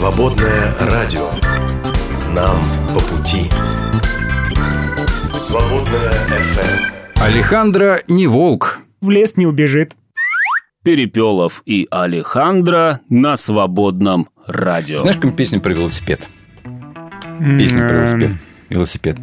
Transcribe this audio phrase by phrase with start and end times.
[0.00, 1.28] Свободное радио.
[2.34, 3.50] Нам по пути.
[5.34, 7.22] Свободное FM.
[7.22, 8.78] Алехандро не волк.
[9.02, 9.92] В лес не убежит.
[10.82, 14.96] Перепелов и Алехандро на свободном радио.
[14.96, 16.30] Знаешь, какую песню про велосипед?
[17.58, 18.32] Песню про велосипед.
[18.70, 19.16] Велосипед.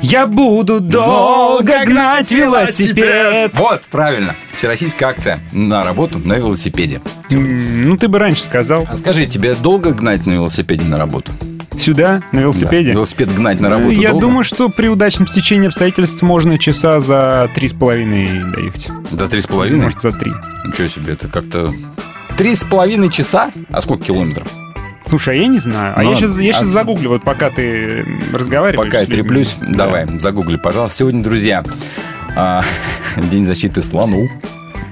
[0.00, 3.52] Я буду долго гнать велосипед.
[3.54, 4.34] Вот, правильно.
[4.54, 7.00] Всероссийская акция на работу на велосипеде.
[7.30, 8.86] Ну, ты бы раньше сказал.
[8.90, 11.32] А скажи, тебе долго гнать на велосипеде на работу?
[11.78, 12.86] Сюда, на велосипеде?
[12.88, 12.92] Да.
[12.94, 14.26] Велосипед гнать на Ну, работу Я долго?
[14.26, 18.88] думаю, что при удачном стечении обстоятельств можно часа за три с половиной доехать.
[19.10, 19.84] До три с половиной?
[19.84, 20.32] Может, за три.
[20.66, 21.74] Ничего себе, это как-то...
[22.38, 23.50] Три с половиной часа?
[23.70, 24.48] А сколько километров?
[25.08, 25.94] Слушай, а я не знаю.
[25.96, 28.84] А Ну, я сейчас, я а- сейчас загуглю, вот пока ты разговариваешь.
[28.84, 29.84] Пока я треплюсь, Да.
[29.84, 30.98] давай, загугли, пожалуйста.
[30.98, 31.64] Сегодня, друзья,
[32.34, 32.62] а,
[33.16, 34.28] День защиты слонов.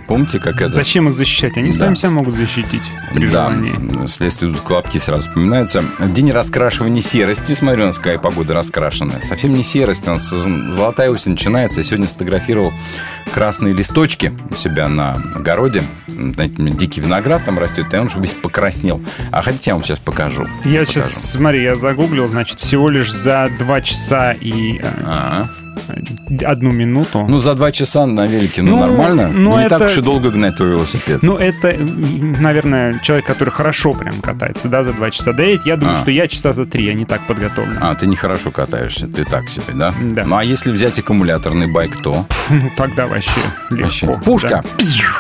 [0.07, 0.73] Помните, как это?
[0.73, 1.57] Зачем их защищать?
[1.57, 1.79] Они Да.
[1.79, 2.83] сами себя могут защитить
[3.15, 4.07] при Да, желании.
[4.07, 5.83] следствие тут колобки сразу вспоминаются.
[6.01, 7.55] День раскрашивания серости.
[7.55, 9.21] Смотрю, у нас какая погода раскрашенная.
[9.21, 11.81] Совсем не серость, у нас золотая осень начинается.
[11.81, 12.73] Я сегодня сфотографировал
[13.33, 15.83] красные листочки у себя на огороде.
[16.09, 19.01] Знаете, дикий виноград там растет, и он уже весь покраснел.
[19.33, 20.47] А хотите, я вам сейчас покажу?
[20.65, 20.87] Я Покажу.
[20.93, 25.49] сейчас, смотри, я загуглил, значит, всего лишь за два часа и э, А,
[26.45, 27.27] одну минуту.
[27.29, 29.29] Ну, за два часа на велике, ну, Ну, нормально.
[29.33, 31.23] ну, не так это- уж и долго гнать твой велосипед.
[31.23, 35.67] Ну, это, наверное, человек, который хорошо прям катается, да, за два часа доедет.
[35.67, 36.01] Я думаю, А.
[36.01, 37.79] что я часа за три, я не так подготовлен.
[37.81, 39.93] А, ты нехорошо катаешься, ты так себе, да?
[40.03, 40.25] Да.
[40.25, 42.27] Ну, а если взять аккумуляторный байк, то...
[42.51, 43.31] Ну, тогда вообще
[43.71, 44.07] Вообще.
[44.07, 44.21] легко.
[44.25, 44.63] Пушка!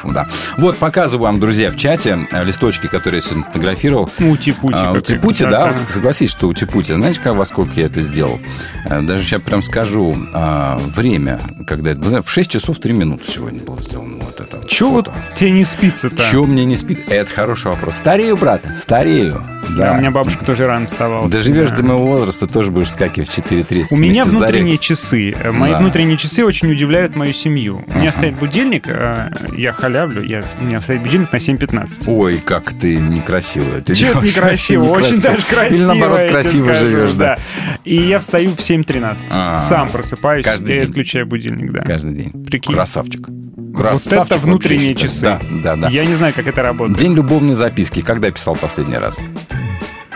[0.04, 0.12] Да.
[0.12, 0.26] Да.
[0.58, 4.10] Вот, показываю вам, друзья, в чате э, листочки, которые я сегодня сфотографировал.
[4.18, 4.74] Ну, Ути-пути.
[4.78, 5.74] А, как Утипути, их, да, да.
[5.74, 6.92] согласись, что Утипути.
[6.92, 8.40] Знаете, как, во сколько я это сделал?
[8.88, 10.53] Э, Даже сейчас прям скажу а,
[10.88, 12.22] время, когда это было.
[12.22, 16.22] В 6 часов 3 минуты сегодня было сделано вот это Чего вот тебе не спится-то?
[16.30, 17.00] Чего мне не спит?
[17.08, 17.96] Это хороший вопрос.
[17.96, 19.42] Старею, брат, старею.
[19.76, 21.28] Да, у меня бабушка тоже рано вставала.
[21.28, 21.76] Доживешь Да.
[21.78, 23.86] до моего возраста, тоже будешь скакивать в 4.30.
[23.92, 25.32] У меня внутренние часы.
[25.32, 25.78] Э, Мои Да.
[25.78, 27.82] внутренние часы очень удивляют мою семью.
[27.88, 28.18] У меня Ага.
[28.18, 32.04] стоит будильник, э, я халявлю, я, у меня стоит будильник на 7.15.
[32.08, 34.36] Ой, как ты некрасиво это делаешь.
[34.36, 34.82] некрасиво?
[34.90, 35.74] Очень даже красиво.
[35.74, 37.38] Или наоборот, красиво живешь, да.
[37.84, 39.28] И я встаю в 7.13.
[39.30, 39.58] А.
[39.58, 40.88] Сам просыпаюсь Каждый и день.
[40.88, 41.82] отключаю будильник, да.
[41.82, 42.44] Каждый день.
[42.44, 42.74] Прикинь.
[42.74, 43.28] Красавчик.
[43.28, 45.24] Вот Красавчик это внутренние вообще, часы.
[45.24, 45.88] Да, да, да.
[45.88, 46.98] Я не знаю, как это работает.
[46.98, 48.02] День любовной записки.
[48.02, 49.20] Когда писал последний раз?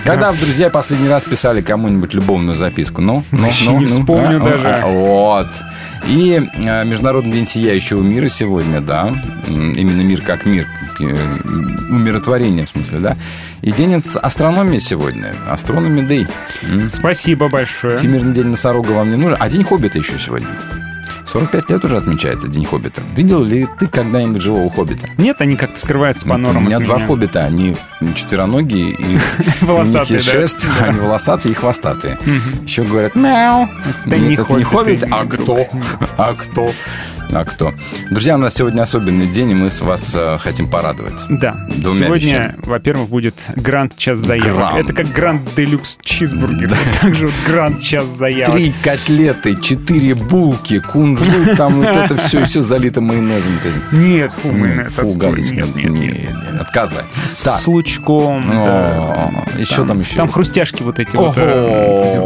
[0.05, 3.01] Когда, друзья, последний раз писали кому-нибудь любовную записку?
[3.01, 4.69] Ну, ну, ну, не ну, вспомню а, даже.
[4.69, 5.49] а, Вот.
[6.07, 9.13] И э, Международный день сияющего мира сегодня, да.
[9.49, 10.67] Именно мир как мир.
[11.01, 11.15] э,
[11.91, 13.17] Умиротворение, в смысле, да.
[13.63, 15.35] И день ас- астрономии сегодня.
[15.51, 16.27] Астрономи Дэй.
[16.89, 17.99] Спасибо большое.
[17.99, 19.37] Всемирный день носорога вам не нужен.
[19.41, 20.49] А день хоббита еще сегодня.
[21.29, 23.03] 45 лет уже отмечается День хоббита.
[23.15, 25.09] Видел ли ты когда-нибудь живого хоббита?
[25.19, 27.77] Нет, они как-то скрываются по Вот норам у меня два хоббита, они
[28.15, 29.19] четвероногие, и
[29.61, 32.19] Волосатые, шерсть, они волосатые и хвостатые.
[32.63, 33.69] Еще говорят мяу.
[34.07, 35.67] Нет, не это не хоббит, а не кто?
[36.17, 36.73] А кто?
[37.33, 37.75] А кто?
[38.11, 41.25] Друзья, у нас сегодня особенный день, и мы с вас э, хотим порадовать.
[41.29, 41.67] Да.
[41.69, 44.55] Двумя Сегодня, во-первых, будет грант час заявок.
[44.55, 44.79] Грант.
[44.81, 46.71] Это как грант делюкс чизбургер.
[46.71, 46.77] Да.
[47.03, 48.55] Также вот грант час заявок.
[48.55, 53.59] Три котлеты, четыре булки, кунжут, там вот это все, все залито майонезом.
[53.93, 57.07] Нет, фу, майонез, Фу, гадость, Нет, нет, Нет, отказать.
[57.29, 58.51] С лучком,
[59.59, 61.35] Еще там еще Там хрустяшки вот эти вот.
[61.37, 62.19] э.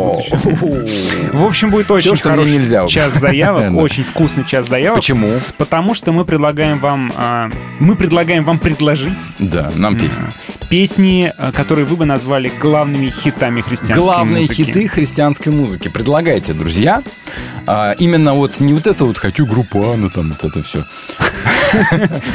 [1.32, 4.91] В общем, будет очень хороший час заявок, очень вкусный час заявок.
[4.94, 5.40] Почему?
[5.58, 10.30] Потому что мы предлагаем вам, а, мы предлагаем вам предложить Да, нам песня.
[10.30, 14.62] а, песни, а, которые вы бы назвали главными хитами христианской Главные музыки.
[14.64, 15.88] хиты христианской музыки.
[15.88, 17.02] Предлагайте, друзья.
[17.66, 20.84] А, именно вот не вот это вот «хочу группу Анна», там вот это все.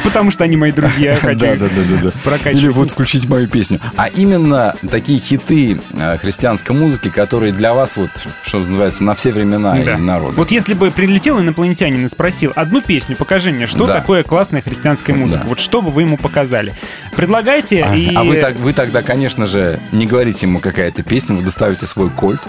[0.04, 2.50] Потому что они мои друзья, хочу Да, да, да, да.
[2.50, 3.80] Или вот включить мою песню.
[3.96, 8.10] А именно такие хиты э, христианской музыки, которые для вас вот,
[8.42, 9.94] что называется, на все времена Да.
[9.94, 10.36] и народы.
[10.36, 13.94] Вот если бы прилетел инопланетянин и спросил, одну песню покажи мне, что Да.
[13.94, 15.48] такое классная христианская музыка, Да.
[15.48, 16.74] вот что бы вы ему показали.
[17.16, 18.14] Предлагайте А, и...
[18.14, 22.10] а вы, так- вы тогда, конечно же, не говорите ему какая-то песня, вы доставите свой
[22.10, 22.40] кольт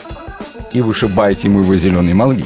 [0.72, 2.46] и вышибаете ему его зеленые мозги.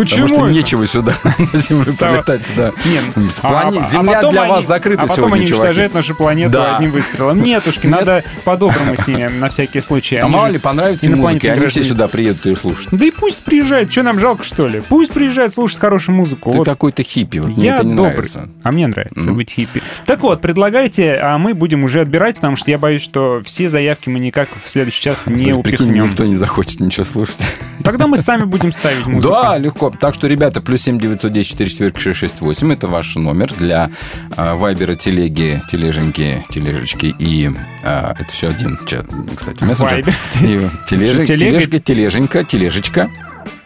[0.00, 0.54] Почему Потому что это?
[0.56, 1.14] нечего сюда
[1.52, 2.40] на Землю полетать.
[2.56, 2.72] Да.
[2.86, 5.60] Нет, С плане- Земля потом для они- вас закрыта А потом сегодня, они чуваки.
[5.62, 6.76] уничтожают нашу планету Да.
[6.76, 7.42] одним выстрелом.
[7.42, 7.96] Нетушки, Нет.
[7.98, 10.16] надо по-доброму с ними, на всякий случай.
[10.16, 11.88] А Они мало ли понравится музыка, и инопланетные они все граждане.
[11.88, 12.88] сюда приедут ее слушать.
[12.92, 14.82] Да и пусть приезжает, что нам жалко, что ли?
[14.88, 16.50] Пусть приезжает слушать хорошую музыку.
[16.50, 18.12] Ты Вот какой-то хиппи, вот мне я это не добрый.
[18.14, 18.48] нравится.
[18.62, 19.36] А мне нравится Мгм.
[19.36, 19.82] быть хиппи.
[20.06, 24.08] Так вот, предлагайте, а мы будем уже отбирать, потому что я боюсь, что все заявки
[24.08, 26.04] мы никак в следующий час не Прикинь, упихнем.
[26.08, 27.42] никто не захочет ничего слушать.
[27.84, 29.32] Тогда мы сами будем ставить музыку.
[29.32, 29.89] Да, легко.
[29.98, 33.90] Так что, ребята, плюс 7 910 4 четверки 668 это ваш номер для
[34.36, 37.50] э, вайбера, телеги, тележеньки, тележечки и
[37.82, 38.78] э, это все один,
[39.34, 40.04] кстати, мессенджер.
[40.04, 40.14] Вайбер.
[40.42, 43.10] И тележек, тележка, тележенька, тележечка,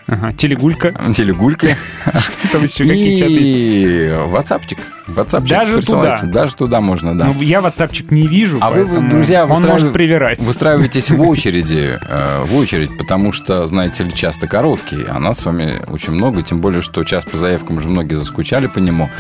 [0.07, 0.95] Ага, телегулька.
[1.15, 1.77] телегульки.
[2.19, 3.33] Что там еще какие чаты?
[3.33, 4.79] И ватсапчик.
[5.07, 6.21] Ватсапчик Даже туда?
[6.23, 7.27] Даже туда можно, да.
[7.27, 10.41] Ну, я ватсапчик не вижу, А вы, друзья, он может привирать.
[10.41, 15.47] выстраиваетесь в очереди, э, в очередь, потому что, знаете ли, часто короткий, а нас с
[15.47, 19.11] вами очень много, тем более, что час по заявкам уже многие заскучали по нему.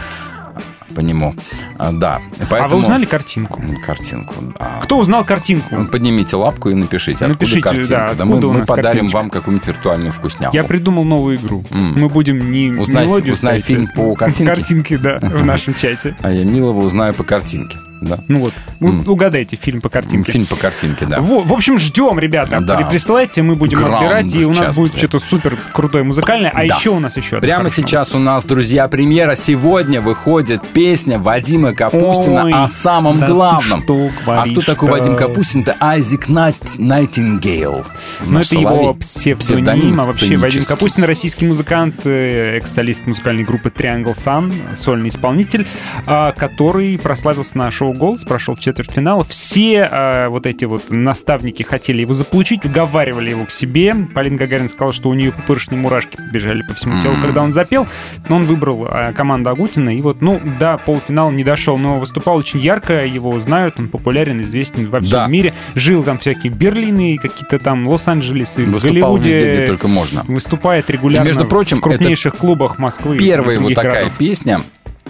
[0.95, 1.35] По нему.
[1.79, 2.21] А, да.
[2.41, 2.77] А Поэтому...
[2.77, 3.63] вы узнали картинку?
[3.85, 4.35] Картинку.
[4.59, 5.85] А, Кто узнал картинку?
[5.91, 8.15] Поднимите лапку и напишите, Напишите, откуда картинка.
[8.17, 9.17] да, мы, откуда у мы нас подарим картиночка.
[9.17, 10.55] вам какую-нибудь виртуальную вкусняху.
[10.55, 11.65] Я придумал новую игру.
[11.71, 12.01] М.
[12.01, 14.55] Мы будем не Узнай- мелодию узнай ставить, фильм а по картинке.
[14.55, 16.17] Картинки, да, в нашем чате.
[16.23, 17.77] А я милого узнаю по картинке.
[18.05, 18.19] Да.
[18.29, 18.41] Ну
[18.81, 20.33] вот, угадайте фильм по картинке.
[20.33, 21.21] Фильм по картинке, да.
[21.21, 22.61] В, общем, ждем, ребята.
[22.61, 22.77] Да.
[22.77, 26.51] При- Присылайте, мы будем Граунд отбирать, и у нас будет что-то супер крутое музыкальное.
[26.51, 26.77] А Да.
[26.77, 29.35] еще у нас еще Прямо сейчас у нас, друзья, премьера.
[29.35, 33.83] Сегодня выходит песня Вадима Капустина Ой, о самом да главном.
[33.83, 35.63] что а кто такой Вадим Капустин?
[35.63, 37.85] Это Айзек Найт- Найтингейл.
[38.25, 39.35] Ну, это его соловей.
[39.37, 40.65] псевдоним, а вообще Вадим.
[40.65, 45.67] Капустин, российский музыкант, э, экс-солист музыкальной группы Triangle Sun, сольный исполнитель,
[46.07, 49.25] а, который прославился на шоу «Голос», прошел в четвертьфинал.
[49.29, 53.95] Все а, вот эти вот наставники хотели его заполучить, уговаривали его к себе.
[54.15, 57.87] Полина Гагарина сказала, что у нее пупырышные мурашки побежали по всему телу, когда он запел,
[58.29, 62.37] но он выбрал а, команду Агутина, и вот, ну, до полуфинала не дошел, но выступал
[62.37, 65.27] очень ярко, его знают, он популярен, известен во всем Да.
[65.27, 65.55] мире.
[65.75, 70.25] Жил там всякие Берлины, какие-то там Лос-Анджелесы, в Выступал Голливуде везде, где только можно.
[70.29, 73.19] выступает регулярно И, между прочим, в крупнейших клубах Москвы.
[73.19, 74.19] Первая вот такая городов.
[74.19, 74.61] песня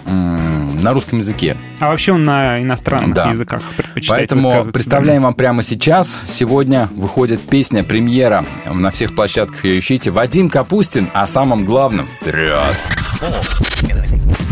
[0.05, 1.57] на русском языке.
[1.79, 3.31] А вообще он на иностранных Да.
[3.31, 6.23] языках предпочитает Поэтому представляем вам прямо сейчас.
[6.27, 8.45] Сегодня выходит песня, премьера.
[8.71, 10.11] На всех площадках ее ищите.
[10.11, 12.07] Вадим Капустин о самом главном.
[12.07, 12.61] Вперед!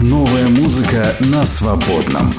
[0.02, 2.34] Новая музыка на свободном.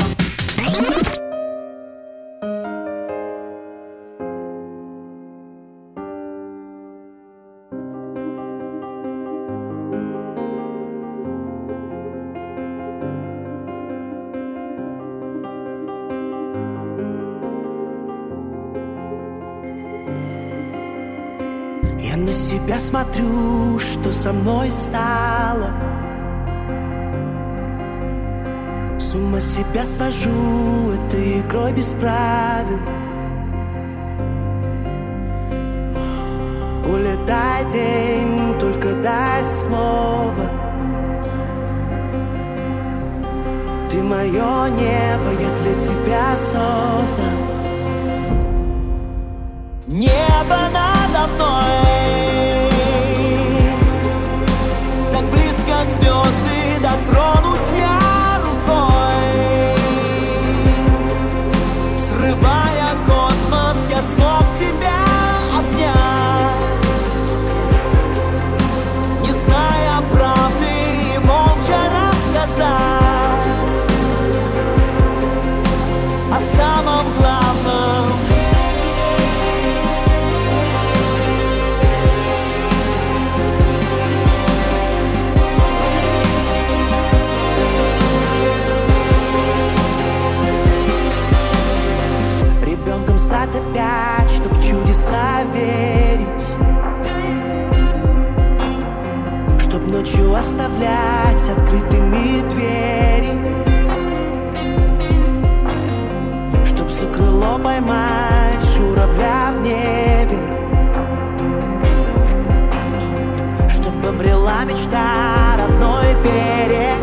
[22.94, 25.70] Смотрю, что со мной стало.
[29.00, 32.78] С ума себя свожу этой игрой без правил.
[36.86, 40.48] Улетай день, только дай слово.
[43.90, 47.34] Ты мое небо, я для тебя создан
[49.86, 52.63] Небо надо мной
[100.14, 103.34] Ночью оставлять открытыми двери
[106.64, 110.38] Чтоб за крыло поймать журавля в небе
[113.68, 116.93] Чтоб обрела мечта родной берег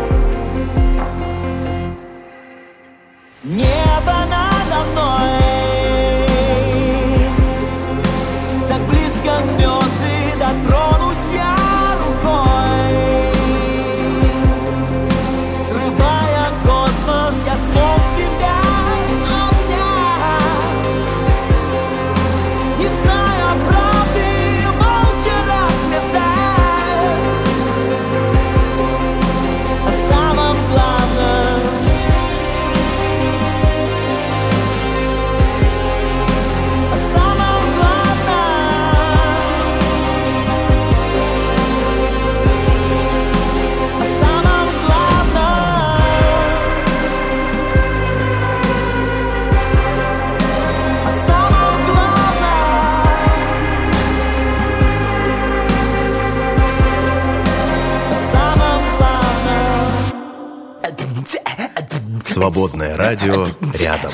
[62.41, 63.45] Свободное радио
[63.79, 64.11] рядом.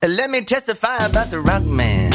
[0.00, 2.12] Let me testify about the rock man.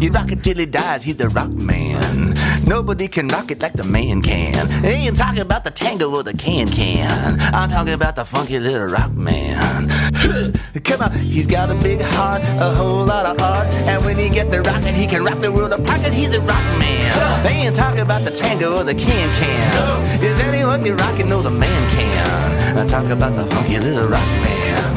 [0.00, 2.34] He rock it till he dies, he's the rock man.
[2.66, 4.68] Nobody can rock it like the man can.
[4.84, 7.38] I ain't talking about the tango or the can can.
[7.54, 9.88] I'm talking about the funky little rock man.
[10.83, 13.67] Come on, he's got a big heart, a whole lot of art.
[13.89, 16.41] And when he gets to rockin', he can rock the world apart, cause he's a
[16.41, 17.45] rock man.
[17.45, 20.23] They ain't talking about the tango or the can can.
[20.23, 22.77] If anyone can rock it, know the man can.
[22.77, 24.90] I talk about the funky little rock man.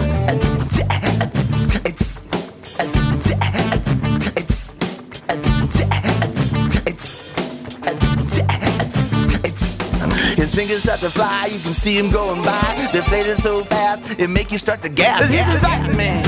[10.75, 12.89] Fingers start to fly, you can see him going by.
[12.93, 15.31] They're fading so fast, it make you start to gasp.
[15.31, 16.25] He's the rock man.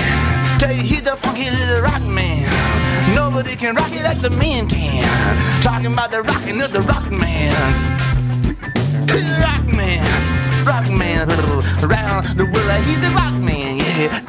[0.60, 2.46] Tell you he's the funky little rock man.
[3.12, 5.02] Nobody can rock it like the man can.
[5.62, 7.56] Talking about the rocking of the rock man.
[9.42, 11.26] Rock man, rock man,
[11.82, 14.22] around the world, he's the rock man, yeah.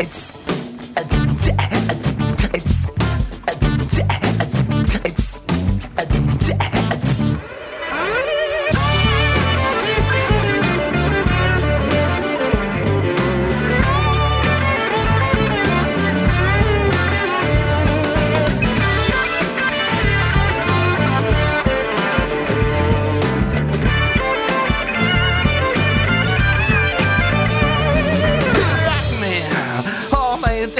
[0.00, 0.39] It's,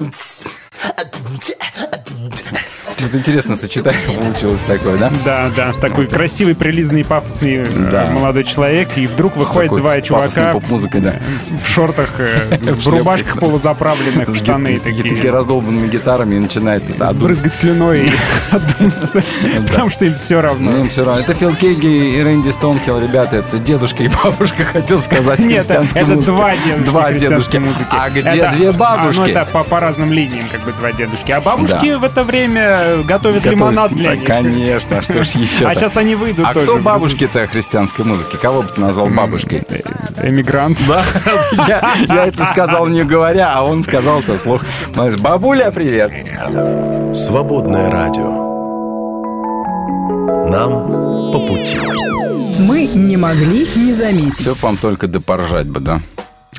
[0.00, 0.57] It's.
[3.10, 5.10] Вот интересно сочетание получилось такое, да?
[5.24, 8.10] Да, да, такой красивый, прилизный, пафосный э, Да.
[8.10, 11.14] молодой человек, и вдруг выходит два чувака поп-музыкой, да.
[11.64, 15.32] в шортах, э, в рубашках полузаправленных, в штаны такие такие.
[15.32, 18.12] раздолбанными гитарами и начинает это брызгать слюной и
[18.50, 19.22] отдуматься,
[19.66, 20.70] потому что им все равно.
[20.72, 21.22] Им все равно.
[21.22, 26.02] Это Фил Кейги и Рэнди Стоунхилл, ребята, это дедушка и бабушка, хотел сказать, Нет, христианской
[26.02, 26.26] это музыки.
[26.26, 27.62] два дедушки Два дедушки.
[27.90, 29.20] А где Это- две бабушки?
[29.20, 31.32] ну, это по, разным линиям, как бы два дедушки.
[31.32, 34.26] А бабушки в это время готовят Готовят- лимонад для Да, них.
[34.26, 38.36] Конечно, что ж еще А сейчас они выйдут А кто бабушки-то христианской музыки?
[38.36, 39.62] Кого бы ты назвал бабушкой?
[40.22, 40.78] Эмигрант.
[40.86, 41.04] Да,
[42.08, 44.62] я, это сказал не говоря, а он сказал это слух.
[45.18, 46.12] Бабуля, привет.
[47.14, 48.46] Свободное радио.
[50.48, 50.86] Нам
[51.32, 51.78] по пути.
[52.60, 54.40] Мы не могли не заметить.
[54.40, 56.00] Все вам только допоржать бы, да?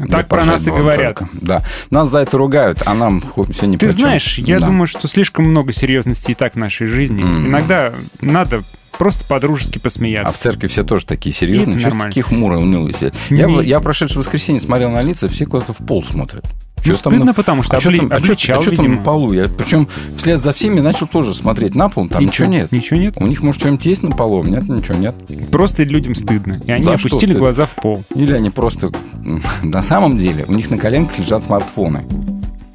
[0.09, 1.17] Так про нас и говорят.
[1.19, 1.29] только.
[1.41, 1.61] Да.
[1.89, 4.67] Нас за это ругают, а нам все не Ты знаешь, я Да.
[4.67, 7.21] думаю, что слишком много серьезности и так в нашей жизни.
[7.21, 7.91] Иногда
[8.21, 8.61] надо
[8.99, 10.39] просто по-дружески А в посмеяться.
[10.39, 11.77] церкви все тоже такие серьезные.
[11.77, 12.09] Нормально.
[12.09, 13.15] такие хмурые, унылые сидят?
[13.31, 16.45] Я, я прошедшее воскресенье смотрел на лица, все куда-то в пол смотрят.
[16.45, 18.99] Ну, Чё стыдно, потому что а обли- там, а чё- обличал, а чё там видимо.
[18.99, 19.33] на полу?
[19.33, 22.51] Я, причем вслед за всеми начал тоже смотреть на пол, там ничего чё?
[22.51, 22.71] нет.
[22.71, 23.13] Ничего нет?
[23.17, 25.13] У них, может, что-нибудь есть на полу, у меня ничего нет.
[25.51, 26.61] Просто людям стыдно.
[26.65, 28.03] И они За что опустили глаза в пол.
[28.15, 28.91] Или они просто...
[29.63, 32.05] На самом деле, у них на коленках лежат смартфоны.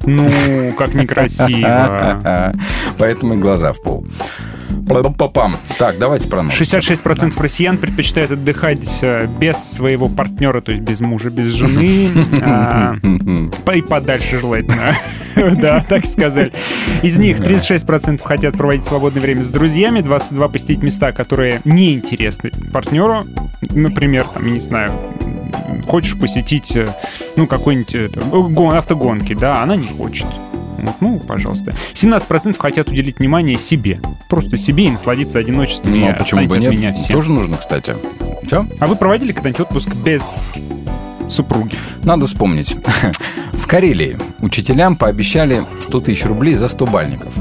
[0.05, 2.53] Ну, как некрасиво.
[2.99, 4.05] Поэтому и глаза в пол.
[5.33, 5.57] Пам.
[5.77, 6.61] Так, давайте про новости.
[6.77, 12.09] 66% россиян предпочитают отдыхать э, без своего партнера, то есть без мужа, без жены,
[12.41, 12.95] а,
[13.73, 14.95] и подальше желательно.
[15.59, 16.53] Да, так сказали.
[17.01, 23.25] Из них 36% хотят проводить свободное время с друзьями, 22% посетить места, которые неинтересны партнеру.
[23.71, 24.93] Например, там, я не знаю,
[25.87, 26.87] хочешь посетить, э,
[27.35, 28.15] ну, какой-нибудь
[28.53, 30.27] гон- автогонки, да, она не хочет.
[30.99, 31.73] Ну, пожалуйста.
[31.93, 33.99] 17% хотят уделить внимание себе.
[34.29, 35.99] Просто себе и насладиться одиночеством.
[35.99, 36.71] Ну, а почему бы нет?
[36.71, 37.13] меня все.
[37.13, 37.95] Тоже нужно, кстати.
[38.45, 38.65] Все?
[38.79, 40.49] А вы проводили когда-нибудь отпуск без
[41.29, 41.77] супруги?
[42.03, 42.77] Надо вспомнить.
[43.53, 47.33] В Карелии учителям пообещали 100 тысяч рублей за 100 бальников.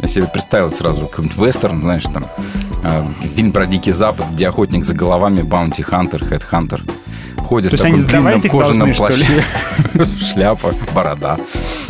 [0.00, 2.26] Я себе представил сразу какой-нибудь вестерн, знаешь, там
[2.84, 6.82] э, фильм про Дикий Запад, где охотник за головами, баунти хантер, хед хантер
[7.46, 9.44] ходит То в таком длинном кожаном плаще,
[10.32, 11.38] шляпа, борода,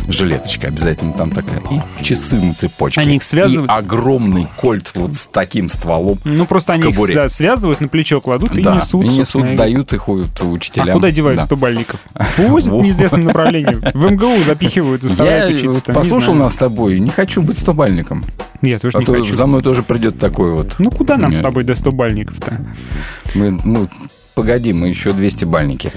[0.09, 3.01] жилеточка обязательно там такая, и часы на цепочке.
[3.01, 3.71] Они их связывают?
[3.71, 6.19] И огромный кольт вот с таким стволом.
[6.25, 9.05] Ну, просто они их да, связывают, на плечо кладут и да, несут.
[9.05, 10.93] и несут, сдают их у- А учителям.
[10.93, 11.47] куда девают Да.
[11.47, 12.01] стубальников?
[12.39, 13.75] Увозят в неизвестном направлении.
[13.95, 15.93] В МГУ запихивают, заставляют Я учиться.
[15.93, 18.25] послушал нас с тобой, не хочу быть стобальником.
[18.63, 19.35] Я тоже А не то хочу.
[19.35, 20.77] за мной тоже придет такой вот.
[20.79, 21.41] Ну, куда нам Нет.
[21.41, 22.59] с тобой до стубальников-то?
[23.35, 23.89] Мы, ну,
[24.37, 25.91] погоди, мы еще 200 бальники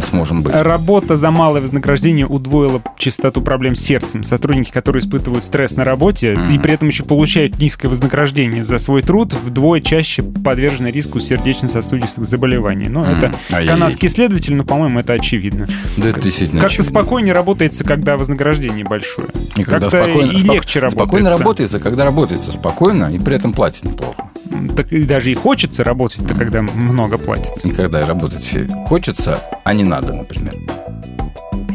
[0.00, 0.54] сможем быть.
[0.54, 4.22] Работа за малое вознаграждение удвоила частоту проблем с сердцем.
[4.22, 9.00] Сотрудники, которые испытывают стресс на работе и при этом еще получают низкое вознаграждение за свой
[9.02, 12.88] труд, вдвое чаще подвержены риску сердечно-сосудистых заболеваний.
[12.88, 13.68] Ну, это Ай-яй-яй.
[13.68, 15.66] канадский исследователь, но, по-моему, это очевидно.
[15.96, 17.00] Да, это действительно Как-то очевидно.
[17.00, 19.28] спокойнее работается, когда вознаграждение большое.
[19.56, 20.98] И когда Как-то спокойно, и спок- легче работается.
[20.98, 24.28] спокойно работается, когда работается спокойно и при этом платит неплохо.
[24.76, 27.58] Так и даже и хочется работать-то, когда много платят.
[27.64, 30.54] И когда работать хочется, а не надо, например.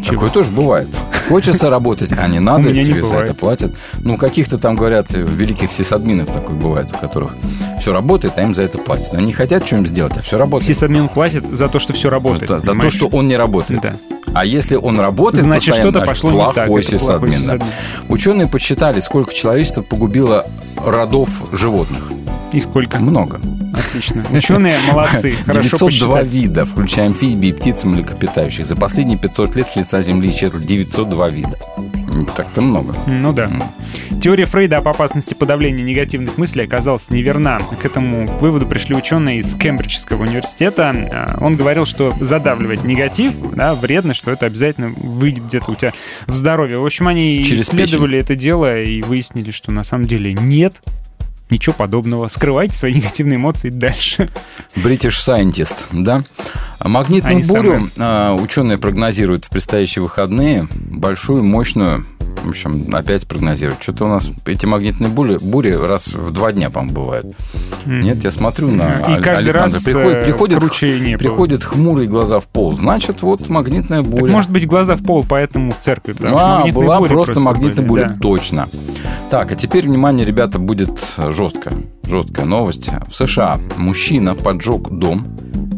[0.04, 0.14] Чего?
[0.16, 0.88] Такое тоже бывает.
[1.30, 3.76] Хочется работать, а не надо, меня не тебе за это платят.
[4.00, 7.36] Ну, каких-то там, говорят, великих сисадминов такое бывает, у которых
[7.80, 9.14] все работает, а им за это платят.
[9.14, 10.76] Они хотят что-нибудь сделать, а все работает.
[10.76, 12.50] Сисадмин платит за то, что все работает.
[12.50, 13.82] За- за то, что он не работает.
[13.82, 13.96] Да.
[14.34, 16.54] А если он работает, Значит, что-то пошло не так.
[16.56, 17.32] плохой Это плохой сисадмин.
[17.46, 17.54] да.
[17.58, 17.68] сисадмин.
[18.10, 20.48] Ученые подсчитали, сколько человечество погубило
[20.84, 22.12] родов животных.
[22.54, 23.00] И сколько?
[23.00, 23.40] Много.
[23.74, 24.26] Отлично.
[24.32, 25.32] Ученые молодцы.
[25.46, 26.28] Хорошо 902 посчитали.
[26.28, 28.66] вида, включая амфибии, птиц и млекопитающих.
[28.66, 31.58] За последние 500 лет с лица Земли исчезло 902 вида.
[32.36, 32.94] Так-то много.
[33.08, 33.50] Ну да.
[34.22, 37.60] Теория Фрейда об опасности подавления негативных мыслей оказалась неверна.
[37.82, 40.94] К этому выводу пришли ученые из Кембриджского университета.
[41.12, 45.94] А, Он говорил, что задавливать негатив да, вредно, что это обязательно выйдет где-то у тебя
[46.28, 46.78] в здоровье.
[46.80, 50.82] В общем, они Через исследовали это дело и выяснили, что на самом деле нет
[51.52, 52.28] ничего подобного.
[52.30, 54.30] Скрывайте свои негативные эмоции дальше.
[54.76, 56.24] British Scientist, да?
[56.84, 57.90] А Магнитную Они бурю самые.
[58.00, 60.68] а, ученые прогнозируют в предстоящие выходные.
[60.74, 62.06] Большую, мощную.
[62.44, 63.84] В общем, опять прогнозируют.
[63.84, 67.28] Что-то у нас эти магнитные бури, бури раз в два дня, по-моему, бывают.
[67.86, 69.62] Нет, я смотрю на И Аль- каждый Алехандро.
[69.62, 72.76] раз, приходит, э, приходит, круче приходит хмурые глаза в пол.
[72.76, 74.24] Значит, вот магнитная буря.
[74.24, 76.14] Так может быть глаза в пол, поэтому в церкви.
[76.14, 78.18] что А, была бури просто магнитная были, буря, да.
[78.20, 78.68] точно.
[79.30, 81.72] Так, а теперь, внимание, ребята, будет жестко.
[82.08, 82.90] Жесткая новость.
[83.08, 85.28] В США мужчина поджег дом,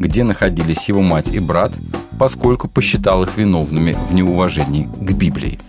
[0.04, 1.72] где находились его мать и брат,
[2.20, 5.60] поскольку посчитал их виновными в неуважении к Библии.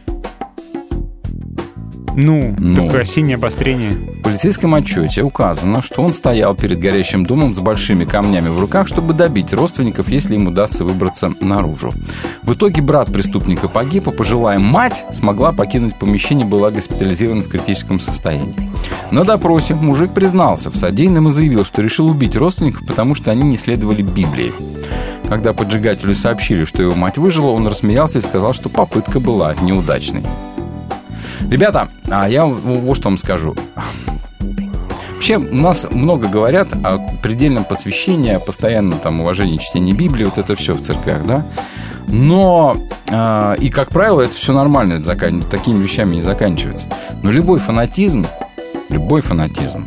[2.16, 2.84] Ну, Ну.
[2.84, 3.90] такое осеннее обострение.
[3.90, 8.86] В полицейском отчете указано, что он стоял перед горящим домом с большими камнями в руках,
[8.88, 11.92] чтобы добить родственников, если им удастся выбраться наружу.
[12.42, 18.00] В итоге брат преступника погиб, а пожилая мать смогла покинуть помещение, была госпитализирована в критическом
[18.00, 18.70] состоянии.
[19.10, 23.42] На допросе мужик признался в содеянном и заявил, что решил убить родственников, потому что они
[23.42, 24.52] не следовали Библии.
[25.28, 30.22] Когда поджигателю сообщили, что его мать выжила, он рассмеялся и сказал, что попытка была неудачной.
[31.50, 33.56] Ребята, а я вот что вам скажу.
[35.14, 40.36] Вообще, у нас много говорят о предельном посвящении, о постоянном там уважении чтения Библии, вот
[40.36, 41.46] это все в церквях, да?
[42.08, 42.76] Но,
[43.08, 46.88] э, и как правило, это все нормально, это закан- такими вещами не заканчивается.
[47.22, 48.26] Но любой фанатизм,
[48.90, 49.86] любой фанатизм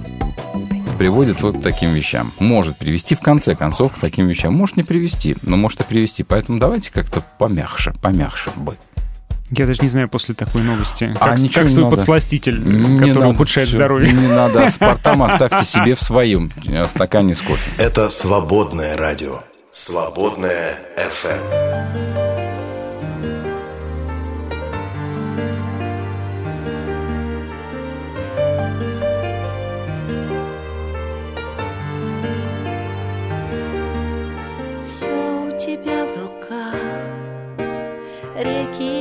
[0.98, 2.32] приводит вот к таким вещам.
[2.40, 4.54] Может привести, в конце концов, к таким вещам.
[4.54, 6.24] Может не привести, но может и привести.
[6.24, 8.78] Поэтому давайте как-то помягче, помягче бы.
[9.50, 11.16] Я даже не знаю после такой новости.
[11.20, 11.96] А Как, ничего как не свой надо.
[11.96, 14.12] подсластитель, Не который надо, ухудшает всё, здоровье.
[14.12, 17.72] Не надо, а спартам оставьте себе в своем э, стакане с кофе.
[17.78, 19.42] Это свободное радио.
[19.72, 22.18] Свободное FM.
[34.88, 36.76] Все у тебя в руках,
[38.38, 38.97] реки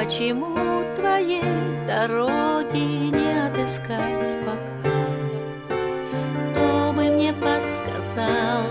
[0.00, 1.42] почему твоей
[1.86, 4.96] дороги не отыскать пока?
[6.52, 8.64] Кто бы мне подсказал,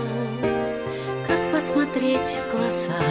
[1.28, 3.06] как посмотреть в глаза,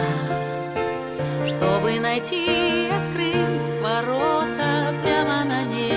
[1.46, 5.89] чтобы найти и открыть ворота прямо на небеса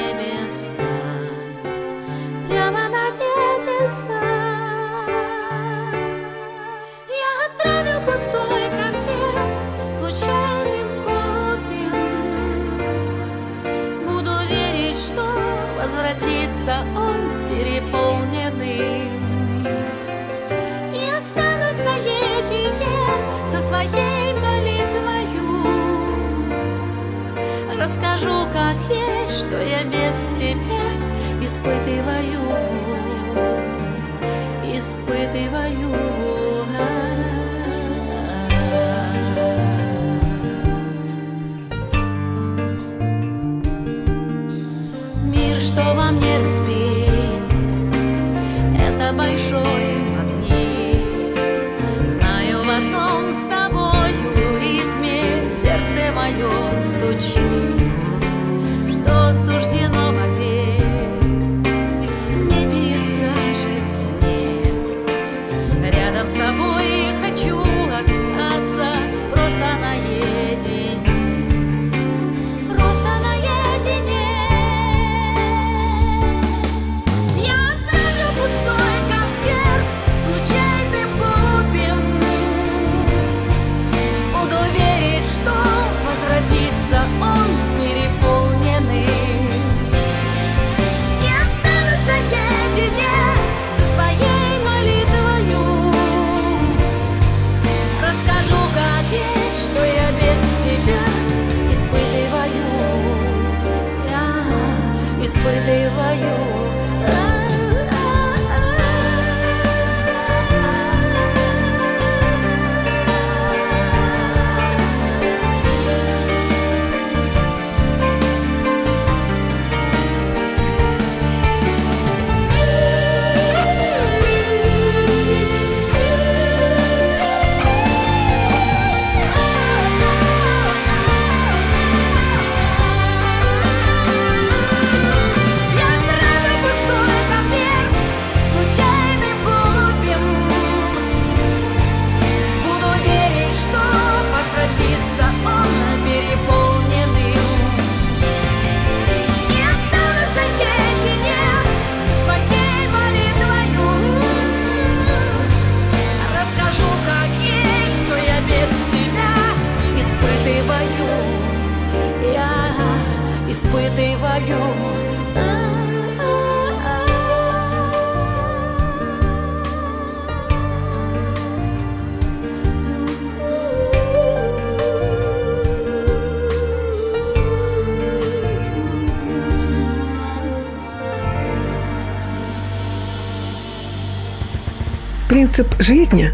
[185.56, 186.32] Принцип жизни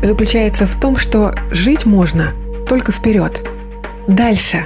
[0.00, 2.34] заключается в том, что жить можно
[2.68, 3.44] только вперед,
[4.06, 4.64] дальше,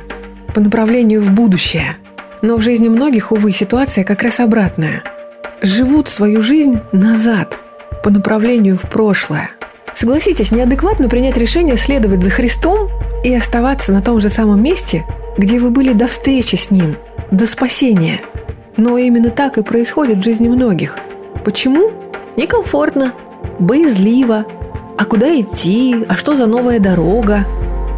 [0.53, 1.97] по направлению в будущее.
[2.43, 5.03] Но в жизни многих, увы, ситуация как раз обратная.
[5.63, 7.57] Живут свою жизнь назад,
[8.03, 9.49] по направлению в прошлое.
[9.95, 12.91] Согласитесь, неадекватно принять решение следовать за Христом
[13.25, 15.07] и оставаться на том же самом месте,
[15.39, 16.97] где вы были до встречи с Ним,
[17.31, 18.21] до спасения.
[18.77, 20.99] Но именно так и происходит в жизни многих.
[21.43, 21.91] Почему?
[22.37, 23.15] Некомфортно,
[23.59, 24.45] боязливо.
[24.97, 26.05] А куда идти?
[26.09, 27.47] А что за новая дорога?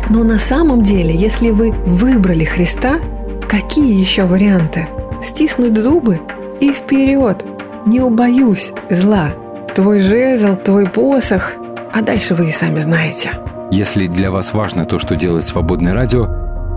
[0.08, 3.00] Но на самом деле, если вы выбрали Христа,
[3.48, 4.88] какие еще варианты?
[5.22, 6.20] Стиснуть зубы
[6.60, 7.44] и вперед.
[7.86, 9.30] Не убоюсь зла.
[9.74, 11.52] Твой жезл, твой посох.
[11.92, 13.30] А дальше вы и сами знаете.
[13.70, 16.26] Если для вас важно то, что делает Свободное радио,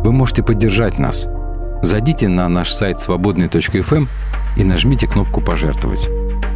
[0.03, 1.27] вы можете поддержать нас.
[1.81, 4.07] Зайдите на наш сайт свободный.фм
[4.57, 6.09] и нажмите кнопку «Пожертвовать».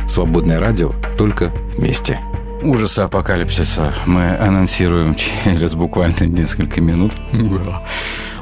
[0.07, 2.19] Свободное радио только вместе.
[2.61, 7.13] Ужасы апокалипсиса мы анонсируем через буквально несколько минут.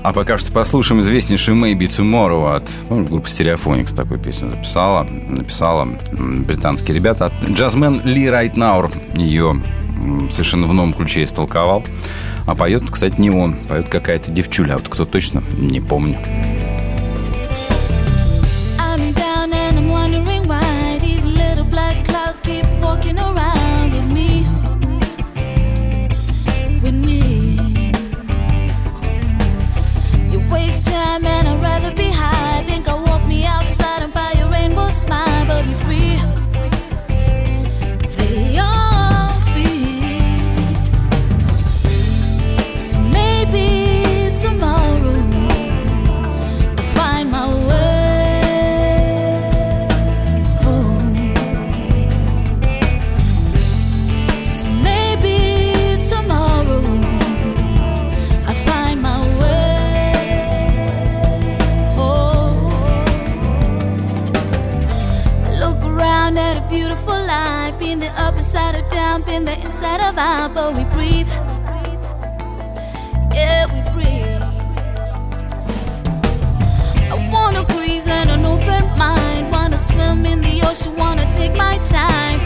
[0.03, 5.87] А пока что послушаем известнейшую Maybe Tomorrow от ну, группы Stereophonics такую песню записала, написала
[6.11, 7.31] британские ребята.
[7.47, 9.61] Джазмен Ли Райтнаур ее
[10.31, 11.83] совершенно в новом ключе истолковал.
[12.47, 14.77] А поет, кстати, не он, поет какая-то девчуля.
[14.77, 16.17] Вот кто точно, не помню.
[69.31, 71.27] Being the inside of our but we breathe.
[73.33, 74.43] Yeah, we breathe.
[77.13, 79.49] I wanna breathe and an open mind.
[79.51, 82.39] Wanna swim in the ocean, wanna take my time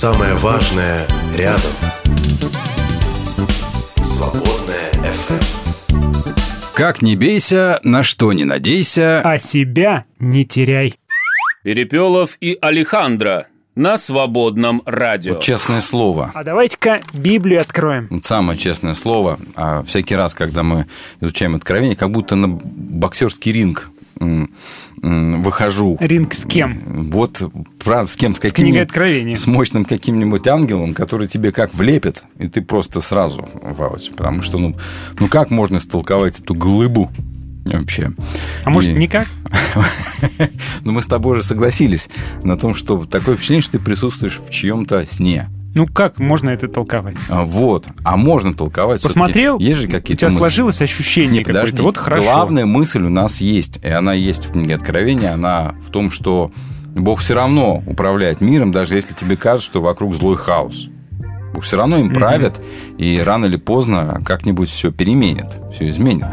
[0.00, 1.72] Самое важное рядом.
[4.02, 6.24] Свободная FM.
[6.74, 9.20] Как не бейся, на что не надейся.
[9.22, 10.94] А себя не теряй.
[11.64, 15.34] Перепелов и Алехандро на свободном радио.
[15.34, 16.30] Вот честное слово.
[16.32, 18.06] А давайте-ка Библию откроем.
[18.08, 19.38] Вот самое честное слово.
[19.54, 20.86] А всякий раз, когда мы
[21.20, 23.90] изучаем откровение, как будто на боксерский ринг
[25.02, 25.96] выхожу.
[26.00, 27.10] Ринг с кем?
[27.10, 27.42] Вот
[27.82, 28.34] правда, с кем?
[28.34, 29.34] С, С каким книгой Откровения.
[29.34, 34.12] С мощным каким-нибудь ангелом, который тебе как влепит, и ты просто сразу в ауте.
[34.12, 34.74] Потому что, ну,
[35.18, 37.10] ну как можно истолковать эту глыбу
[37.64, 38.12] вообще?
[38.64, 39.26] А может, И- никак?
[40.84, 42.08] Ну, мы с тобой уже согласились
[42.42, 45.48] на том, что такое впечатление, что ты присутствуешь в чьем-то сне.
[45.74, 47.16] Ну, как можно это толковать?
[47.28, 47.88] А, Вот.
[48.04, 49.02] А можно толковать.
[49.02, 49.58] Посмотрел?
[49.58, 50.38] Есть же У какие-то тебя мысли.
[50.38, 51.76] сложилось ощущение Не, подожди.
[51.76, 51.82] какое-то.
[51.84, 52.22] Вот хорошо.
[52.22, 56.50] Главная мысль у нас есть, и она есть в книге Откровения, она в том, что
[56.96, 60.88] Бог все равно управляет миром, даже если тебе кажется, что вокруг злой хаос.
[61.60, 62.58] Бог все равно им правит,
[62.96, 66.24] и рано или поздно как-нибудь все переменит, все изменит.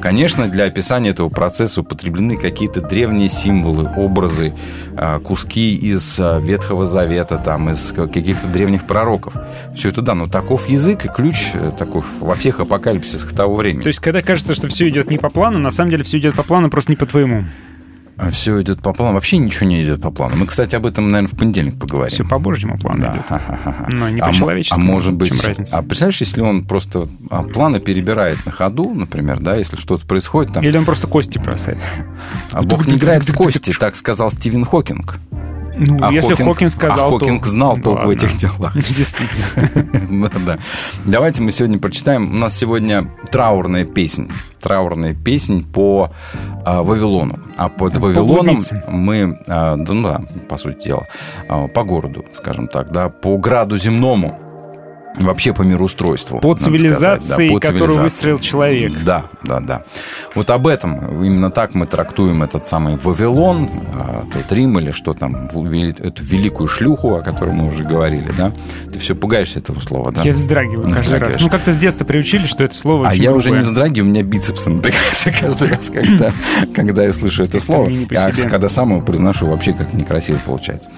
[0.00, 4.52] Конечно, для описания этого процесса употреблены какие-то древние символы, образы,
[4.96, 9.34] а, куски из а, Ветхого Завета, там, из каких-то древних пророков.
[9.76, 13.82] Все это да, но таков язык и ключ э, таков во всех апокалипсисах того времени.
[13.82, 16.34] То есть, когда кажется, что все идет не по плану, на самом деле все идет
[16.34, 17.44] по плану, просто не по твоему.
[18.30, 19.14] Все идет по плану.
[19.14, 20.36] Вообще ничего не идет по плану.
[20.36, 22.12] Мы, кстати, об этом, наверное, в понедельник поговорим.
[22.14, 23.12] Все по божьему плану Да.
[23.16, 23.88] идет.
[23.88, 24.88] Но не а, мо- по-человеческому.
[24.88, 25.32] а может быть,
[25.72, 30.52] а представляешь, если он просто а, планы перебирает на ходу, например, да, если что-то происходит
[30.52, 31.78] там, Или он просто кости бросает.
[32.52, 35.18] а Бог не играет в кости, так сказал Стивен Хокинг.
[35.76, 38.74] Ну, А если Хокинг- Хокинг сказал, а Хокинг знал Ну, толк в этих делах.
[38.96, 40.30] Действительно.
[40.30, 40.58] Да, да.
[41.04, 42.30] Давайте мы сегодня прочитаем.
[42.32, 44.30] У нас сегодня траурная песнь.
[44.60, 46.10] Траурная песнь по
[46.64, 47.38] а, Вавилону.
[47.56, 48.82] А под Вавилоном глубинце.
[48.88, 51.06] мы, а, да, ну да, по сути дела,
[51.48, 54.38] а, по городу, скажем так, да, по граду земному,
[55.16, 56.40] вообще по мироустройству.
[56.40, 58.02] По сказать, цивилизации, да, по которую цивилизации.
[58.02, 58.92] выстроил человек.
[59.04, 59.82] Да, да, да.
[60.34, 65.14] Вот об этом, именно так мы трактуем этот самый Вавилон, а, тот Рим или что
[65.14, 68.52] там, эту великую шлюху, о которой мы уже говорили, да?
[68.92, 70.22] Ты все пугаешься этого слова, да?
[70.22, 71.34] Я вздрагиваю каждый Вздрагиваешь.
[71.34, 71.42] раз.
[71.42, 74.22] Ну, как-то с детства приучили, что это слово А я уже не вздрагиваю, у меня
[74.22, 76.32] бицепсы напрягаются каждый раз, когда,
[76.74, 77.90] когда я слышу это слово.
[78.16, 80.88] А когда сам его произношу, вообще как некрасиво получается.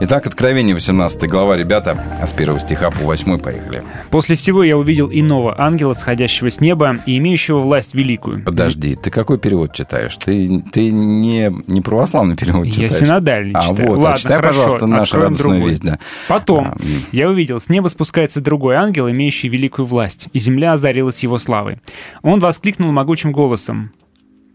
[0.00, 3.65] Итак, Откровение 18 глава, ребята, а с первого стиха по 8 поехали.
[4.10, 8.42] После всего я увидел иного ангела, сходящего с неба и имеющего власть великую.
[8.44, 10.16] Подожди, ты какой перевод читаешь?
[10.16, 12.92] Ты, ты не, не православный перевод Я читаешь?
[12.94, 13.88] синодальный А читаю.
[13.88, 15.70] вот, а Ладно, читай, хорошо, пожалуйста, нашу радостную другой.
[15.70, 15.98] весть, да.
[16.28, 16.76] Потом А,
[17.12, 21.78] я увидел, с неба спускается другой ангел, имеющий великую власть, и земля озарилась его славой.
[22.22, 23.92] Он воскликнул могучим голосом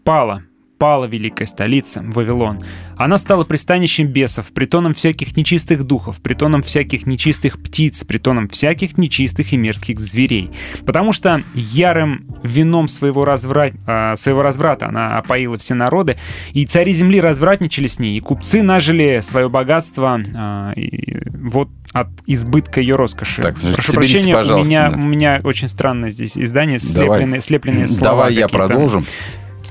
[0.04, 0.42] «Пала,
[0.82, 2.58] пала великая столица, Вавилон.
[2.96, 9.52] Она стала пристанищем бесов, притоном всяких нечистых духов, притоном всяких нечистых птиц, притоном всяких нечистых
[9.52, 10.50] и мерзких зверей.
[10.84, 16.16] Потому что ярым вином своего, развра- а, своего разврата она опоила все народы,
[16.52, 22.08] и цари земли развратничали с ней, и купцы нажили свое богатство а, и вот от
[22.26, 23.40] избытка ее роскоши.
[23.40, 24.96] Так, Прошу прощения, у меня, да.
[24.96, 27.20] у меня очень странное здесь издание, Давай.
[27.20, 28.16] слепленные, слепленные слова.
[28.16, 29.04] Давай я продолжу.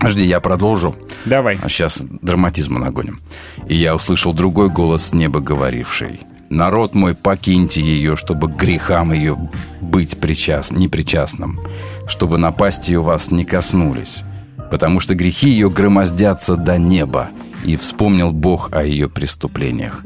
[0.01, 0.95] Подожди, я продолжу.
[1.25, 1.59] Давай.
[1.61, 3.21] А сейчас драматизма нагоним.
[3.67, 6.21] И я услышал другой голос с неба, говоривший.
[6.49, 9.37] «Народ мой, покиньте ее, чтобы к грехам ее
[9.79, 11.59] быть причас, непричастным,
[12.07, 14.23] чтобы напасти ее вас не коснулись,
[14.69, 17.29] потому что грехи ее громоздятся до неба,
[17.63, 20.01] и вспомнил Бог о ее преступлениях.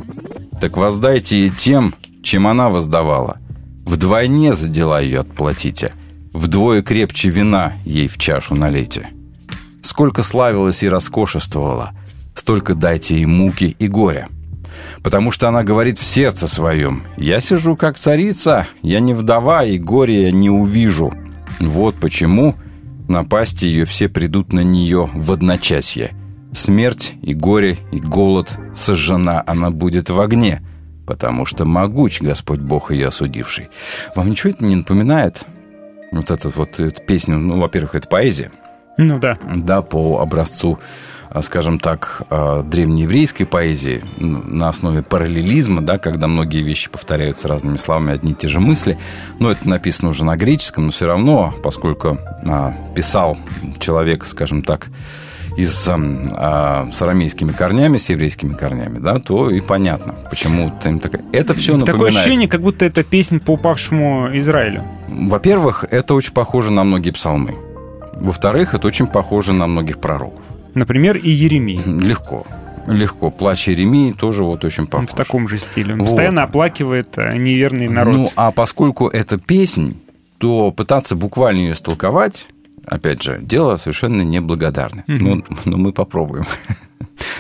[0.62, 3.38] Так воздайте ей тем, чем она воздавала.
[3.86, 5.93] Вдвойне за дела ее отплатите,
[6.31, 9.10] вдвое крепче вина ей в чашу налейте».
[9.95, 11.91] Сколько славилась и роскошествовала,
[12.34, 14.27] столько дайте ей муки и горя.
[15.01, 19.77] Потому что она говорит в сердце своем, «Я сижу как царица, я не вдова, и
[19.77, 21.13] горе я не увижу».
[21.62, 22.55] Вот почему
[23.08, 26.13] напасти ее все придут на нее в одночасье.
[26.51, 30.62] Смерть и горе и голод сожжена она будет в огне,
[31.08, 33.69] потому что могуч Господь Бог ее осудивший.
[34.13, 35.45] Вам ничего это не напоминает?
[36.12, 38.51] Вот эту вот эту песню, ну, во-первых, это поэзия,
[38.97, 39.38] Ну да.
[39.55, 40.79] да, по образцу,
[41.29, 47.77] а, скажем так, а, древнееврейской поэзии на основе параллелизма, да, когда многие вещи повторяются разными
[47.77, 48.97] словами, одни и те же мысли.
[49.39, 53.38] Но это написано уже на греческом, но все равно, поскольку а, писал
[53.79, 54.88] человек, скажем так,
[55.58, 60.71] и с, ам, а, с арамейскими корнями, с еврейскими корнями, да, то и понятно, почему
[60.86, 61.21] им такая...
[61.31, 62.15] Это все Такое напоминает...
[62.17, 64.84] ощущение, как будто это песнь по упавшему Израилю.
[65.08, 67.55] Во-первых, это очень похоже на многие псалмы.
[68.15, 70.43] Во-вторых, это очень похоже на многих пророков.
[70.73, 71.82] Например, и Еремии.
[71.86, 72.45] Легко.
[72.88, 73.32] Легко.
[73.32, 75.08] Плач Иеремии тоже вот очень похож.
[75.10, 75.93] В таком же стиле.
[75.93, 76.06] Он Вот.
[76.06, 78.13] постоянно оплакивает э, неверный народ.
[78.13, 79.97] Ну, а поскольку это песнь,
[80.38, 82.45] то пытаться буквально ее истолковать,
[82.86, 85.04] опять же, дело совершенно неблагодарное.
[85.08, 86.45] Ну, ну, мы попробуем.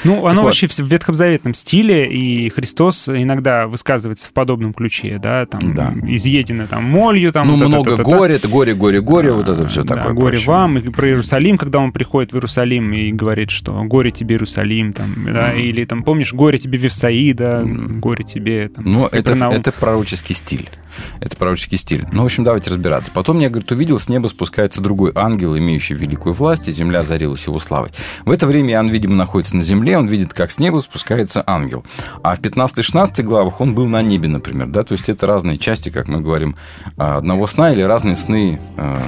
[0.03, 0.47] Ну, оно вот.
[0.47, 5.93] вообще в ветхозаветном стиле, и Христос иногда высказывается в подобном ключе, да, там, Да.
[6.07, 7.47] изъедено там молью, там...
[7.47, 8.09] ну, вот это, много то-то, то.
[8.17, 10.13] горя, это горе, горе, горе, вот это все Да, такое.
[10.13, 10.47] горе прочее.
[10.47, 14.93] вам, и про Иерусалим, когда он приходит в Иерусалим и говорит, что горе тебе, Иерусалим,
[14.93, 20.35] там, да, или там, помнишь, горе тебе, Вифсаида, горе тебе, там, Ну, это, это пророческий
[20.35, 20.69] стиль.
[21.19, 22.05] Это пророческий стиль.
[22.11, 23.11] Ну, в общем, давайте разбираться.
[23.11, 27.45] Потом я, говорит, увидел, с неба спускается другой ангел, имеющий великую власть, и земля озарилась
[27.45, 27.89] его славой.
[28.25, 31.83] В это время Иоанн, видимо, находится на земле, он видит, как с неба спускается ангел.
[32.23, 35.89] А в 15-16 главах он был на небе, например, да, то есть это разные части,
[35.89, 36.55] как мы говорим,
[36.97, 38.99] а, одного сна или разные сны, э,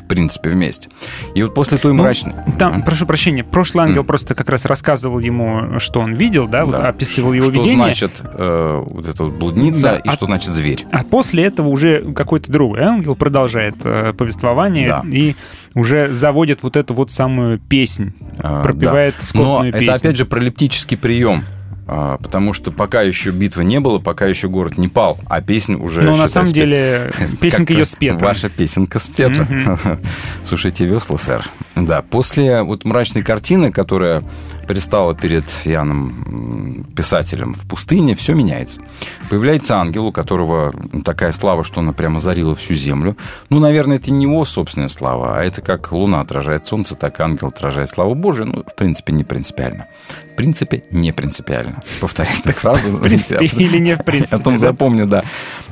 [0.00, 0.88] в принципе, вместе.
[1.34, 2.34] И вот после той Ну, мрачной...
[2.58, 6.72] Там, прошу прощения, прошлый ангел просто как раз рассказывал ему, что он видел, да, вот
[6.76, 6.88] Да.
[6.88, 7.76] описывал его что видение.
[7.76, 10.84] значит э, вот эта вот блудница Да, и а- что значит зверь.
[10.92, 15.02] А после этого уже какой-то другой ангел продолжает э, повествование Да.
[15.10, 15.34] и
[15.74, 19.40] уже заводит вот эту вот самую песнь, А, пропевает да.
[19.40, 19.82] Но песню.
[19.82, 21.44] это опять же пролептический прием.
[21.86, 25.76] а, Потому что пока еще битвы не было, пока еще город не пал, а песня
[25.76, 26.02] уже...
[26.02, 26.64] Но на самом спета.
[26.64, 28.24] деле песенка ее спета.
[28.24, 29.46] Ваша песенка спета.
[30.44, 31.44] Слушайте весла, сэр.
[31.76, 34.22] Да, после вот мрачной картины, которая
[34.70, 38.80] предстала перед Иоанном м, писателем в пустыне, все меняется.
[39.28, 40.72] Появляется ангел, у которого
[41.04, 43.16] такая слава, что она прямо зарила всю землю.
[43.48, 47.22] Ну, наверное, это не его собственная слава, а это как луна отражает солнце, так и
[47.24, 48.46] ангел отражает славу Божию.
[48.46, 49.86] Ну, в принципе, не принципиально.
[50.32, 51.82] В принципе, не принципиально.
[52.00, 52.90] Повторяю эту фразу.
[52.90, 54.36] В принципе или не в принципе.
[54.38, 55.24] Потом запомню, да.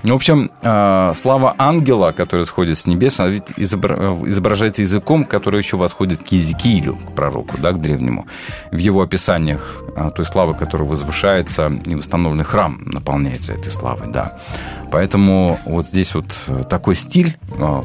[0.02, 5.24] Ну, в общем, э, слава ангела, который сходит с небес, она ведь э, изображается языком,
[5.24, 8.26] который еще восходит к Езекиилю, к пророку, да, к древнему.
[8.72, 14.38] В его описаниях э, той славы, которая возвышается, и восстановленный храм наполняется этой славой, да.
[14.90, 17.36] Поэтому вот здесь вот э, такой стиль.
[17.50, 17.82] э,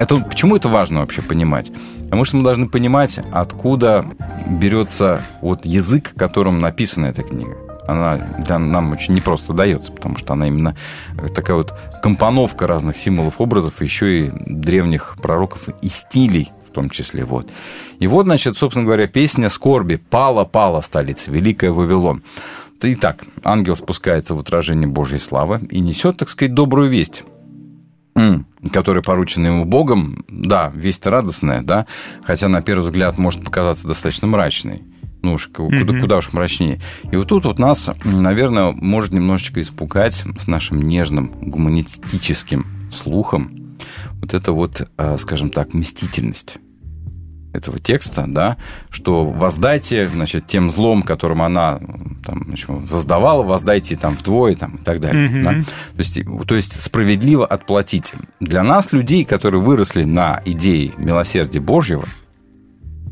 [0.00, 1.72] Это, почему это важно вообще понимать?
[2.04, 4.04] Потому что мы должны понимать, откуда
[4.46, 10.32] берется вот язык, которым написана эта книга она для нам очень непросто дается, потому что
[10.32, 10.76] она именно
[11.16, 17.24] э, такая вот компоновка разных символов, образов, еще и древних пророков и стилей том числе.
[17.24, 17.50] Вот.
[17.98, 22.22] И вот, значит, собственно говоря, песня скорби «Пала-пала столица, Великая Вавилон».
[22.82, 27.24] Итак, ангел спускается в отражение Божьей славы и несет, так сказать, добрую весть
[28.14, 31.86] м, которая поручена ему Богом, да, весть радостная, да,
[32.22, 34.82] хотя на первый взгляд может показаться достаточно мрачной.
[35.22, 36.80] Ну уж ку- куда, куда уж мрачнее.
[37.10, 43.76] И вот тут вот нас, наверное, может немножечко испугать с нашим нежным гуманистическим слухом
[44.20, 46.56] вот это вот, э, скажем так, мстительность
[47.56, 48.56] этого текста, да,
[48.90, 51.80] что воздайте, значит, тем злом, которым она
[52.24, 55.28] там, значит, воздавала, воздайте там вдвое там, и так далее.
[55.28, 55.44] Мгм.
[55.44, 55.50] да.
[55.50, 58.16] То, есть, то есть справедливо отплатите.
[58.40, 62.06] Для нас, людей, которые выросли на идее милосердия Божьего,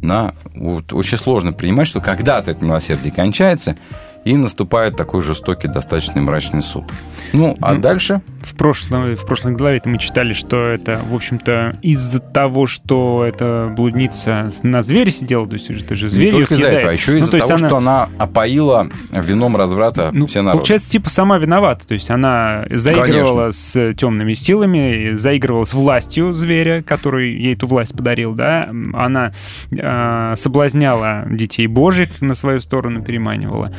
[0.03, 3.77] на, вот, очень сложно принимать, что когда-то это милосердие кончается,
[4.25, 6.85] и наступает такой жестокий, достаточно мрачный суд.
[7.33, 8.21] Ну, а Ну, дальше...
[8.41, 13.73] В прошлой, в прошлой главе мы читали, что это, в общем-то, из-за того, что эта
[13.75, 17.13] блудница на звере сидела, то есть это же зверь не только из-за этого, а еще
[17.13, 20.59] Ну, из-за то есть того, она- что она опоила вином разврата Ну, все народы.
[20.59, 21.87] получается, типа сама виновата.
[21.87, 27.97] То есть она заигрывала с темными силами, заигрывала с властью зверя, который ей эту власть
[27.97, 28.69] подарил, да.
[28.93, 29.33] Она
[29.73, 33.73] э, соблазняла детей божьих на свою сторону, переманивала.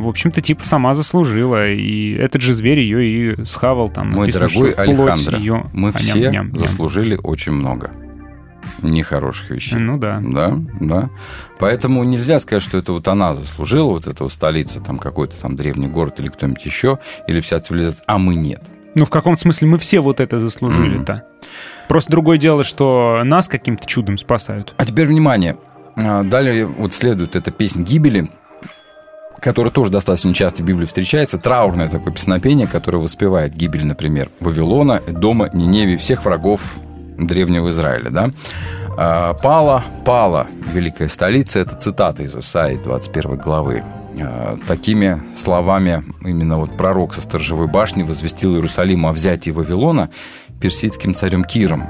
[0.00, 1.68] В общем-то, типа сама заслужила.
[1.70, 3.04] И этот же зверь ее
[3.40, 4.10] и схавал там.
[4.10, 6.56] Мой Написано, дорогой Алехандро, её- мы а, все ням-ням-ням.
[6.56, 7.90] заслужили очень много
[8.82, 9.78] нехороших вещей.
[9.78, 10.20] Ну да.
[10.22, 11.10] Да, да.
[11.58, 15.56] Поэтому нельзя сказать, что это вот она заслужила, вот эта вот столица, там какой-то там
[15.56, 18.62] древний город или кто-нибудь еще, или вся цивилизация, а мы нет.
[18.94, 21.24] Ну, в каком смысле мы все вот это заслужили-то?
[21.88, 24.74] Просто другое дело, что нас каким-то чудом спасают.
[24.76, 25.56] А теперь внимание.
[25.96, 28.28] А, Далее вот следует эта песнь гибели,
[29.40, 31.38] которая тоже достаточно часто в Библии встречается.
[31.38, 36.62] Траурное такое песнопение, которое воспевает гибель, например, Вавилона, дома, Ниневии, всех врагов
[37.18, 38.10] древнего Израиля.
[38.10, 38.30] Да?
[38.98, 43.82] А, «Пала, пала, великая столица»— это цитата из Исаии 21 главы.
[44.20, 50.10] А, Такими словами именно вот пророк со сторожевой башни возвестил Иерусалиму о взятии Вавилона
[50.60, 51.86] персидским царем Киром.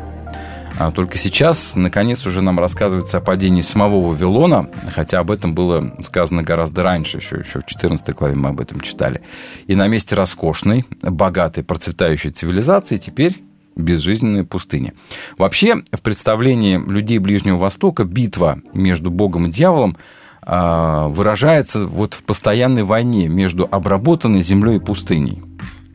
[0.79, 5.95] А только сейчас, наконец, уже нам рассказывается о падении самого Вавилона, хотя об этом было
[6.03, 9.22] сказано гораздо раньше, еще, еще в 14 главе мы об этом читали.
[9.66, 13.43] И на месте роскошной, богатой, процветающей цивилизации теперь
[13.74, 14.93] безжизненная пустыня.
[15.39, 19.97] Вообще, в представлении людей Ближнего Востока битва между Богом и дьяволом
[20.43, 25.43] а, выражается вот в постоянной войне между обработанной землей и пустыней.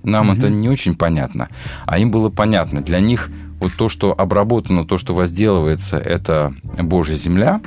[0.04, 1.50] Нам это не очень понятно,
[1.86, 2.82] а им было понятно.
[2.82, 3.30] Для них
[3.62, 7.62] вот то, что обработано, то, что возделывается, это Божья земля,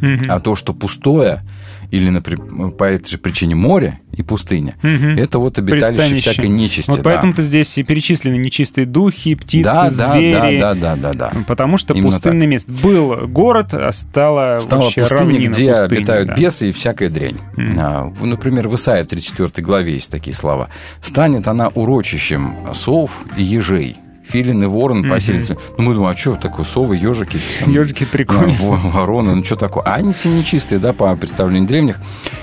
[0.00, 0.22] Мгм.
[0.28, 1.42] а то, что пустое,
[1.90, 5.16] или, например, по этой же причине море и пустыня, Мгм.
[5.16, 6.30] это вот обиталище Пристанище.
[6.32, 6.90] всякой нечисти.
[6.90, 7.02] Вот да.
[7.04, 10.58] поэтому-то здесь и перечислены нечистые духи, птицы, да, звери.
[10.58, 11.32] да, да, да, да, да.
[11.46, 12.72] Потому что Именно пустынное место.
[12.82, 16.34] Был город, а стало, вообще пустыня, равнина где пустыни, обитают да.
[16.34, 17.38] бесы и всякая дрянь.
[17.56, 20.68] В- например, в Исаии в 34 главе есть такие слова.
[21.00, 23.96] «Станет она урочищем сов и ежей».
[24.28, 25.10] Филин и ворон Мгм.
[25.10, 25.56] поселятся.
[25.78, 27.38] Ну, мы думаем, а что такое, совы, ежики?
[27.60, 28.56] там, Ёжики прикольные.
[28.58, 29.84] а, во- Вороны, ну что такое?
[29.84, 31.98] А они все нечистые, да, по представлению древних.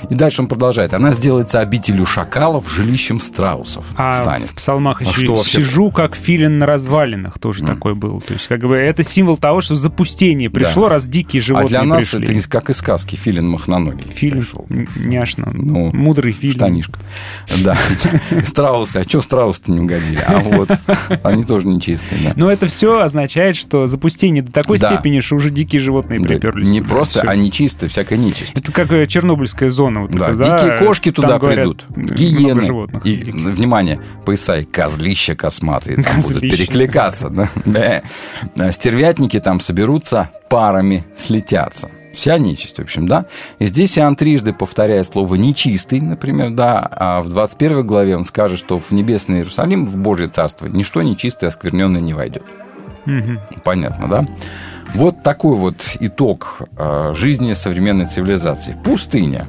[0.09, 0.93] И дальше он продолжает.
[0.93, 4.49] Она сделается обителю шакалов, жилищем страусов А станет.
[4.49, 5.57] в псалмах А еще что вообще?
[5.57, 8.21] сижу, как филин на развалинах, тоже такой был.
[8.21, 11.83] То есть, как бы, это символ того, что запустение пришло, раз дикие А животные для
[11.83, 12.37] нас пришли.
[12.37, 13.15] это как из сказки.
[13.15, 14.05] Филин махноногий.
[14.13, 14.65] Филин, пришел.
[14.95, 16.55] няшно, Ну, мудрый филин.
[16.55, 16.99] Штанишка.
[17.63, 17.77] Да.
[18.43, 18.97] Страусы.
[18.97, 20.21] А что страусы-то не угодили?
[20.25, 20.69] А вот
[21.23, 22.33] они тоже нечистые, да.
[22.35, 24.93] Но это все означает, что запустение до такой Да.
[24.93, 26.69] степени, что уже дикие животные Да, приперлись.
[26.69, 26.93] Не туда.
[26.93, 27.29] просто, Всё.
[27.29, 28.57] а нечистая, всякая нечисть.
[28.57, 30.01] Это как э, Чернобыльская зона.
[30.03, 32.87] Вот Да, это, да, дикие кошки туда придут, гиены.
[33.03, 36.57] И, внимание, по Исаии, козлища косматые там будут Козлища.
[36.57, 37.49] перекликаться.
[37.65, 38.03] Бе.
[38.57, 41.89] А Стервятники там соберутся парами, слетятся.
[42.13, 43.25] Вся нечисть, в общем, да.
[43.57, 48.59] И здесь Иоанн трижды повторяет слово «нечистый», например, да, а в 21 главе он скажет,
[48.59, 52.43] что в небесный Иерусалим, в Божье Царство, ничто нечистое, оскверненное не войдет.
[53.05, 53.41] Мгм.
[53.63, 54.27] Понятно, да?
[54.93, 58.77] Вот такой вот итог э, жизни современной цивилизации.
[58.83, 59.47] Пустыня.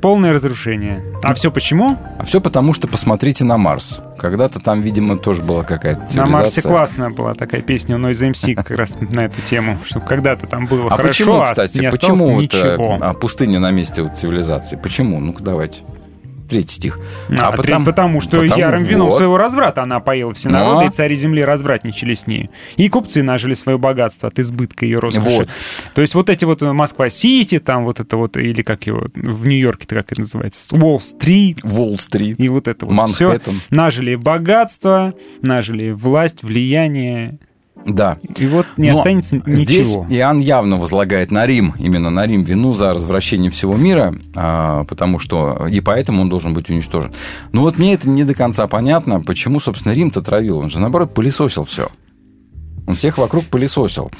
[0.00, 1.02] Полное разрушение.
[1.22, 1.96] А все почему?
[2.18, 4.00] А все потому, что посмотрите на Марс.
[4.18, 6.32] Когда-то там, видимо, тоже была какая-то На цивилизация.
[6.42, 10.46] Марсе классная была такая песня у Noise MC как раз на эту тему, что когда-то
[10.46, 12.98] там было А хорошо, почему, а кстати, не почему вот, э, ничего.
[13.00, 14.76] а, пустыня на месте вот цивилизации?
[14.76, 15.20] Почему?
[15.20, 15.80] Ну-ка, давайте.
[16.48, 16.98] Третий стих.
[17.30, 19.16] А, потому, потому что потому- ярым вином вот.
[19.16, 22.50] своего разврата она поила все народы, и цари земли развратничали с ней.
[22.76, 25.28] И купцы нажили свое богатство от избытка ее роскоши.
[25.28, 25.48] Вот.
[25.94, 29.46] То есть вот эти вот э, Москва-Сити, там вот это вот, или как его, в
[29.46, 33.28] Нью-Йорке-то как это называется, Уолл-стрит, Уолл-стрит, и вот это вот все.
[33.28, 33.60] Манхэттен.
[33.70, 37.38] Нажили богатство, нажили власть, влияние,
[37.86, 38.18] Да.
[38.38, 40.06] и вот не Но останется Здесь ничего.
[40.10, 45.18] Иоанн явно возлагает на Рим, именно на Рим вину за развращение всего мира, а, потому
[45.18, 47.12] что и поэтому он должен быть уничтожен.
[47.52, 50.58] Но вот мне это не до конца понятно, почему, собственно, Рим-то травил.
[50.58, 51.88] Он же, наоборот, пылесосил все.
[52.86, 54.10] Он всех вокруг пылесосил.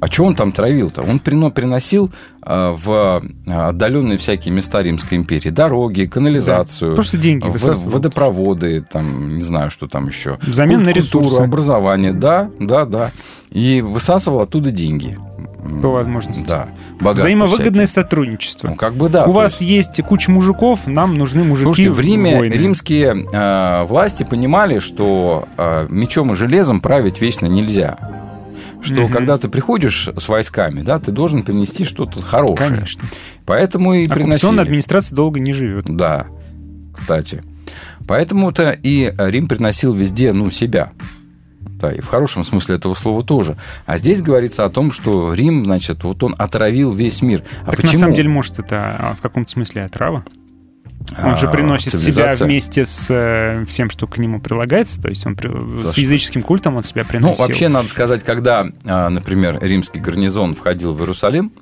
[0.00, 1.02] А что он там травил-то?
[1.02, 2.10] Он прино- приносил
[2.42, 7.92] а, в отдаленные всякие места Римской империи дороги, канализацию, Просто деньги высасывал.
[7.92, 10.38] водопроводы, там, не знаю, что там еще.
[10.42, 11.42] Взамен на Культуру, ресурсы.
[11.42, 13.12] образование, да, да, да.
[13.50, 15.18] И высасывал оттуда деньги.
[15.82, 16.44] По возможности.
[16.46, 16.68] Да.
[17.00, 18.02] Богатство Взаимовыгодное всякие.
[18.04, 18.68] сотрудничество.
[18.68, 19.24] Ну, как бы да.
[19.26, 22.52] У вас есть куча мужиков, нам нужны мужики Слушайте, в Риме воины.
[22.52, 27.98] римские э, власти понимали, что э, мечом и железом править вечно нельзя.
[28.82, 29.12] Что Мгм.
[29.12, 32.70] когда ты приходишь с войсками, да, ты должен принести что-то хорошее.
[32.70, 33.02] Конечно.
[33.44, 34.58] Поэтому и приносили.
[34.58, 35.84] Администрация долго не живет.
[35.94, 36.26] Да,
[36.98, 37.42] кстати.
[38.08, 40.92] Поэтому-то и Рим приносил везде, ну, себя.
[41.60, 43.56] Да, и в хорошем смысле этого слова тоже.
[43.86, 47.42] А здесь говорится о том, что Рим, значит, вот он отравил весь мир.
[47.62, 47.92] А так почему?
[47.92, 50.24] на самом деле, может, это а, в каком-то смысле отрава?
[51.18, 55.00] Он же А, приносит себя вместе с э, всем, что к нему прилагается.
[55.00, 55.36] То есть он
[55.76, 56.00] За с что?
[56.00, 57.44] языческим культом он себя Ну, приносил.
[57.44, 61.52] вообще, надо сказать, когда, а, например, римский гарнизон входил в Иерусалим,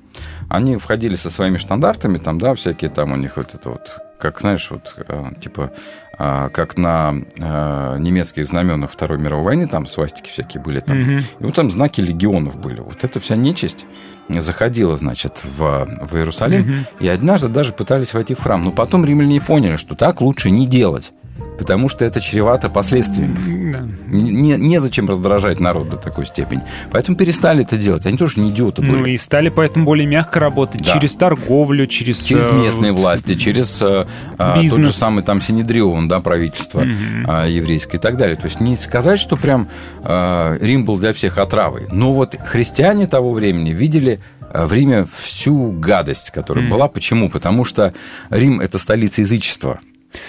[0.49, 3.89] они входили со своими штандартами, там, да, всякие там у них вот это вот,
[4.21, 4.95] как, знаешь, вот,
[5.41, 5.73] типа,
[6.19, 11.01] как на а, немецких знаменах Второй мировой войны, там свастики всякие были там.
[11.01, 11.19] Мгм.
[11.19, 12.81] И вот там знаки легионов были.
[12.81, 13.87] Вот эта вся нечисть
[14.29, 16.75] заходила, значит, в, в Иерусалим, Мгм.
[17.01, 18.63] и однажды даже пытались войти в храм.
[18.63, 21.13] Но потом римляне поняли, что так лучше не делать,
[21.59, 23.73] потому что это чревато последствиями.
[23.73, 23.81] Да.
[24.07, 26.63] Не- не- Незачем раздражать народ до такой степени.
[26.91, 28.07] Поэтому перестали это делать.
[28.07, 28.93] Они тоже не идиоты были.
[28.93, 30.93] Ну и стали поэтому более мягко работать Да.
[30.95, 32.23] через торговлю, через...
[32.23, 34.07] Через э, местные вот, власти, через э,
[34.39, 37.27] а, тот же самый там Синедрион, да, правительство Мгм.
[37.29, 38.37] а, еврейское и так далее.
[38.37, 39.69] То есть не сказать, что прям
[40.05, 41.87] э, Рим был для всех отравой.
[41.91, 44.21] Но вот христиане того времени видели
[44.53, 46.73] э, в Риме всю гадость, которая Мгм.
[46.73, 46.89] была.
[46.89, 47.29] Почему?
[47.31, 47.93] Потому что
[48.31, 49.81] Рим– это столица язычества.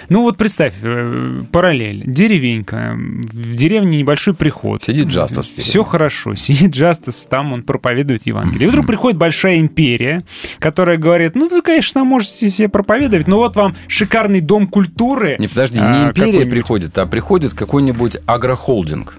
[0.08, 2.02] Ну вот представь, э, параллель.
[2.06, 4.82] Деревенька, в деревне небольшой приход.
[4.82, 5.46] Сидит Джастас.
[5.46, 6.34] Все хорошо.
[6.34, 8.68] Сидит Джастас, там он проповедует Евангелие.
[8.68, 10.20] И вдруг приходит большая империя,
[10.58, 15.36] которая говорит, ну вы, конечно, можете себе проповедовать, но вот вам шикарный дом культуры.
[15.38, 16.50] Не, подожди, а, не империя какой-нибудь.
[16.50, 19.16] приходит, а приходит какой-нибудь агрохолдинг.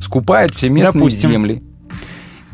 [0.00, 1.30] Скупает все местные Допустим.
[1.30, 1.62] земли.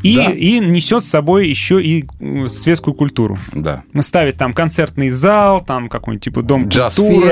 [0.03, 0.31] И, Да.
[0.31, 2.05] и несет с собой еще и
[2.47, 3.37] светскую культуру.
[3.53, 3.83] Да.
[4.01, 6.87] Ставит там концертный зал, там какой-нибудь типа дом культуры.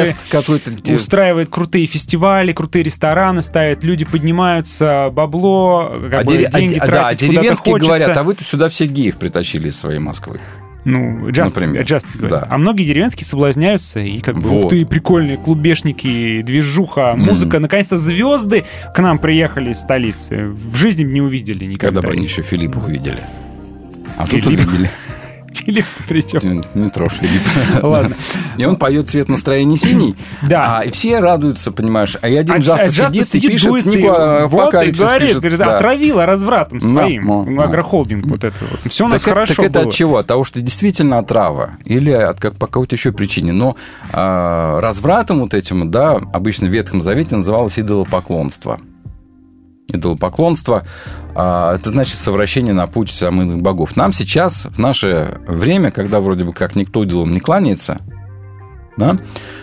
[0.05, 0.71] Джаз-фест какой-то.
[0.93, 6.79] Устраивает крутые фестивали, крутые рестораны ставит, люди поднимаются, бабло, как А, бы, а деньги де-
[6.79, 7.87] да, а тратить куда-то деревенские хочется.
[7.97, 10.39] говорят, а вы тут сюда все геев притащили из своей Москвы.
[10.85, 11.83] Ну, джаз, Например.
[11.83, 12.41] джаз говорят.
[12.41, 12.47] Да.
[12.49, 14.63] А многие деревенские соблазняются, и как бы, Вот.
[14.65, 17.59] ух ты, прикольные клубешники, движуха, музыка.
[17.59, 18.63] Наконец-то звезды
[18.95, 20.47] к нам приехали из столицы.
[20.47, 22.01] В жизни бы не увидели никогда.
[22.01, 23.19] Когда бы они еще Филиппа увидели.
[24.17, 24.59] А тут Филипп?
[24.67, 24.89] увидели.
[25.53, 26.61] Филипп, причем.
[26.75, 27.41] Не, не трожь Филипп.
[27.83, 28.15] Ладно.
[28.57, 30.15] И он поет цвет настроения синий.
[30.41, 30.79] Да.
[30.79, 32.17] А, и все радуются, понимаешь.
[32.21, 35.01] А и один А Джаста Джаста сидит и пишет книгу о вот и апокалипсис.
[35.01, 37.25] говорит, говорит, отравила развратом своим.
[37.25, 38.91] Ну, агрохолдинг вот это вот.
[38.91, 40.17] Все у нас хорошо так это от чего?
[40.17, 41.71] От того, что действительно отрава?
[41.85, 43.51] Или от как, по какой-то еще причине?
[43.51, 43.75] Но
[44.11, 48.79] а, развратом вот этим, да, обычно в Ветхом Завете называлось идолопоклонство.
[49.89, 50.85] Идолопоклонство
[51.35, 53.95] а, это значит совращение на путь самых богов.
[53.95, 57.99] Нам сейчас, в наше время, когда вроде бы как никто идолам не кланяется,
[58.97, 59.17] да,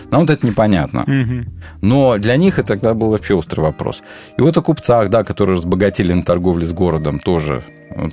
[0.09, 1.03] нам вот это непонятно.
[1.05, 1.47] Мгм.
[1.81, 4.01] Но для них это тогда был вообще острый вопрос.
[4.37, 7.63] И вот о купцах, да, которые разбогатели на торговле с городом, тоже,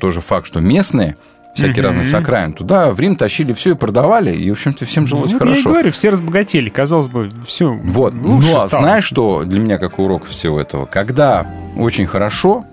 [0.00, 1.16] тоже факт, что местные,
[1.54, 1.84] всякие Мгм.
[1.84, 5.32] разные с окраин, туда в Рим тащили все и продавали, и, в общем-то, всем жилось
[5.32, 5.70] Ну, вот Я и хорошо.
[5.70, 7.72] говорю, все разбогатели, казалось бы, все.
[7.72, 8.14] Вот.
[8.14, 8.82] лучше Но стало.
[8.82, 10.86] знаешь, что для меня как урок всего этого?
[10.86, 11.46] Когда
[11.76, 12.64] очень хорошо,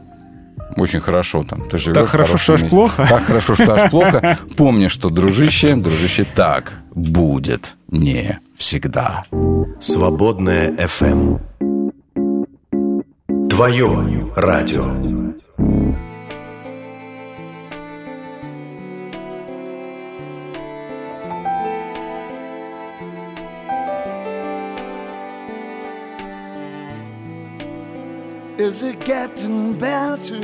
[0.78, 2.76] очень хорошо там, ты живешь Так хорошо, что аж месте.
[2.76, 3.06] плохо.
[3.08, 4.38] Так хорошо, что аж плохо.
[4.58, 9.24] Помни, что, дружище, дружище, так будет не всегда.
[9.80, 11.40] Свободная FM.
[13.50, 14.86] Твое радио.
[28.62, 30.38] Is it getting better?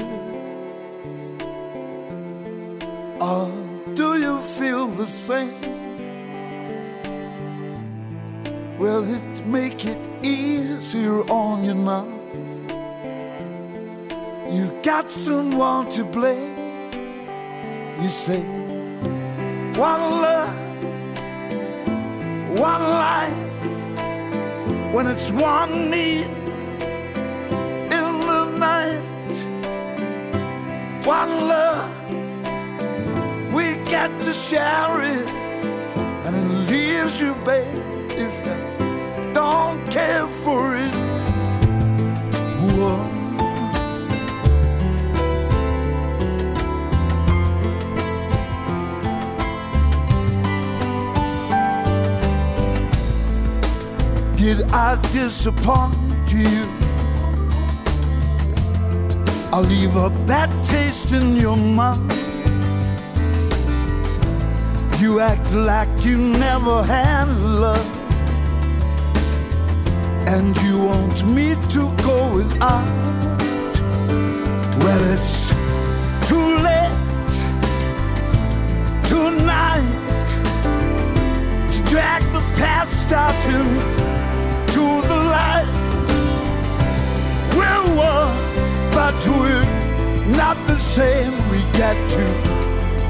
[3.22, 3.52] Or
[3.94, 5.62] do you feel the same?
[8.80, 12.08] Will it make it easier on you now?
[14.50, 16.58] You got someone to blame.
[18.02, 18.42] You say,
[19.78, 20.58] one love,
[22.58, 23.72] one life,
[24.92, 26.37] when it's one need
[31.08, 31.90] One love,
[33.54, 35.30] we got to share it,
[36.26, 40.92] and it leaves you, babe, if you don't care for it.
[42.76, 43.18] Whoa.
[54.36, 55.96] Did I disappoint
[56.34, 56.77] you?
[59.58, 61.98] I'll leave a bad taste in your mouth.
[65.02, 67.88] You act like you never had love.
[70.28, 72.86] And you want me to go without.
[74.84, 75.50] Well, it's
[76.30, 76.94] too late
[79.10, 79.90] tonight
[81.72, 85.70] to drag the past out into the light.
[87.58, 88.67] We're one,
[89.26, 89.64] we're
[90.36, 91.32] not the same.
[91.50, 92.26] We get to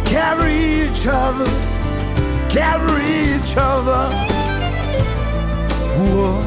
[0.06, 1.46] carry each other,
[2.50, 4.14] carry each other.
[5.98, 6.42] Whoa.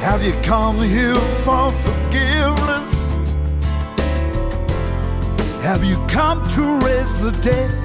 [0.00, 1.14] Have you come here
[1.44, 2.92] for forgiveness?
[5.62, 7.81] Have you come to raise the dead?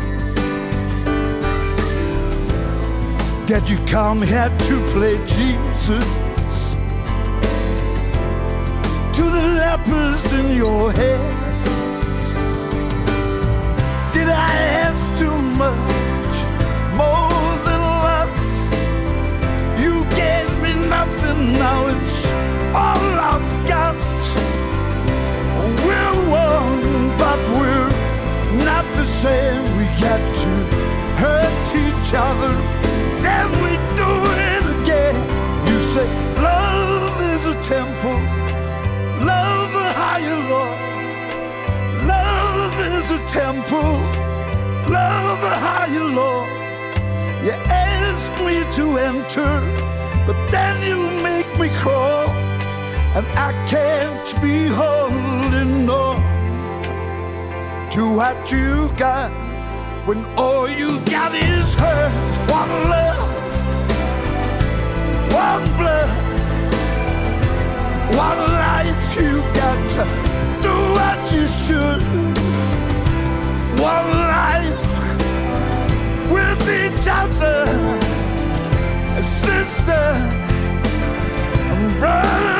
[3.47, 6.03] Did you come here to play Jesus?
[9.15, 11.21] To the lepers in your head?
[14.11, 14.51] Did I
[14.83, 16.35] ask too much?
[16.99, 18.51] More than lots?
[19.81, 22.25] You gave me nothing, now it's
[22.75, 23.95] all I've got.
[25.87, 27.91] We're one, but we're
[28.65, 29.63] not the same.
[29.77, 30.49] We got to
[31.23, 32.53] hurt each other,
[37.67, 38.19] temple,
[39.27, 40.79] love a higher Lord.
[42.07, 43.91] Love is a temple,
[44.89, 46.47] love a higher Lord.
[47.43, 49.53] You ask me to enter,
[50.25, 52.29] but then you make me crawl,
[53.17, 56.21] and I can't be holding on
[57.91, 59.29] to what you got
[60.07, 62.13] when all you got is hurt.
[62.49, 63.27] One love,
[65.33, 66.26] one blood,
[68.15, 69.15] one life.
[69.19, 70.03] You got to
[70.61, 72.01] do what you should.
[73.79, 74.91] One life
[76.31, 77.65] with each other,
[79.21, 80.05] sister,
[81.99, 82.56] brothers.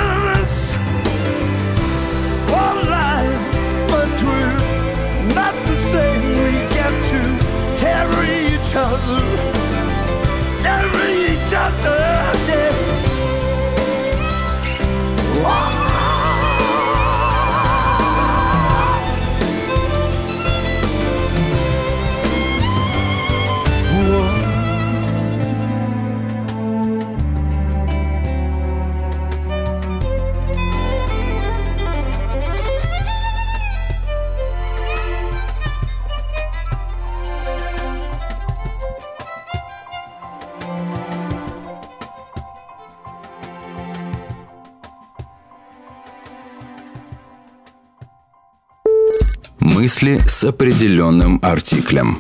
[49.88, 52.18] Мысли с определенным артиклем.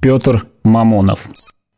[0.00, 1.28] Петр Мамонов.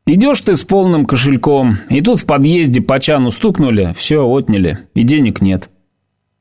[0.06, 5.02] Идешь ты с полным кошельком, и тут в подъезде по чану стукнули, все отняли, и
[5.02, 5.68] денег нет.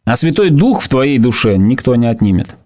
[0.05, 2.57] А Святой Дух в твоей душе никто не отнимет.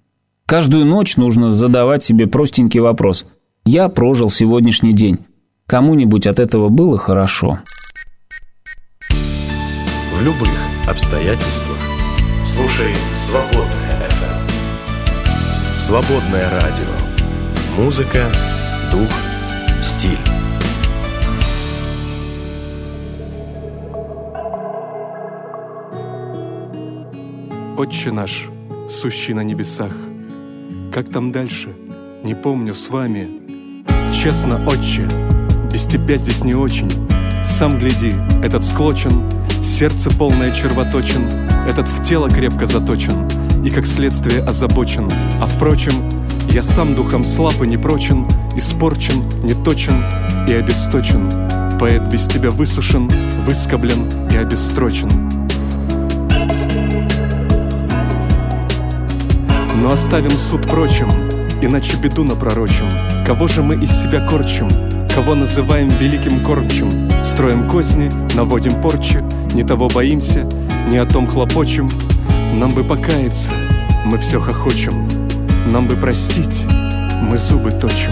[0.45, 3.25] Каждую ночь нужно задавать себе простенький вопрос.
[3.63, 5.19] Я прожил сегодняшний день.
[5.67, 7.59] Кому-нибудь от этого было хорошо?
[9.09, 10.49] В любых
[10.85, 11.79] обстоятельствах
[12.43, 13.78] слушай «Свободное FM».
[15.89, 16.85] «Свободное радио».
[17.75, 18.31] Музыка,
[18.91, 19.09] дух,
[19.81, 20.19] стиль.
[27.75, 28.49] Отче наш,
[28.87, 29.91] сущий на небесах,
[30.93, 31.69] как там дальше,
[32.23, 33.27] не помню с вами.
[34.13, 35.07] Честно, отче,
[35.73, 36.91] без тебя здесь не очень.
[37.43, 38.13] Сам гляди,
[38.43, 39.23] этот склочен,
[39.63, 41.27] сердце полное червоточин,
[41.67, 43.27] этот в тело крепко заточен
[43.63, 45.09] и как следствие озабочен.
[45.41, 45.93] А впрочем,
[46.51, 50.03] я сам духом слаб и непрочен, испорчен, неточен
[50.47, 51.29] и обесточен.
[51.79, 53.09] Поэт без тебя высушен,
[53.45, 55.09] выскоблен и обестрочен.
[59.75, 61.09] Но оставим суд прочим,
[61.61, 62.89] иначе беду напророчим.
[63.25, 64.67] Кого же мы из себя корчим?
[65.13, 67.09] Кого называем великим кормчим?
[67.23, 70.47] Строим козни, наводим порчи, не того боимся,
[70.89, 71.89] не о том хлопочем.
[72.51, 73.53] Нам бы покаяться,
[74.05, 75.07] мы все хохочем.
[75.71, 76.65] Нам бы простить,
[77.21, 78.11] мы зубы точим.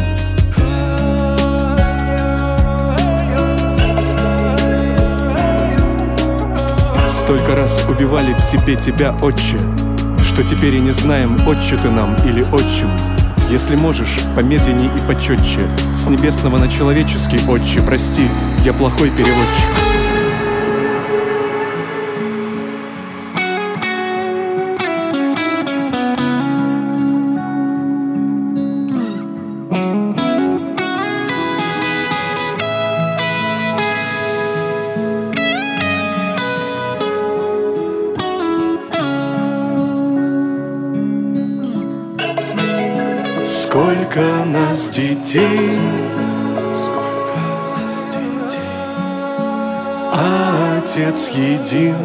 [7.08, 9.60] Столько раз убивали в себе тебя, отче,
[10.24, 12.90] что теперь и не знаем, отче ты нам или отчим.
[13.50, 18.30] Если можешь, помедленней и почетче, с небесного на человеческий, отче, прости,
[18.64, 19.87] я плохой переводчик.
[51.28, 51.96] Отец един.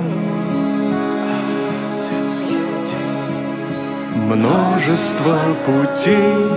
[4.14, 6.48] Множество путей,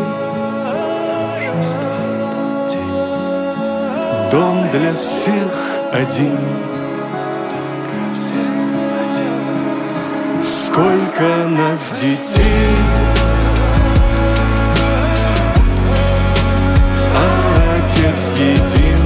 [4.31, 5.51] дом для всех
[5.91, 6.39] один.
[10.41, 12.75] Сколько нас детей,
[17.15, 19.04] а Отец един.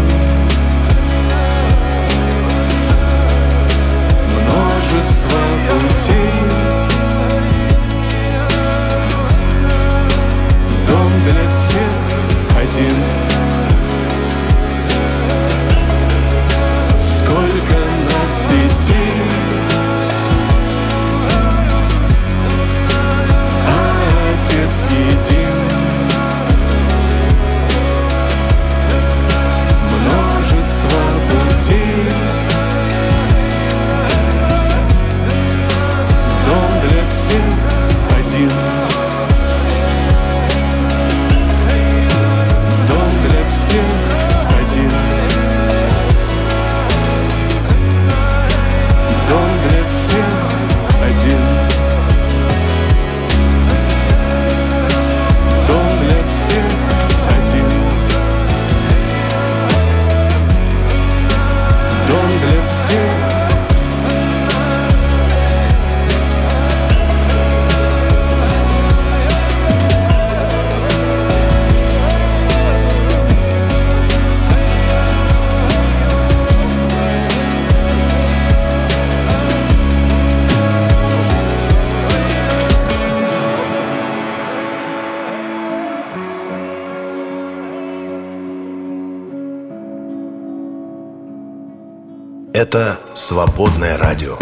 [92.59, 94.37] Это «Свободное радио».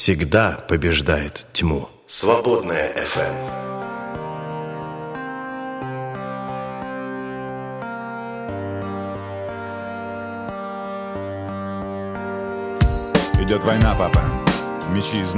[0.00, 1.90] Всегда побеждает тьму.
[2.06, 3.34] Свободная FM.
[13.42, 14.22] Идет война, папа,
[14.88, 15.34] мечи из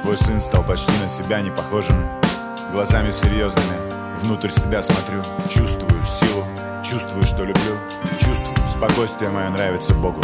[0.00, 1.98] Твой сын стал почти на себя не похожим
[2.72, 3.76] Глазами серьезными
[4.20, 5.20] внутрь себя смотрю.
[5.50, 6.46] Чувствую силу,
[6.82, 7.76] чувствую, что люблю.
[8.18, 10.22] Чувствую, спокойствие мое нравится Богу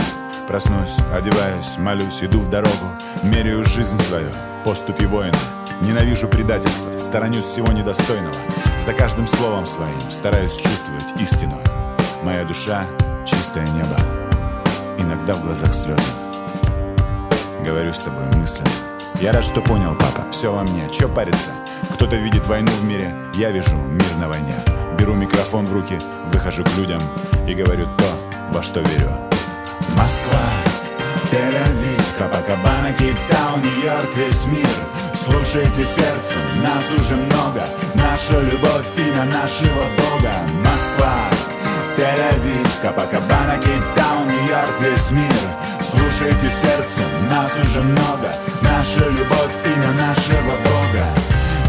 [0.53, 2.85] Проснусь, одеваюсь, молюсь, иду в дорогу
[3.23, 4.29] Меряю жизнь свою,
[4.67, 5.39] поступи воина
[5.81, 8.35] Ненавижу предательство, сторонюсь всего недостойного
[8.79, 11.59] За каждым словом своим стараюсь чувствовать истину.
[12.23, 12.85] Моя душа—
[13.25, 13.97] чистое небо
[14.99, 16.03] Иногда в глазах слезы.
[17.65, 18.69] Говорю с тобой мысленно.
[19.23, 21.49] Я рад, что понял, папа, все во мне Че париться?
[21.95, 24.57] Кто-то видит войну в мире Я вижу мир на войне.
[24.99, 27.01] Беру микрофон в руки, выхожу к людям
[27.49, 28.05] И говорю то,
[28.53, 29.32] во что верю
[29.97, 30.45] Москва,
[31.31, 34.69] Тель-Авив, Капакабана, Кейптаун, Нью-Йорк, весь мир.
[35.15, 37.65] Слушайте сердцем, нас уже много.
[37.95, 40.33] Наша любовь, имя нашего Бога.
[40.65, 41.15] Москва,
[41.97, 45.41] Тель-Авив, Капакабана, Кейптаун, Нью-Йорк, весь мир.
[45.81, 48.33] Слушайте сердцем, нас уже много.
[48.63, 51.07] Наша любовь, имя нашего Бога.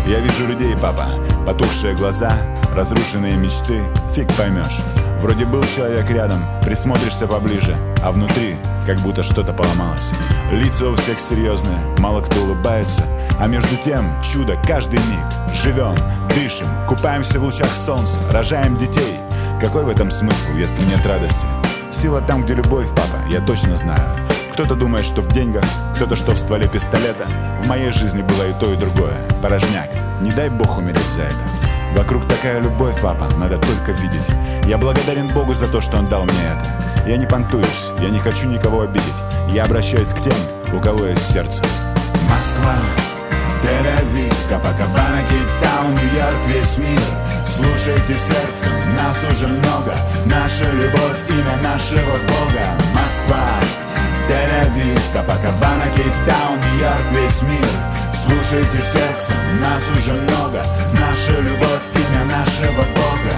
[0.06, 1.08] Я вижу людей, папа,
[1.46, 2.34] потухшие глаза
[2.76, 4.82] Разрушенные мечты, фиг поймешь.
[5.20, 10.12] Вроде был человек рядом, присмотришься поближе А внутри как будто что-то поломалось.
[10.52, 13.04] Лица у всех серьезные, мало кто улыбается.
[13.40, 15.54] А между тем чудо каждый миг.
[15.54, 15.96] Живем,
[16.36, 19.20] дышим, купаемся в лучах солнца Рожаем детей.
[19.62, 21.48] Какой в этом смысл, если нет радости?
[21.92, 24.28] Сила там, где любовь, папа, я точно знаю.
[24.52, 25.64] Кто-то думает, что в деньгах,
[25.96, 27.28] кто-то, что в стволе пистолета.
[27.64, 29.16] В моей жизни было и то, и другое.
[29.42, 29.90] Порожняк,
[30.22, 31.63] не дай бог умереть за это
[31.96, 34.28] Вокруг такая любовь, папа, надо только видеть.
[34.66, 37.08] Я благодарен Богу за то, что Он дал мне это.
[37.08, 39.04] Я не понтуюсь, я не хочу никого обидеть.
[39.50, 40.34] Я обращаюсь к тем,
[40.74, 41.62] у кого есть сердце.
[42.30, 42.76] Москва,
[43.62, 47.02] Тель-Авив, Капакабана, Кейптаун, Нью-Йорк, весь мир
[47.46, 49.94] Слушайте сердцем, нас уже много
[50.26, 53.46] Наша любовь, имя нашего Бога Москва,
[54.28, 60.64] Тель-Авив, Капакабана, Кейптаун, Нью-Йорк, весь мир Слушайте сердцем, нас уже много.
[61.00, 63.34] Наша любовь, имя нашего Бога.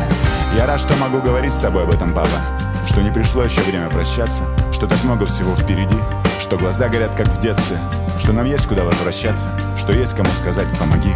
[0.58, 2.30] Я рад, что могу говорить с тобой об этом, папа.
[2.86, 4.44] Что не пришло еще время прощаться.
[4.74, 5.96] Что так много всего впереди.
[6.40, 7.78] Что глаза горят, как в детстве.
[8.20, 9.50] Что нам есть куда возвращаться.
[9.78, 11.14] Что есть кому сказать «помоги»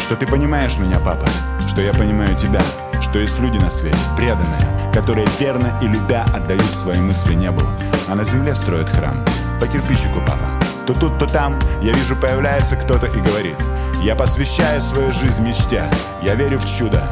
[0.00, 1.26] Что ты понимаешь меня, папа.
[1.66, 2.62] Что я понимаю тебя.
[3.00, 7.62] Что есть люди на свете, преданные Которые верно и любя отдают свои мысли небу.
[8.08, 9.24] А на земле строят храм.
[9.60, 13.56] По кирпичику, папа то тут, то там я вижу появляется кто-то и говорит
[14.02, 15.84] Я посвящаю свою жизнь мечте
[16.22, 17.02] Я верю в чудо,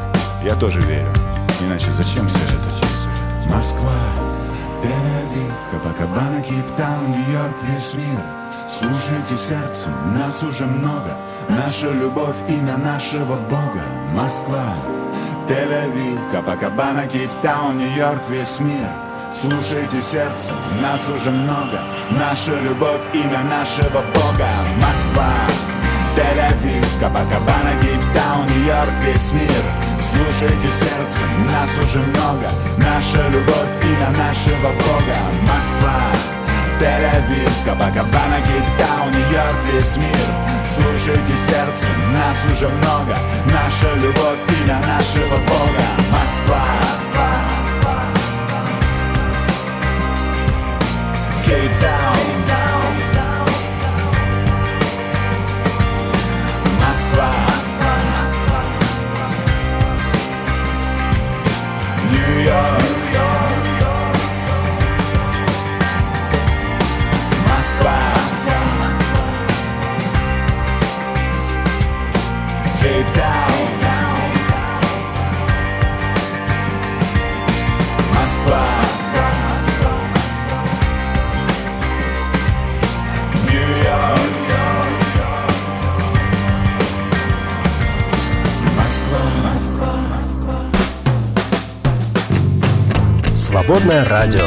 [0.42, 1.12] я тоже верю
[1.60, 3.52] Иначе зачем все это?
[3.52, 3.94] Москва,
[4.82, 8.20] Тель-Авив, Капакабана, Кейптаун, Нью-Йорк, весь мир.
[8.68, 11.16] Слушайте сердцем, нас уже много.
[11.48, 13.82] Наша любовь, имя нашего Бога.
[14.12, 14.74] Москва,
[15.48, 18.88] Тель-Авив, Капакабана, Кейптаун, Нью-Йорк, весь мир.
[19.32, 21.80] Слушайте сердцем, нас уже много
[22.10, 24.48] Наша любовь, имя нашего Бога.
[24.80, 25.28] Москва,
[26.16, 29.62] Тель-Авив, Капакабана, Кейптаун, Нью-Йорк, весь мир.
[30.00, 32.48] Слушайте сердцем, нас уже много.
[32.78, 35.18] Наша любовь, имя нашего Бога.
[35.42, 36.00] Москва,
[36.80, 40.28] Тель-Авив, Капакабана, Кейптаун, Нью-Йорк, весь мир.
[40.64, 43.16] Слушайте сердцем, нас уже много.
[43.46, 45.84] Наша любовь, имя нашего Бога.
[46.10, 47.57] Москва, Москва,
[62.38, 62.87] Нью-Йорк
[93.68, 94.46] Свободное радио.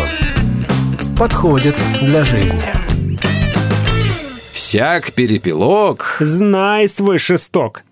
[1.15, 2.59] Подходит для жизни.
[4.51, 6.17] Всяк перепелок.
[6.19, 7.83] Знай свой шесток.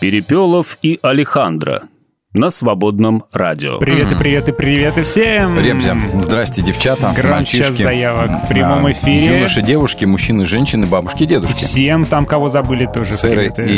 [0.00, 1.88] Перепелов и Алехандро
[2.36, 3.78] на свободном радио.
[3.78, 5.58] Привет и привет и привет и всем.
[5.58, 7.82] Ребзя, здрасте, девчата, Громче мальчишки.
[7.82, 9.36] заявок в прямом А, эфире.
[9.36, 11.64] Юноши, девушки, мужчины, женщины, бабушки, дедушки.
[11.64, 13.12] Всем там, кого забыли тоже.
[13.12, 13.70] Сэры привет.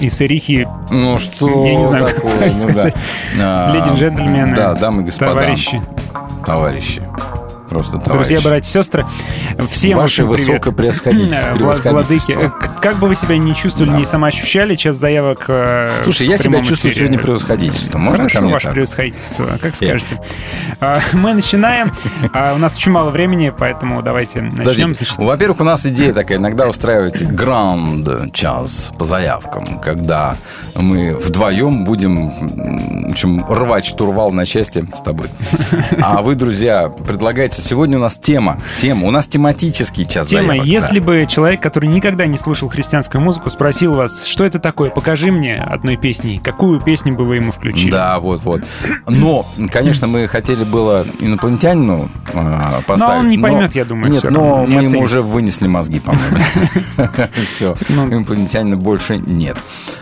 [0.00, 0.04] и...
[0.04, 0.66] И сырихи.
[0.90, 2.72] Ну что Я не знаю, как такое, правильно ну да.
[2.72, 2.94] сказать.
[3.40, 4.54] А, Леди и джентльмены.
[4.56, 5.30] Да, дамы и господа.
[5.32, 5.80] Товарищи.
[6.44, 7.02] Товарищи.
[7.76, 8.44] Просто Друзья, товарищи.
[8.46, 9.06] братья, сестры,
[9.70, 10.38] всем Ваше привет.
[10.38, 11.36] высокопревосходительство.
[11.86, 12.50] Э, Владыки, э,
[12.80, 16.92] как бы вы себя не чувствовали, не самоощущали, сейчас заявок э, Слушай, я себя чувствую
[16.92, 17.06] эфире.
[17.06, 18.00] сегодня превосходительством.
[18.00, 18.74] Можно Хорошо, ко мне ваше так?
[18.74, 20.20] превосходительство, как скажете.
[20.80, 21.92] А, Мы начинаем.
[22.32, 24.94] А, У нас очень мало времени, поэтому давайте начнем.
[25.18, 30.36] Во-первых, у нас идея такая, иногда устраивать гранд час по заявкам, когда
[30.74, 35.26] мы вдвоем будем в общем, рвать штурвал на части с тобой.
[36.00, 37.62] А вы, друзья, предлагаете...
[37.66, 38.60] Сегодня у нас тема.
[38.76, 39.08] Тема.
[39.08, 41.04] У нас тематический час Тема, заявок, если да.
[41.04, 45.56] бы человек, который никогда не слушал христианскую музыку, спросил вас, что это такое, покажи мне
[45.56, 47.90] одной песней, какую песню бы вы ему включили?
[47.90, 48.62] Да, вот, вот.
[49.08, 53.00] Но, конечно, мы хотели было инопланетянину э, поставить.
[53.14, 55.04] Но он не поймет, я думаю, Нет, но не мы ему оценит.
[55.04, 56.36] уже вынесли мозги, по-моему.
[57.46, 58.08] Все, Ну.
[58.08, 59.56] инопланетянина больше нет.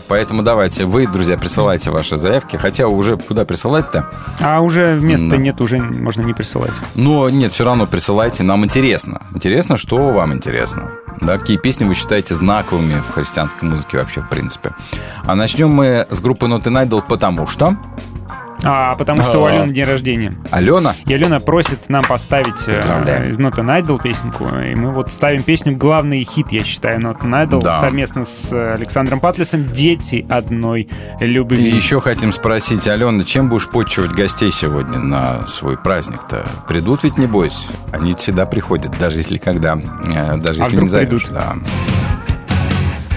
[0.09, 2.57] Поэтому давайте, вы, друзья, присылайте ваши заявки.
[2.57, 4.11] Хотя уже куда присылать-то?
[4.41, 6.73] А уже места нет, уже можно не присылать.
[6.95, 8.43] Но нет, все равно присылайте.
[8.43, 9.23] Нам интересно.
[9.35, 10.91] Интересно, что вам интересно.
[11.21, 14.73] Да, какие песни вы считаете знаковыми в христианской музыке вообще, в принципе.
[15.25, 17.77] А начнем мы с группы Not an Idol, потому что...
[18.65, 19.45] А, потому что у.
[19.45, 20.35] Алены день рождения.
[20.51, 20.95] Алена?
[21.07, 24.47] И Алена просит нам поставить э, из Not an Idol песенку.
[24.47, 27.81] И мы вот ставим песню «Главный хит», я считаю, Not an Idol, Да.
[27.81, 30.89] совместно с э, Александром Патлисом «Дети одной
[31.21, 31.69] любви».
[31.71, 36.47] И еще хотим спросить, Алена, чем будешь почивать гостей сегодня на свой праздник-то?
[36.69, 37.69] Придут ведь, небось?
[37.93, 41.25] Они всегда приходят, даже если когда, э, даже А если не зовешь.
[41.25, 41.33] придут?
[41.33, 41.55] Да.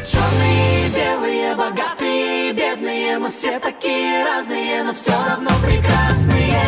[0.05, 5.36] Черные, белые, богатые бедные Мы все такие разные, но все равно
[5.67, 6.63] прекрасные.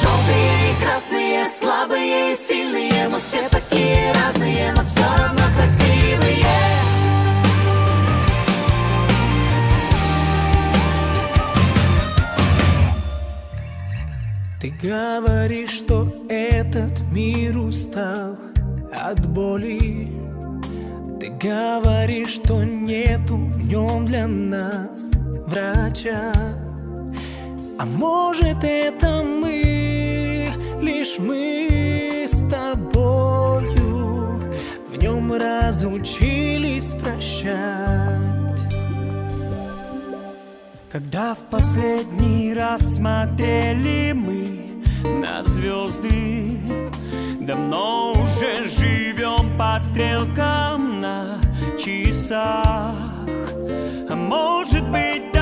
[0.00, 6.46] Желтые и красные, слабые и сильные, мы все такие разные, но все равно красивые.
[14.60, 18.36] Ты говоришь, что этот мир устал
[18.92, 20.08] от боли
[21.22, 25.12] ты говоришь, что нету в нем для нас
[25.46, 26.32] врача.
[27.78, 30.48] А может это мы,
[30.80, 34.52] лишь мы с тобою
[34.90, 38.74] в нем разучились прощать.
[40.90, 44.82] Когда в последний раз смотрели мы
[45.20, 46.58] на звезды,
[47.46, 51.40] Давно уже живем по стрелкам на
[51.76, 52.94] часах.
[54.08, 55.32] А может быть,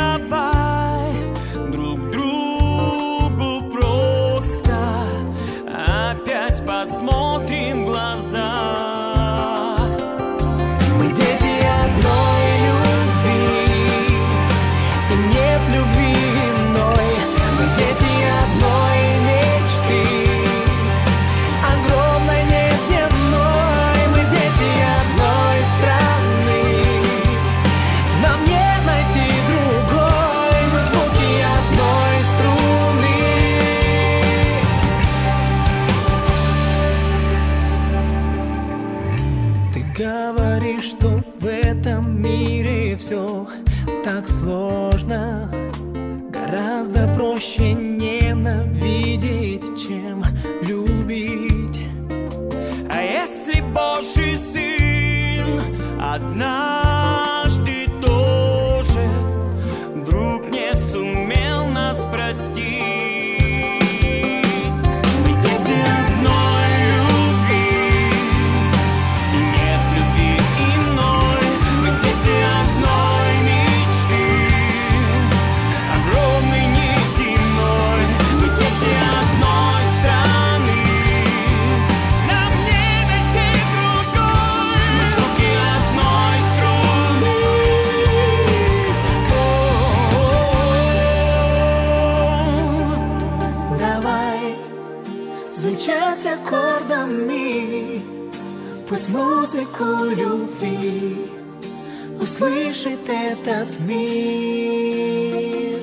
[102.40, 105.78] услышит этот мир.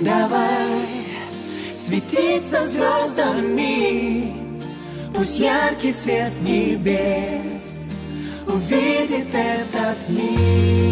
[0.00, 0.86] Давай
[1.76, 4.32] светиться звездами,
[5.14, 7.92] пусть яркий свет небес
[8.46, 10.91] увидит этот мир.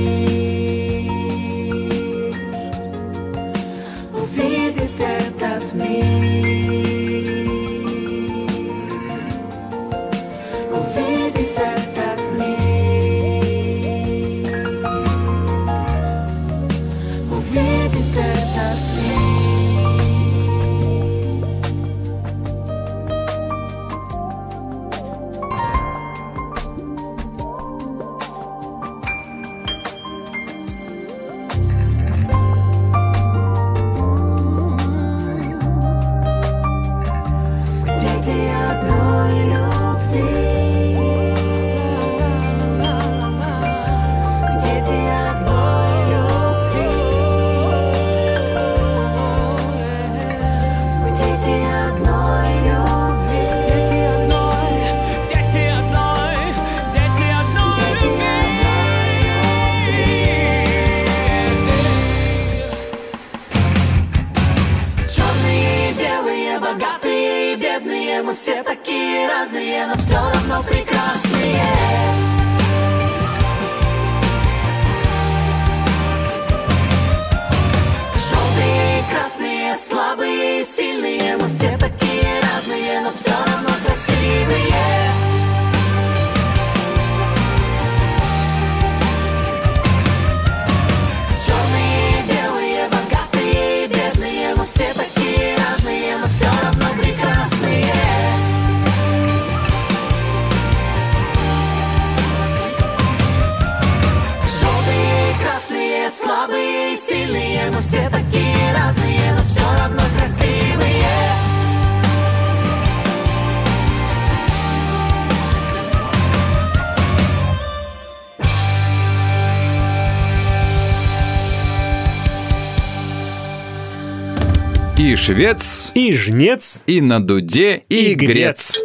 [125.35, 128.31] Швец, и жнец, и на дуде, и, И грец.
[128.33, 128.79] грец.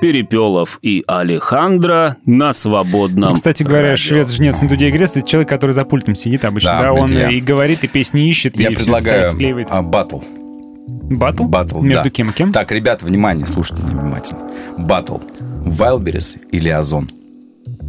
[0.00, 3.30] Перепелов и Алехандро на свободном.
[3.30, 3.96] Ну, кстати говоря, радио.
[3.96, 6.70] швец, жнец на дуде и грец, это человек, который за пультом сидит обычно.
[6.72, 7.28] Да, Да, он медиа.
[7.30, 9.68] и говорит, и песни ищет, Я и предлагаю склеивает.
[9.70, 10.20] а, батл.
[10.88, 11.44] Батл?
[11.44, 12.10] Батл, Между да.
[12.10, 12.50] кем и кем?
[12.52, 14.48] Так, ребята, внимание, слушайте внимательно.
[14.78, 15.18] Батл.
[15.66, 17.08] Wildberries или Озон?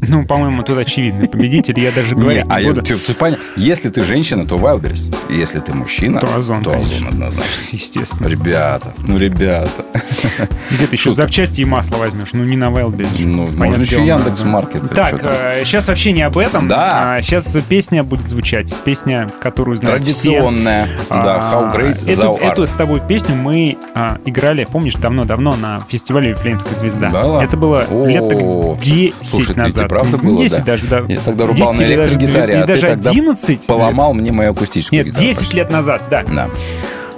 [0.16, 1.80] Ну, по-моему, тут очевидный победитель.
[1.80, 2.74] Я даже говорить Не, а я-
[3.18, 3.44] понятно.
[3.56, 5.14] Если ты женщина, то Wildberries.
[5.30, 6.96] Если ты мужчина, То Озон, то конечно.
[6.96, 7.52] Озон однозначно.
[7.72, 8.28] Естественно.
[8.28, 9.86] Ребята, ну ребята.
[10.72, 11.24] Где ты еще Шутка.
[11.24, 12.30] запчасти и масло возьмешь?
[12.34, 13.26] Ну, не на Wildberries.
[13.26, 14.44] Ну, Понятное можно еще Яндекс.
[14.44, 14.90] Маркет.
[14.92, 15.34] Так, там.
[15.64, 16.68] сейчас вообще не об этом.
[16.68, 17.20] Да.
[17.22, 18.74] сейчас песня будет звучать.
[18.84, 20.86] Песня, которую знают Традиционная.
[20.86, 21.10] все.
[21.10, 22.52] Да, How Great эту, Thou Art.
[22.52, 27.10] эту с тобой песню мы а, играли, помнишь, давно-давно на фестивале «Вифлеемская звезда».
[27.10, 27.44] Да?
[27.44, 29.86] Это было лет так 10 Слушай, это назад.
[29.92, 30.64] и правда было, 10 да?
[30.64, 31.04] даже, да.
[31.08, 34.98] Я тогда рубал 10 на электрогитаре, а ты даже тогда 11 поломал мне мою акустическую
[35.04, 35.26] Нет, гитару.
[35.28, 36.24] 10 лет назад, да.
[36.24, 36.50] Да.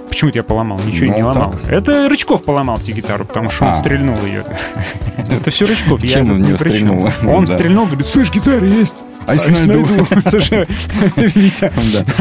[0.07, 0.79] Почему я поломал?
[0.85, 1.51] Ничего Ну, не ломал.
[1.51, 1.71] так.
[1.71, 3.75] Это Рычков поломал тебе гитару, потому что он А.
[3.77, 4.43] стрельнул ее.
[5.17, 6.01] Это все Рычков.
[6.07, 6.57] Чем он чем.
[6.57, 7.07] стрельнул?
[7.27, 8.95] Он стрельнул, говорит, слышь, гитара есть.
[9.27, 9.85] А если найду?
[10.29, 10.65] Слушай,
[11.17, 11.71] Витя,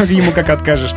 [0.13, 0.93] ему как откажешь.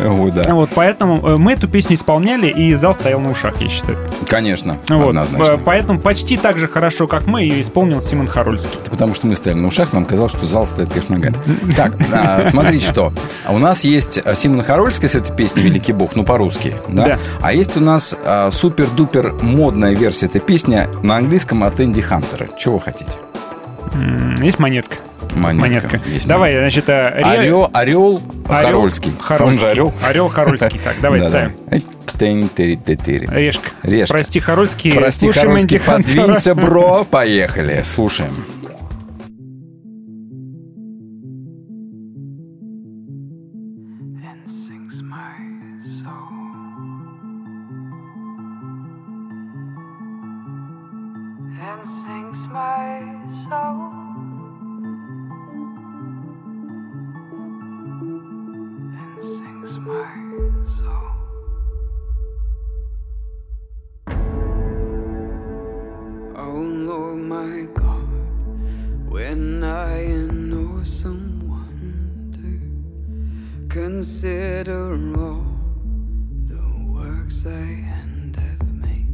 [0.00, 0.54] Ой, да.
[0.54, 3.96] Вот, поэтому э, мы эту песню исполняли, и зал стоял на ушах, я считаю.
[4.28, 5.52] Конечно, Вот, однозначно.
[5.54, 8.76] э, поэтому почти так же хорошо, как мы, ее исполнил Симон Харольский.
[8.90, 11.36] Потому что мы стояли на ушах, нам казалось, что зал стоит, конечно, ногами.
[11.76, 13.12] Так, а, смотрите что.
[13.48, 17.04] У нас есть а, Симона Харольская с этой песней «Великий Бог», ну, по-русски, да?
[17.06, 17.18] Да.
[17.40, 22.48] А есть у нас а, супер-дупер модная версия этой песни на английском от Энди Хантера.
[22.58, 23.12] Чего вы хотите?
[24.40, 24.96] Есть монетка.
[25.34, 26.00] Монетка.
[26.06, 29.12] Есть Давай, значит, э, ре- Орел, орел, Орел Харольский.
[29.20, 29.56] Харольский.
[29.56, 29.94] Он же орел.
[30.02, 30.80] Орел Харольский.
[30.82, 31.52] Так, давай Да, ставим.
[33.26, 33.70] Решка.
[33.82, 34.14] Решка.
[34.14, 34.92] Прости, Харольский.
[34.92, 37.04] Прости, Харольский, подвинься, бро.
[37.10, 38.32] Поехали, слушаем.
[74.22, 75.44] Consider all
[76.46, 77.50] the works thy
[77.90, 79.08] hand hath made.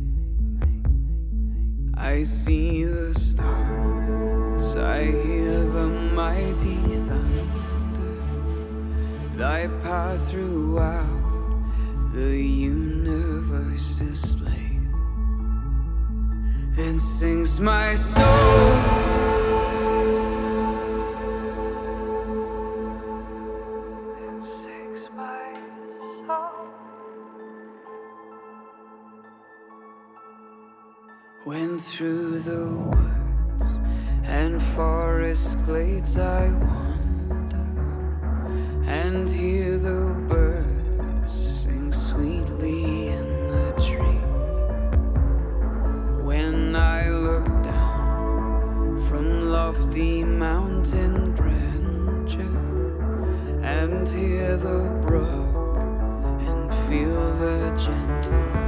[1.96, 6.76] I see the stars, I hear the mighty
[7.06, 8.20] thunder,
[9.38, 11.62] thy power throughout
[12.12, 14.90] the universe displayed.
[16.76, 19.27] Then sings my soul.
[31.48, 33.64] When through the woods
[34.22, 37.66] and forest glades I wander
[38.84, 44.20] and hear the birds sing sweetly in the trees.
[46.22, 52.58] When I look down from lofty mountain grandeur
[53.62, 55.78] and hear the brook
[56.46, 58.67] and feel the gentle.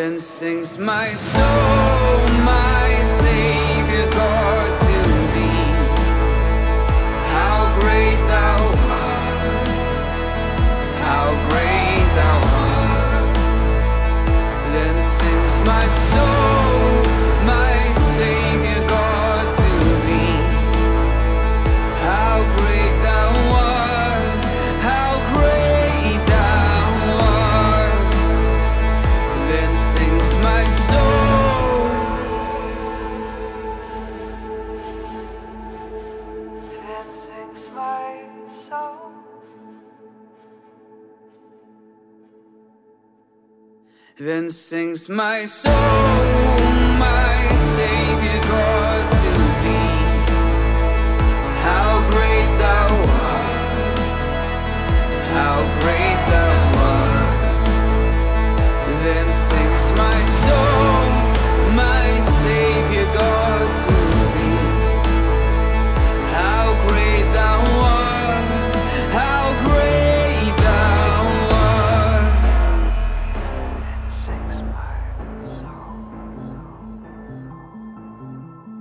[0.00, 2.29] Then sings my soul,
[44.18, 46.49] Then sings my soul,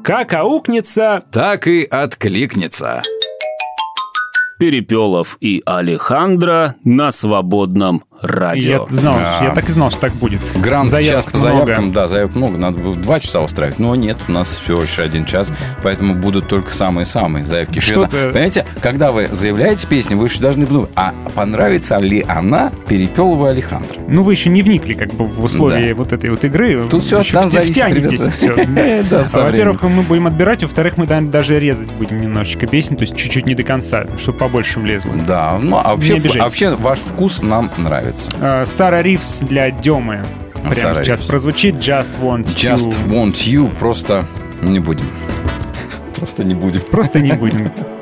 [0.09, 3.03] Как аукнется, Так и откликнется.
[4.57, 8.87] Перепелов и Алехандро на свободном радио.
[8.89, 9.39] я знал, Да.
[9.43, 10.39] я так и знал, что так будет.
[10.55, 11.65] Грант сейчас Заявок по много.
[11.65, 14.99] заявкам, да, заявок много, надо было два часа устраивать, но нет, у нас всего лишь
[14.99, 15.51] один час,
[15.83, 17.79] поэтому будут только самые-самые заявки.
[17.79, 18.29] Что-то- Шведа.
[18.31, 23.49] Понимаете, когда вы заявляете песню, вы еще должны думать, а понравится ли она Перепелову и
[23.49, 23.99] Алехандро?
[24.07, 26.87] Ну, вы еще не вникли как бы в условия вот этой вот игры.
[26.89, 28.29] Тут всё от нас зависит, ребята.
[29.09, 33.15] Да, А, Во-первых, мы будем отбирать, во-вторых, мы даже резать будем немножечко песен, то есть
[33.15, 35.13] чуть-чуть не до конца, чтобы побольше влезло.
[35.27, 38.08] Да, ну а вообще ваш вкус нам нравится.
[38.41, 40.19] А, Сара Ривз для Демы.
[40.55, 41.29] Прямо Сара сейчас Ривз.
[41.29, 43.07] прозвучит Just Want Just You.
[43.07, 44.25] want you, просто
[44.61, 45.07] не будем.
[46.15, 46.81] Просто не будем.
[46.91, 47.71] Просто не будем.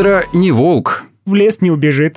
[0.00, 1.04] Алехандро не волк.
[1.26, 2.16] В лес не убежит.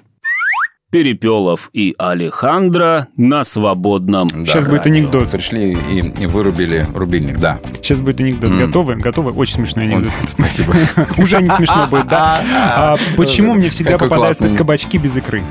[0.89, 5.31] Перепелов и Алехандро на свободном Сейчас будет анекдот.
[5.31, 7.60] Пришли и, и вырубили рубильник, да.
[7.81, 8.51] Сейчас будет анекдот.
[8.51, 8.60] М.
[8.60, 8.95] Готовы?
[8.95, 9.31] Готовы?
[9.34, 10.14] Очень смешной анекдот.
[10.26, 10.73] Спасибо.
[11.18, 12.39] Уже не смешно будет, да?
[12.53, 14.57] А почему мне всегда Какой попадаются классный.
[14.57, 15.43] кабачки без икры?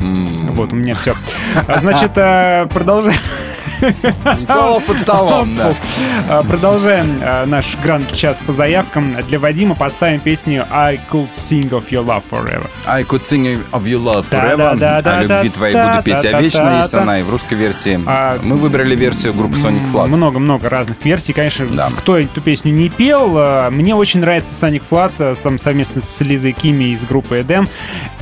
[0.00, 1.14] Вот, у меня все.
[1.80, 3.20] Значит, э, продолжаем.
[3.80, 5.74] Никола под столом, да.
[6.28, 9.14] А, Продолжаем а, наш гранд-час по заявкам.
[9.28, 12.66] Для Вадима поставим песню I Could Sing of Your Love Forever.
[12.86, 14.72] I could sing of your love forever.
[14.72, 16.78] О да, любви твоей буду петь я вечно.
[16.78, 18.00] Есть она и в русской версии.
[18.06, 20.06] А, Мы выбрали версию группы Sonic Flat.
[20.06, 21.32] Много-много разных версий.
[21.32, 21.66] Конечно,
[21.98, 24.82] кто эту песню не пел, мне очень нравится Sonic
[25.18, 27.68] э, там совместно с Лизой Кими из группы Эдем.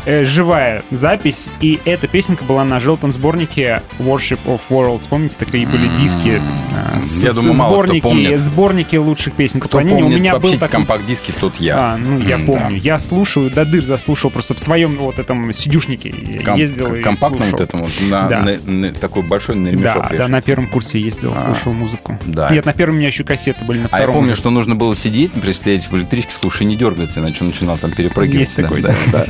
[0.06, 5.02] Э, Живая запись, и эта песенка была на желтом сборнике Worship of World.
[5.08, 6.40] Помните, такие были диски?
[6.40, 8.38] э, с- Я с- думаю, мало кто сборники, помнит.
[8.40, 9.98] сборники лучших песен Кто поклонения.
[9.98, 11.76] У помнит меня был вообще такой компакт-диски, тот я.
[11.76, 12.76] а, ну я помню.
[12.76, 16.14] Я слушаю, до дыр заслушал просто в своем вот этом сидюшнике.
[16.28, 17.58] Я Ком- ездил и компактном слушал.
[17.58, 18.42] вот этом вот, на, Да.
[18.42, 22.16] на- на- такой большой на ремешок Да, да, на первом курсе ездил, А, слушал музыку.
[22.26, 22.48] да.
[22.50, 24.14] Нет, на первом у меня еще кассеты были, на А я втором.
[24.20, 27.90] помню, что нужно было сидеть, присмотреть в электричке, слушай, не дергаться, иначе он начинал там
[27.90, 28.40] перепрыгивать.
[28.40, 28.82] Есть Да, такой.
[28.82, 29.24] да, да.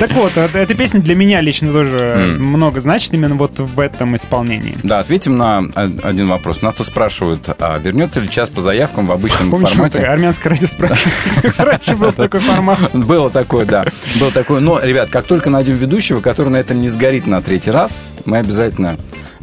[0.00, 4.16] Так вот, э, эта песня для меня лично тоже много значит именно вот в этом
[4.16, 4.76] исполнении.
[4.82, 6.62] Да, ответим на один вопрос.
[6.62, 10.02] Нас тут спрашивают, а вернется ли час по заявкам в обычном Помнишь, формате?
[10.02, 11.14] армянское радио спрашивали?
[11.58, 12.78] Раньше был такой формат.
[12.92, 13.84] Было такое, да.
[14.18, 14.60] Было такое.
[14.60, 18.38] Но, ребят, как только найдем ведущего, который на этом не сгорит на третий раз, мы
[18.38, 18.96] обязательно...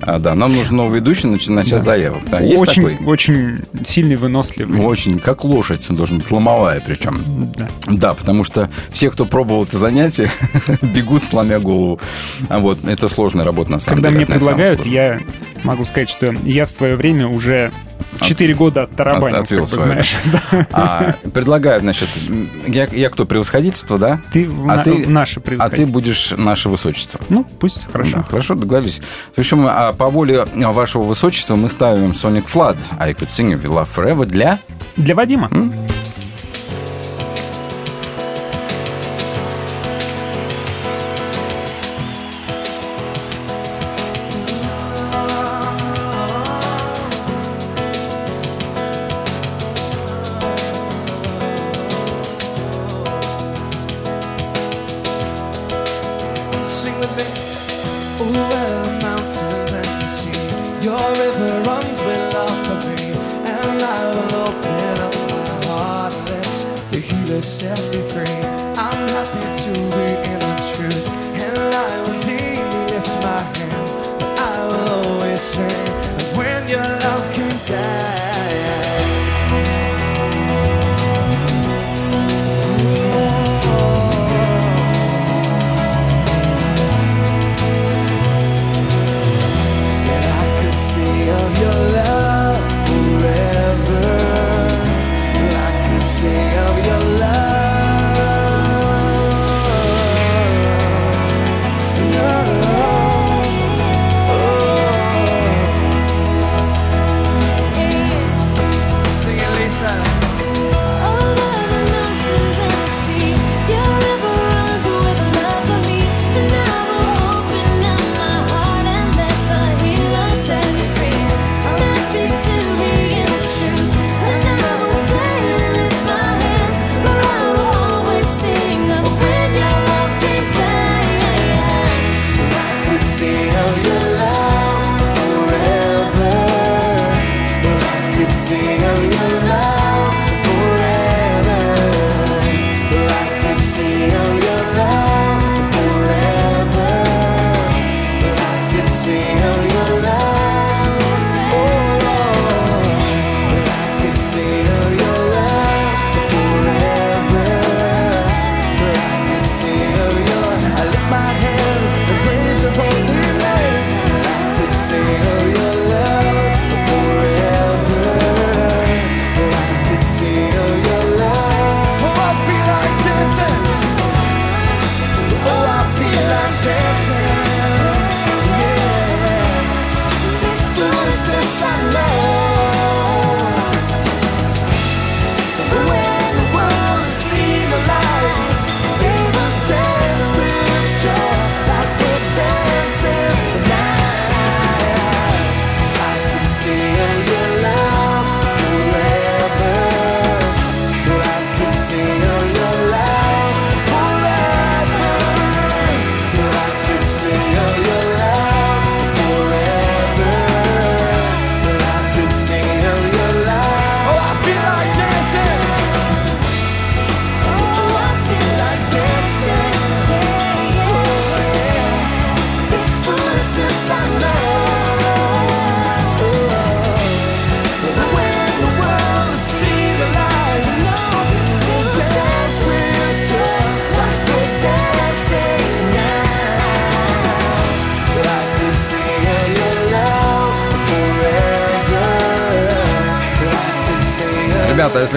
[0.06, 1.80] а, да, нам нужен новый ведущий на, на час Да.
[1.80, 2.22] заявок.
[2.30, 3.08] Да, есть Очень, такой?
[3.08, 4.80] очень сильный, выносливый.
[4.80, 7.24] Очень, как лошадь, он должен быть ломовая причем.
[7.56, 7.68] Да.
[7.88, 10.30] Да, потому что все, кто пробовал это занятие,
[10.82, 12.00] бегут, сломя голову.
[12.50, 14.26] А вот, это сложная работа, на самом Когда деле.
[14.26, 15.20] мне из самых предлагают, я
[15.64, 17.72] могу сказать, что я в свое время уже
[18.22, 20.16] 4 года От- отвел как бы, знаешь.
[20.52, 20.68] да.
[20.72, 24.22] А, предлагаю, значит, м, я, я кто, превосходительство, да?
[24.32, 27.20] Ты, а на- ты наше А ты будешь наше высочество.
[27.30, 28.18] Ну, пусть, хорошо.
[28.18, 29.02] Да, хорошо, договорились.
[29.36, 33.64] В общем, а, по воле вашего высочества мы ставим Sonic Flood, I Could Sing of
[33.64, 34.60] Your Love Forever для...
[34.96, 35.50] Для Вадима.
[35.50, 35.74] Sing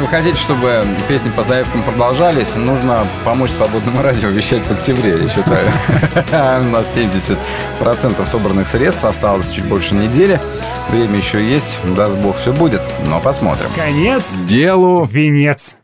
[0.06, 5.28] вы хотите, чтобы песни по заявкам продолжались, нужно помочь свободному радио вещать в октябре, я
[5.28, 5.68] считаю.
[6.68, 10.38] У нас 70% собранных средств, осталось чуть больше недели.
[10.90, 13.66] Время еще есть, даст бог, все будет, но посмотрим.
[13.74, 14.42] Конец.
[14.42, 15.04] Делу.
[15.10, 15.78] Венец.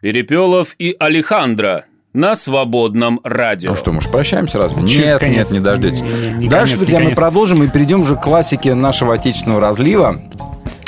[0.00, 1.84] Перепелов и Алехандро
[2.14, 3.70] на свободном радио.
[3.70, 4.80] Ну что, мы же прощаемся разве?
[4.88, 5.36] Чуть Нет, конец.
[5.36, 6.00] нет, не дождетесь.
[6.00, 7.18] Не, не, не Дальше, конец, друзья, не мы конец.
[7.18, 10.22] продолжим и перейдем уже к классике нашего отечественного разлива.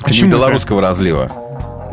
[0.02, 1.30] Почему Не белорусского разлива.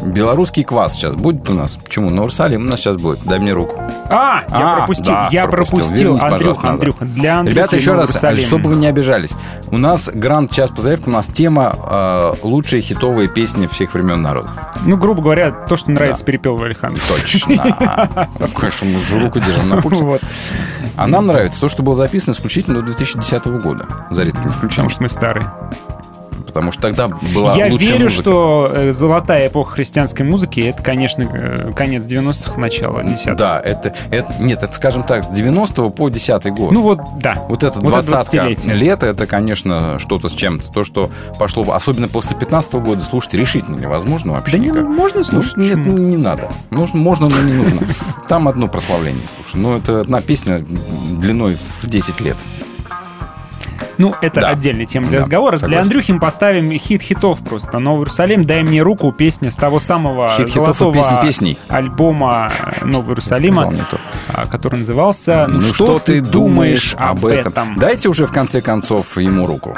[0.08, 1.78] Белорусский квас сейчас будет у нас.
[1.84, 2.10] Почему?
[2.10, 3.20] На Урсалим у нас сейчас будет.
[3.26, 3.80] Дай мне руку.
[4.10, 5.80] А, я А, пропустил, да, я пропустил.
[5.80, 6.18] пропустил.
[6.22, 6.68] Андрюха.
[6.70, 8.44] Андрюха, для Андрюхи Ребята, еще раз, Иерусалим.
[8.46, 9.34] чтобы вы не обижались.
[9.70, 14.22] У нас грант «Час по заявкам», у нас тема э, «Лучшие хитовые песни всех времен
[14.22, 14.52] народов».
[14.86, 17.02] Ну, грубо говоря, то, что нравится Перепелову Александру.
[17.08, 17.58] Точно.
[18.56, 20.04] Конечно, мы же руку держим на пульсе.
[20.04, 20.22] Вот.
[20.96, 23.86] А нам нравится то, что было записано исключительно до 2010 года.
[24.10, 24.90] За редким исключением.
[24.90, 25.48] Потому что мы старые.
[26.58, 28.22] Потому что тогда была Я лучшая верю, музыка.
[28.24, 33.36] что э, золотая эпоха христианской музыки это, конечно, э, конец 90-х, начало 10-х.
[33.36, 34.34] Да, это, это...
[34.40, 36.72] Нет, это, скажем так, с 90 по 10 год.
[36.72, 37.46] Ну вот, да.
[37.48, 38.74] Вот это Вот это 20 20-летие.
[38.74, 40.72] лет, это, конечно, что-то с чем-то.
[40.72, 44.88] То, что пошло, особенно после 15 года, слушать решительно невозможно вообще Да не, никак.
[44.88, 46.50] можно слушать, Ну, нет, ну, не надо.
[46.72, 47.82] Нужно, можно, но не нужно.
[48.28, 49.62] Там одно прославление слушай.
[49.62, 50.66] Ну, это одна песня
[51.12, 52.38] длиной в 10 лет.
[53.98, 54.48] Ну, это Да.
[54.50, 55.52] отдельная тема для Да, разговора.
[55.58, 55.84] Для согласен.
[55.92, 57.80] Андрюхи мы поставим хит хитов просто.
[57.80, 61.58] Новый Иерусалим, дай мне руку, песня с того самого Хит хитов и песни песней.
[61.68, 62.52] альбома
[62.82, 63.74] Нового Иерусалима,
[64.52, 67.76] который назывался Ну, что, ты думаешь об этом?
[67.76, 69.76] Дайте уже, в конце концов, ему руку.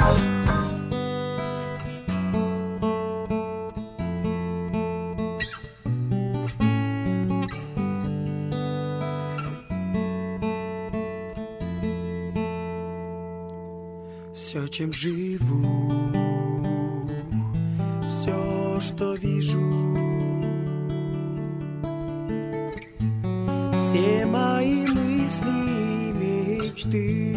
[14.80, 15.90] Чем живу,
[18.08, 19.60] все, что вижу,
[23.78, 27.36] все мои мысли и мечты,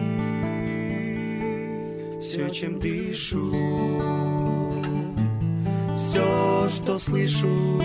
[2.22, 3.52] все, чем дышу,
[5.98, 7.78] все, что слышу.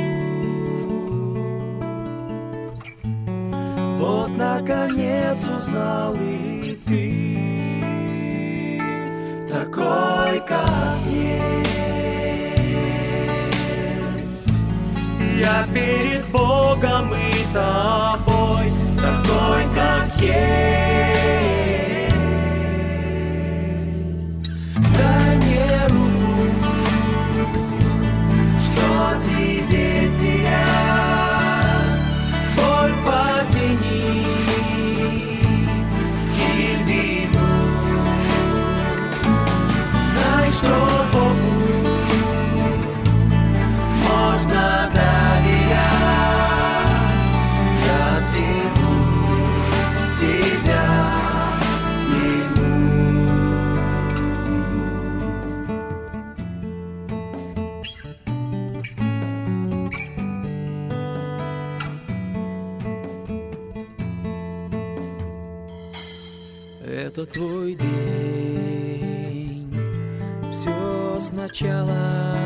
[3.99, 6.48] Вот, наконец, узнал и
[9.49, 11.39] такой, как есть.
[15.41, 20.39] Я перед Богом и тобой такой, как есть.
[24.97, 26.73] Дай мне руку,
[28.61, 28.87] что
[29.20, 29.58] тебе
[67.19, 69.74] Это твой день,
[70.53, 72.36] все сначала.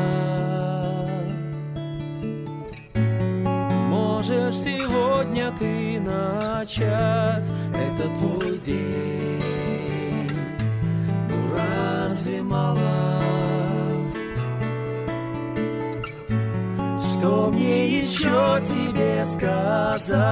[3.91, 10.31] Можешь сегодня ты начать, это твой день.
[11.29, 13.21] Ну разве мало?
[16.99, 20.23] Что мне еще тебе сказать?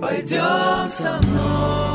[0.00, 1.91] Пойдем со мной.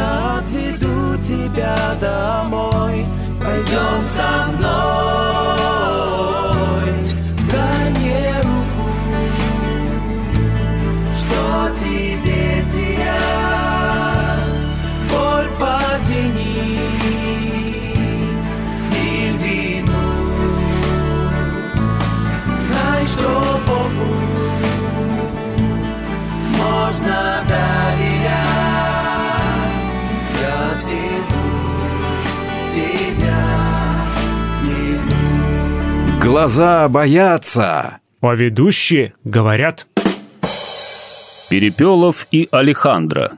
[0.00, 3.04] Я отведу тебя домой.
[3.38, 5.39] Пойдем со мной.
[36.30, 37.98] Глаза боятся.
[38.20, 39.88] А ведущие говорят.
[41.48, 43.32] Перепелов и Алехандро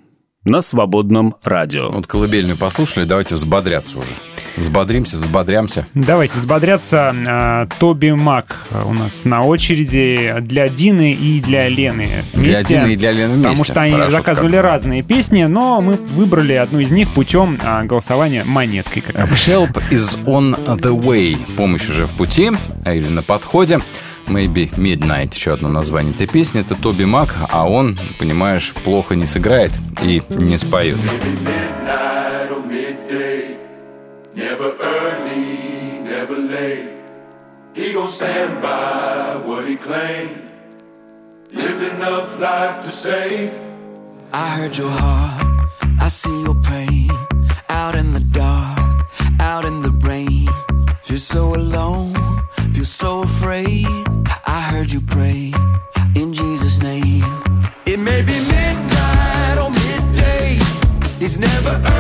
[0.45, 1.89] на свободном радио.
[1.89, 4.09] Вот колыбельную послушали, давайте взбодряться уже.
[4.57, 5.87] Взбодримся, взбодрямся.
[5.95, 7.15] Давайте взбодряться.
[7.27, 12.09] А, Тоби Мак у нас на очереди для Дины и для Лены.
[12.35, 12.65] Для вместе.
[12.81, 13.49] Дины и для Лены вместе.
[13.49, 14.65] Потому что они Хорошо, заказывали как.
[14.65, 19.03] разные песни, но мы выбрали одну из них путем а, голосования монеткой.
[19.03, 19.53] Как обычно.
[19.53, 21.37] Help is on the way.
[21.57, 22.51] Помощь уже в пути,
[22.85, 23.81] а или на подходе.
[24.27, 26.61] Maybe Midnight, еще одно название этой песни.
[26.61, 29.73] Это Тоби Мак, а он, понимаешь, плохо не сыграет
[30.03, 30.97] и не споет.
[30.97, 32.12] Midnight or midday,
[34.35, 36.91] never early, never late.
[37.75, 40.43] He gon' stand by what he claimed.
[41.51, 43.53] Lived enough life to say.
[44.33, 45.67] I heard your heart,
[46.01, 47.11] I see your pain.
[47.69, 49.07] Out in the dark,
[49.41, 50.49] out in the rain.
[51.03, 52.15] Feel so alone,
[52.73, 53.87] feel so afraid.
[54.47, 55.53] I heard you pray
[56.15, 57.25] in Jesus' name.
[57.85, 60.57] It may be midnight or midday.
[61.21, 61.92] It's never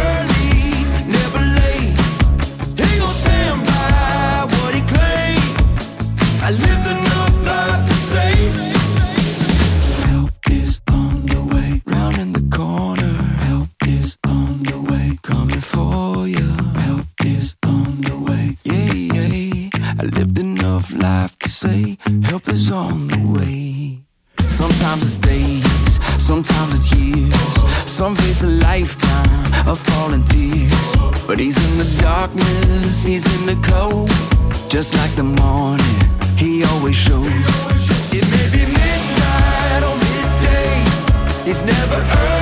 [20.95, 23.99] life to say, help is on the way.
[24.49, 25.65] Sometimes it's days,
[26.21, 27.91] sometimes it's years.
[27.91, 30.97] Some face a lifetime of falling tears.
[31.27, 34.11] But he's in the darkness, he's in the cold.
[34.69, 35.99] Just like the morning,
[36.37, 37.27] he always shows.
[38.13, 40.83] It may be midnight or midday.
[41.51, 42.42] It's never early,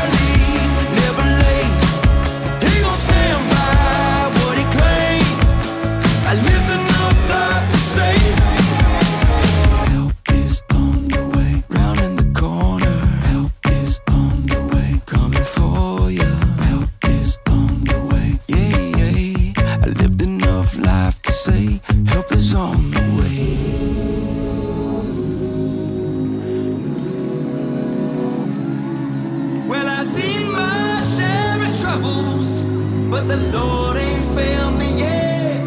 [33.21, 35.61] but the Lord ain't failed me yet.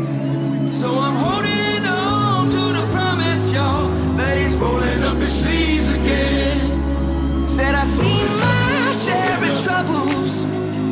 [0.72, 7.48] So I'm holding on to the promise, y'all, that He's rolling up His sleeves again.
[7.48, 10.46] Said I seen my share of troubles,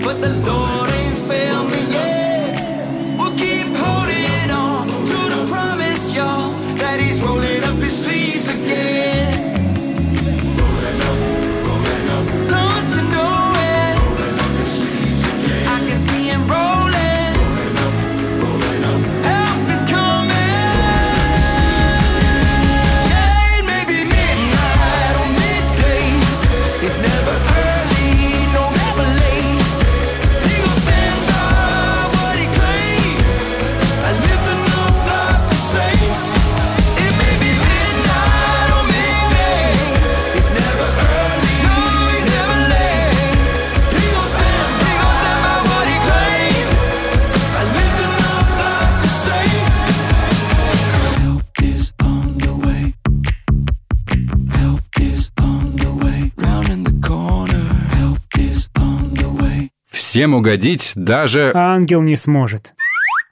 [0.05, 0.80] but the Lord
[60.11, 61.53] Всем угодить даже...
[61.55, 62.73] Ангел не сможет.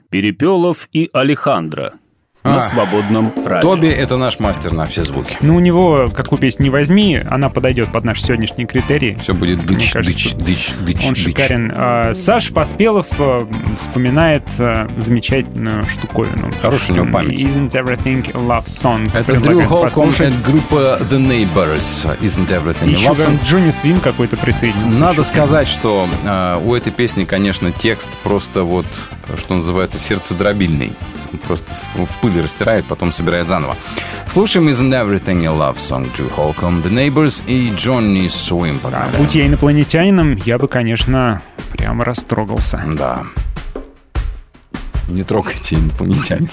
[0.08, 1.92] Перепелов и Алехандро
[2.42, 3.68] на А, свободном радио.
[3.68, 5.36] Тоби— это наш мастер на все звуки.
[5.42, 9.18] Ну, у него, какую песню не возьми, она подойдет под наши сегодняшние критерии.
[9.20, 11.24] Все будет дыч, кажется, дыч, дыч, дыч, Он дыч.
[11.24, 11.72] шикарен.
[11.76, 13.46] А, Саш Поспелов а,
[13.78, 16.50] вспоминает а, замечательную штуковину.
[16.62, 17.40] Хорошая у него память.
[17.42, 19.10] Isn't everything a love song?
[19.14, 22.18] Это Дрю Холком и группа The Neighbors.
[22.22, 23.38] Isn't everything a Еще love song?
[23.44, 24.98] Джонни Свин какой-то присоединился.
[24.98, 28.86] Надо сказать, что э, у этой песни, конечно, текст просто вот,
[29.36, 30.92] что называется, сердцедробильный.
[31.46, 33.76] Просто в, в пыль растирает, потом собирает заново.
[34.28, 38.94] Слушаем Isn't Everything a Love Song Drew Holcomb, The Neighbors и Джонни Суимпан.
[39.18, 41.42] Будь я инопланетянином, я бы, конечно,
[41.72, 42.82] прямо растрогался.
[42.86, 43.24] Да.
[45.08, 46.48] Не трогайте инопланетян.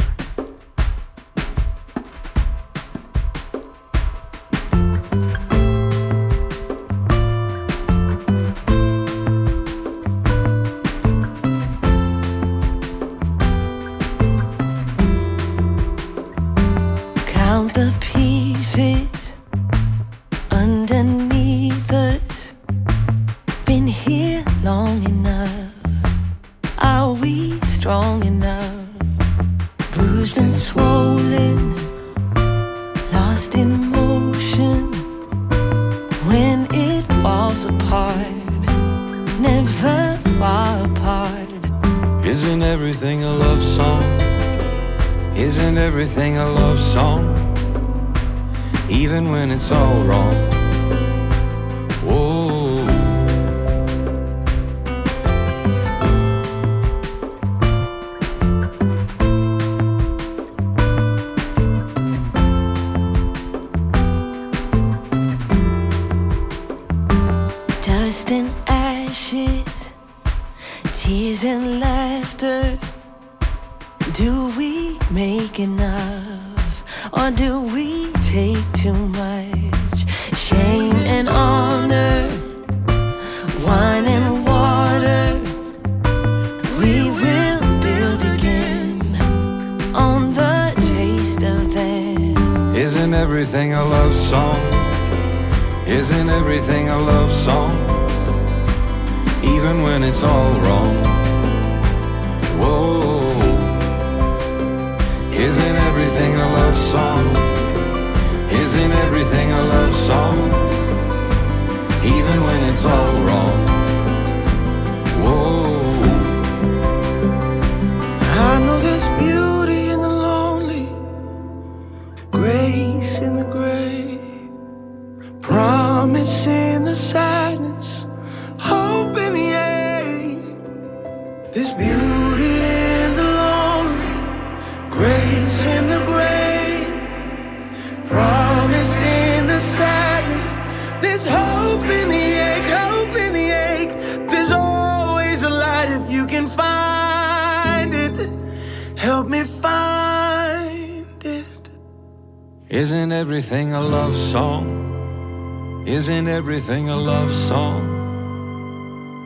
[156.48, 157.84] Everything a love song?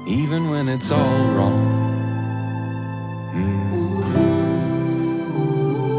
[0.08, 1.62] Even when it's all wrong.
[3.36, 3.68] Mm.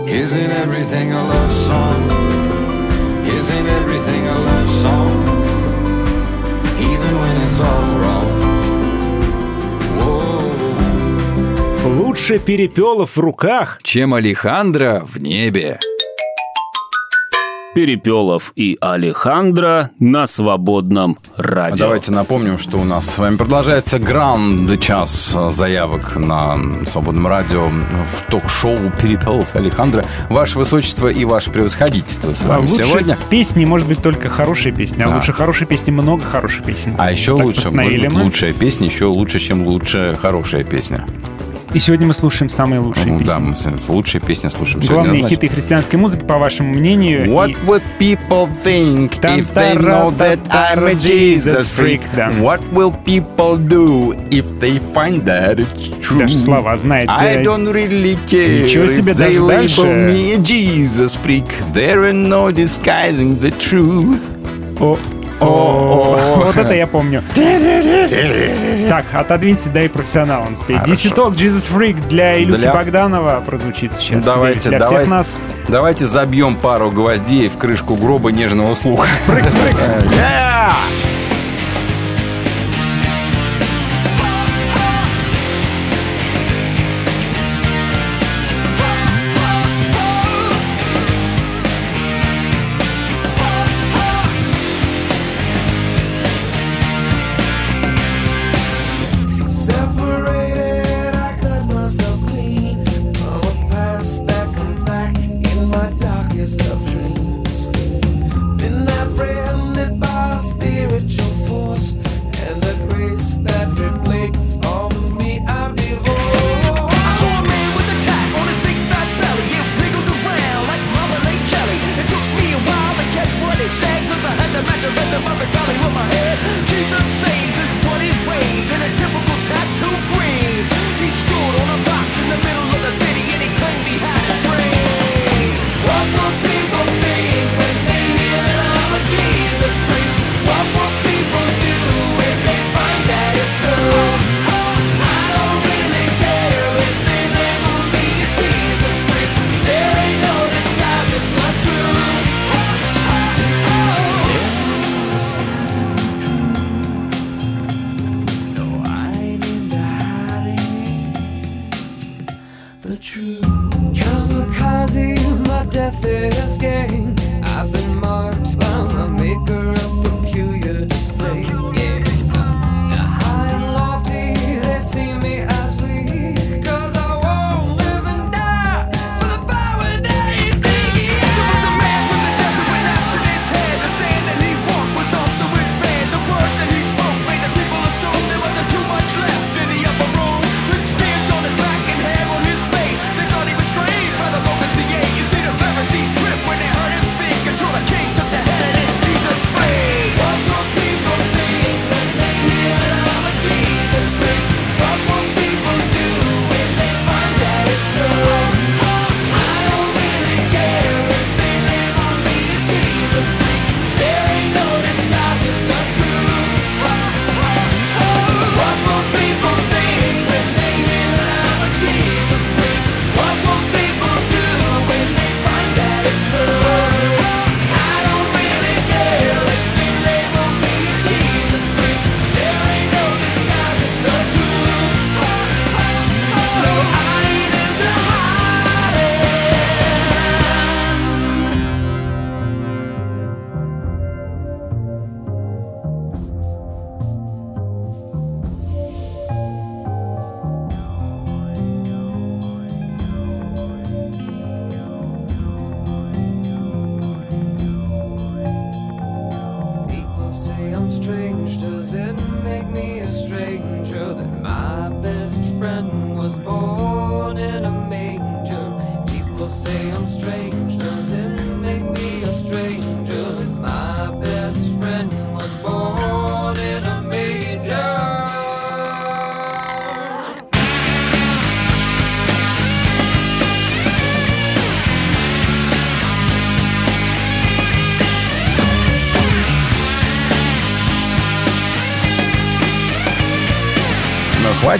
[0.09, 2.01] Isn't everything a love song?
[3.39, 5.12] Isn't everything a love song?
[6.90, 8.28] Even when it's all wrong.
[11.99, 13.78] Лучше перепелов в руках.
[13.85, 15.78] Чем Алехандро в небе.
[17.74, 21.74] Перепелов и Алехандро на свободном радио.
[21.74, 27.69] А Давайте напомним, что у нас с вами продолжается гранд час заявок на свободном радио
[27.69, 30.05] в ток-шоу Перепелов и Алехандро.
[30.28, 33.16] Ваше Высочество и Ваше Превосходительство с А вами лучше сегодня.
[33.31, 35.15] песни может быть только хорошие песни, а Да.
[35.16, 36.94] лучше хорошие песни много хороших песен.
[36.99, 38.24] А еще Так лучше, может быть, мы.
[38.24, 41.07] лучшая песня, еще лучше, чем лучшая хорошая песня.
[41.74, 43.27] И сегодня мы слушаем самые лучшие Ну песни.
[43.27, 43.55] да, мы
[43.89, 45.05] лучшие песни слушаем сегодня.
[45.05, 47.27] Главные хиты христианской музыки, по вашему мнению.
[47.32, 52.03] What И- would people think if they know that I'm a Jesus freak?
[52.15, 52.28] Да.
[52.28, 56.19] What will people do if they find that it's true?
[56.19, 57.09] Даже слова знает.
[57.09, 61.47] I э, don't really care Ничего себе, if they label me a Jesus freak.
[61.73, 64.31] There ain't no disguising the truth.
[64.78, 64.99] О,
[65.44, 67.23] вот это я помню.
[68.89, 70.78] Так, отодвинься, дай профессионалам спеть.
[70.78, 74.24] DC Talk, Jesus Freak для Илюхи Богданова прозвучит сейчас.
[74.24, 75.39] Давайте, для всех нас.
[75.69, 79.09] давайте забьем пару гвоздей в крышку гроба нежного слуха.
[79.27, 79.77] Прыг, прыг.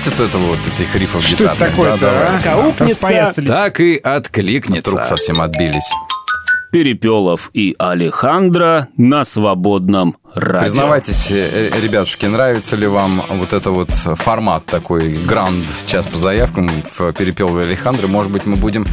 [0.03, 1.71] Хватит этого вот этих рифов Что это гитарных?
[1.71, 2.25] такое-то, Да, а?
[2.25, 2.49] давайте.
[2.51, 2.85] Аукнется.
[3.07, 3.49] Распоясались.
[3.49, 4.91] Так и откликнется.
[4.91, 5.91] Вдруг совсем отбились.
[6.73, 10.61] Перепелов и Алехандро на свободном радио.
[10.61, 16.17] Признавайтесь, э, э, ребятушки, нравится ли вам вот это вот формат такой гранд час по
[16.17, 18.07] заявкам в Перепелове Алехандро?
[18.07, 18.87] Может быть, мы будем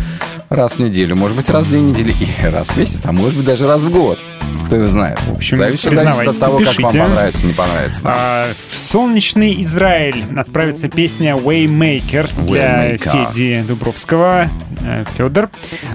[0.49, 3.37] раз в неделю, может быть, раз в две недели и раз в месяц, а может
[3.37, 4.19] быть, даже раз в год.
[4.65, 5.19] Кто его знает.
[5.21, 6.99] В общем, зависит, зависит от того, как вам пишите.
[6.99, 8.03] понравится, не понравится.
[8.03, 8.11] да.
[8.13, 13.33] А, в солнечный Израиль отправится песня Waymaker для Waymaker.
[13.33, 14.49] Феди Дубровского.
[14.81, 15.49] Э, Федор.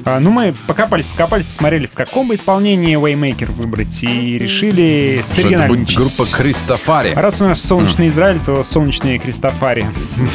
[0.05, 5.49] А, ну, мы покопались, покопались, посмотрели, в каком бы исполнении Waymaker выбрать, и решили Что
[5.49, 7.15] это будет группа Кристофари.
[7.15, 9.87] Раз у нас солнечный Израиль, то солнечные Кристофари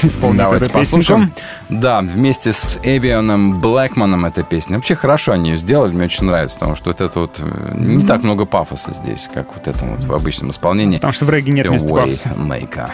[0.04, 1.34] исполнят Давайте эту послушаем.
[1.70, 4.76] Да, вместе с Эвионом Блэкманом эта песня.
[4.76, 8.06] Вообще хорошо они ее сделали, мне очень нравится, потому что вот это вот э, не
[8.06, 10.98] так много пафоса здесь, как вот это вот в обычном исполнении.
[10.98, 12.30] Потому что в регге нет места пафоса.
[12.30, 12.92] Waymaker.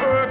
[0.00, 0.21] free.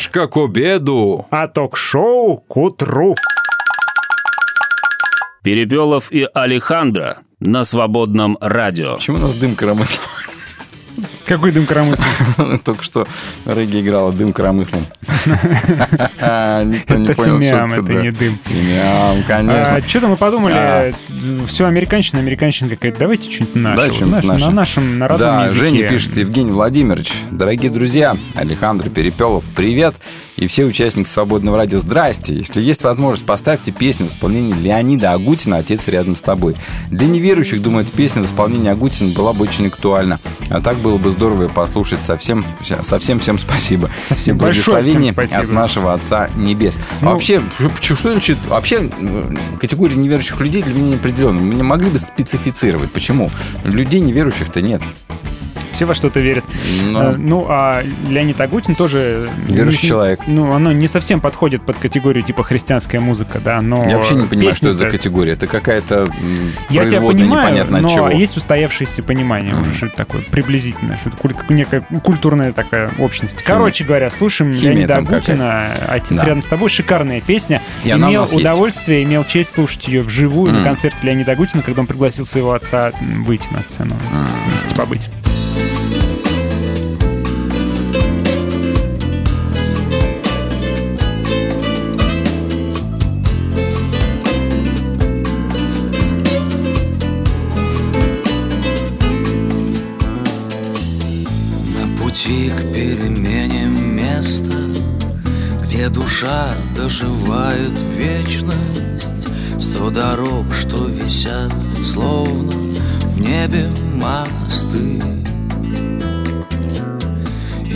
[0.00, 1.26] Ложка к обеду.
[1.28, 3.14] А ток-шоу к утру.
[5.42, 8.94] Перепелов и Алехандро на свободном радио.
[8.94, 10.00] Почему у нас дым коромыслом?
[11.30, 12.58] Какой дым коромыслом?
[12.64, 13.06] Только что
[13.46, 14.84] Регги играла дым коромыслом.
[15.26, 18.02] Никто не понял шутку, это да.
[18.02, 18.36] не дым.
[18.46, 19.80] Фимиам, конечно.
[19.86, 20.16] что-то мы А.
[20.16, 20.92] подумали,
[21.46, 22.98] все американщина, американщина какая-то.
[22.98, 24.04] Давайте что-нибудь наше.
[24.04, 24.38] Да.
[24.38, 25.60] На нашем народном Да, языке.
[25.60, 29.94] Женя пишет, Евгений Владимирович, дорогие друзья, Александр Перепелов, привет,
[30.40, 32.34] и все участники «Свободного радио», здрасте.
[32.34, 36.56] Если есть возможность, поставьте песню в исполнении Леонида Агутина «Отец рядом с тобой».
[36.90, 40.18] Для неверующих, думаю, эта песня в исполнении Агутина была бы очень актуальна.
[40.48, 42.00] А так было бы здорово ее послушать.
[42.02, 42.46] Совсем,
[42.82, 43.90] совсем всем спасибо.
[44.08, 45.40] Совсем И благословение спасибо.
[45.42, 46.78] от нашего Отца Небес.
[47.00, 47.42] А Ну- вообще,
[47.78, 51.40] что, что значит, вообще э, категория неверующих людей для меня не определенна.
[51.40, 52.90] Меня могли бы специфицировать.
[52.90, 53.30] Почему?
[53.64, 54.80] Людей неверующих-то нет.
[55.72, 56.44] Все во что-то верят.
[56.90, 59.30] Но- Э, Ну, а Леонид Агутин тоже...
[59.48, 60.26] Верующий не- человек.
[60.30, 63.84] Ну, оно не совсем подходит под категорию типа христианская музыка, да, но...
[63.88, 65.32] Я вообще не понимаю, что это за категория.
[65.32, 66.06] Это какая-то
[66.70, 68.08] Я тебя понимаю, непонятно но чего.
[68.10, 73.42] есть устоявшееся понимание уже, что это такое приблизительно, что это куль- некая культурная такая общность.
[73.42, 76.24] Короче говоря, слушаем Химия Леонида Агутина «Отец Да.
[76.24, 76.68] рядом с тобой».
[76.70, 77.62] Шикарная песня.
[77.84, 78.44] И имел нас есть.
[78.44, 80.58] удовольствие, имел честь слушать ее вживую М.
[80.58, 83.96] на концерте Леонида Агутина, когда он пригласил своего отца выйти на сцену,
[84.46, 85.08] вместе побыть.
[102.30, 104.56] Пути к перемене места,
[105.62, 109.28] где душа доживает вечность,
[109.58, 111.52] сто дорог, что висят,
[111.84, 115.02] словно в небе мосты.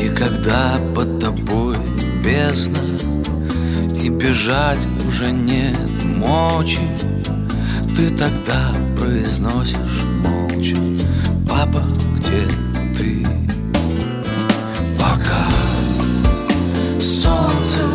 [0.01, 1.77] И когда под тобой
[2.25, 2.79] бездна,
[4.01, 6.79] и бежать уже нет мочи,
[7.97, 10.77] ты тогда произносишь молча,
[11.49, 11.83] папа,
[12.17, 12.47] где
[12.97, 13.44] ты?
[17.35, 17.94] Солнце твое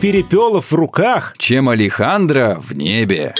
[0.00, 1.34] перепелов в руках.
[1.38, 3.34] Чем Алехандро в небе.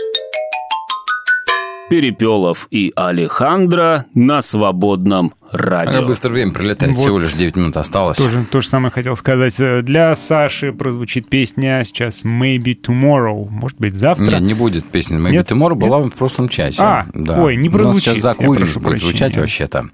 [1.91, 5.93] Перепелов и Алехандро на свободном радио.
[6.01, 7.01] Как быстро время пролетает, Вот.
[7.03, 8.17] всего лишь 9 минут осталось.
[8.19, 9.59] Тоже то же самое хотел сказать.
[9.61, 13.49] Э, Для Саши прозвучит песня сейчас Maybe Tomorrow.
[13.51, 14.25] Может быть, завтра.
[14.25, 15.17] Нет, не будет песни.
[15.19, 15.51] Maybe Нет?
[15.51, 16.83] Tomorrow была в прошлом часе.
[16.83, 17.43] А, да.
[17.43, 18.03] ой, не У нас прозвучит.
[18.15, 19.41] сейчас Зак Уильямс будет звучать прощения.
[19.41, 19.85] вообще-то.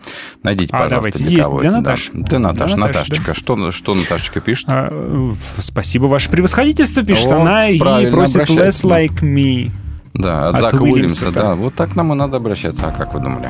[0.42, 1.18] Найдите, А, пожалуйста, давайте.
[1.18, 1.78] для Есть кого для это.
[1.78, 2.10] Наташи?
[2.12, 2.76] Да, для Наташи.
[2.76, 4.66] Для Наташи, Наташечка, что, что Наташечка пишет?
[4.68, 9.00] А, Спасибо, ваше превосходительство, пишет Вот, она, и просит less да.
[9.00, 9.70] like me.
[10.14, 11.40] Да, от, От Зака Уильямса, Уильямса, да.
[11.40, 11.54] да.
[11.54, 12.86] Вот так нам и надо обращаться.
[12.88, 13.48] А как вы думали?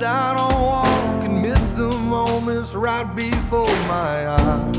[0.00, 4.76] That I don't walk and miss the moments right before my eyes.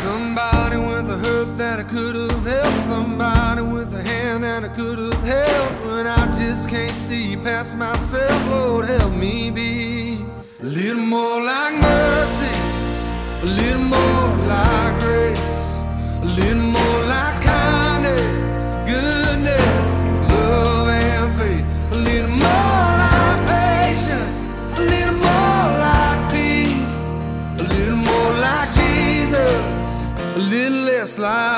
[0.00, 2.84] Somebody with a hurt that I could have helped.
[2.86, 5.86] Somebody with a hand that I could have held.
[5.86, 10.24] When I just can't see past myself, Lord, help me be
[10.62, 12.56] a little more like mercy,
[13.42, 15.66] a little more like grace,
[16.22, 16.67] a little
[30.38, 31.57] a little less like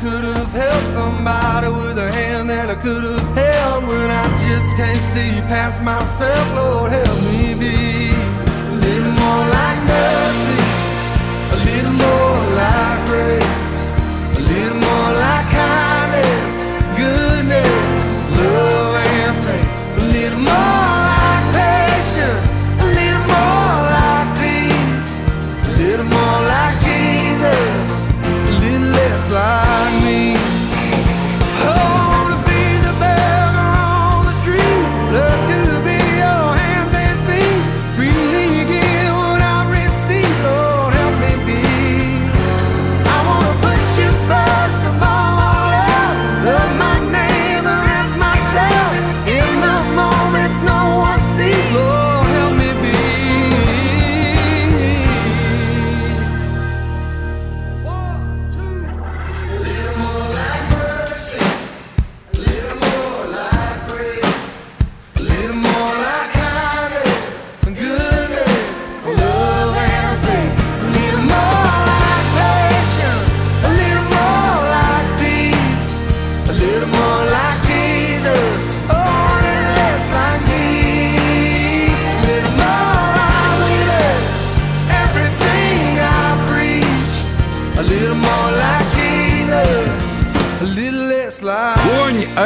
[0.00, 0.88] could have helped.
[0.94, 3.84] Somebody with a hand that I could have held.
[3.86, 7.29] When I just can't see past myself, Lord, help me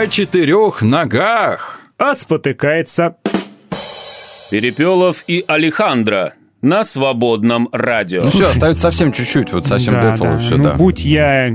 [0.05, 1.81] О четырех ногах.
[1.97, 3.17] А спотыкается.
[4.51, 8.23] Перепелов и Алехандро на свободном радио.
[8.23, 10.39] Ну все, остается совсем чуть-чуть, вот совсем Да, децл, да.
[10.39, 10.73] все, Ну, да.
[10.75, 11.47] будь я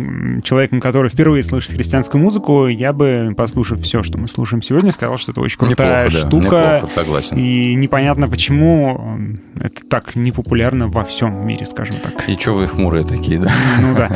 [0.43, 5.17] человеком, который впервые слышит христианскую музыку, я бы, послушав все, что мы слушаем сегодня, сказал,
[5.17, 6.45] что это очень крутая Неплохо, да, штука.
[6.45, 7.37] неплохо, согласен.
[7.37, 9.19] И непонятно, почему
[9.59, 12.29] это так непопулярно во всем мире, скажем так.
[12.29, 13.51] И что вы хмурые такие, да?
[13.81, 14.09] Ну да.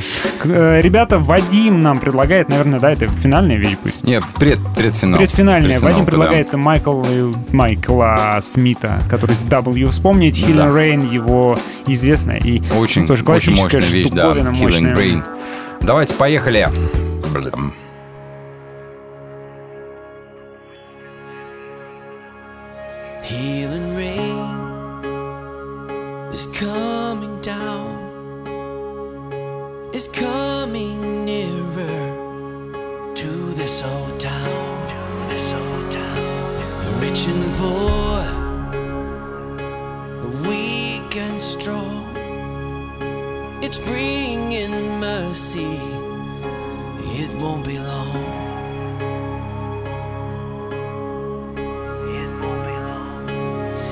[0.45, 4.03] Э, Ребята, Вадим нам предлагает, наверное, да, это финальная вещь будет.
[4.03, 5.19] Нет, пред, предфинал.
[5.19, 5.79] Предфинальная.
[5.79, 6.11] Предфинал, Вадим да.
[6.11, 7.03] предлагает Майкл,
[7.51, 10.37] Майкла Смита, который с W вспомнить.
[10.39, 11.05] Healing Да.
[11.05, 11.57] Rain, его
[11.87, 14.33] известная и Очень, тоже очень мощная вещь, да.
[14.33, 14.95] Killing мощная.
[14.95, 15.23] Brain.
[15.81, 16.67] Давайте, поехали.
[17.33, 17.73] Блин.
[23.23, 24.49] Healing rain
[26.33, 27.97] is coming down,
[29.93, 32.11] is coming nearer
[33.15, 34.59] to this old town.
[37.01, 38.02] Rich and poor,
[43.61, 45.79] it's bringing mercy.
[47.15, 48.11] It won't be long.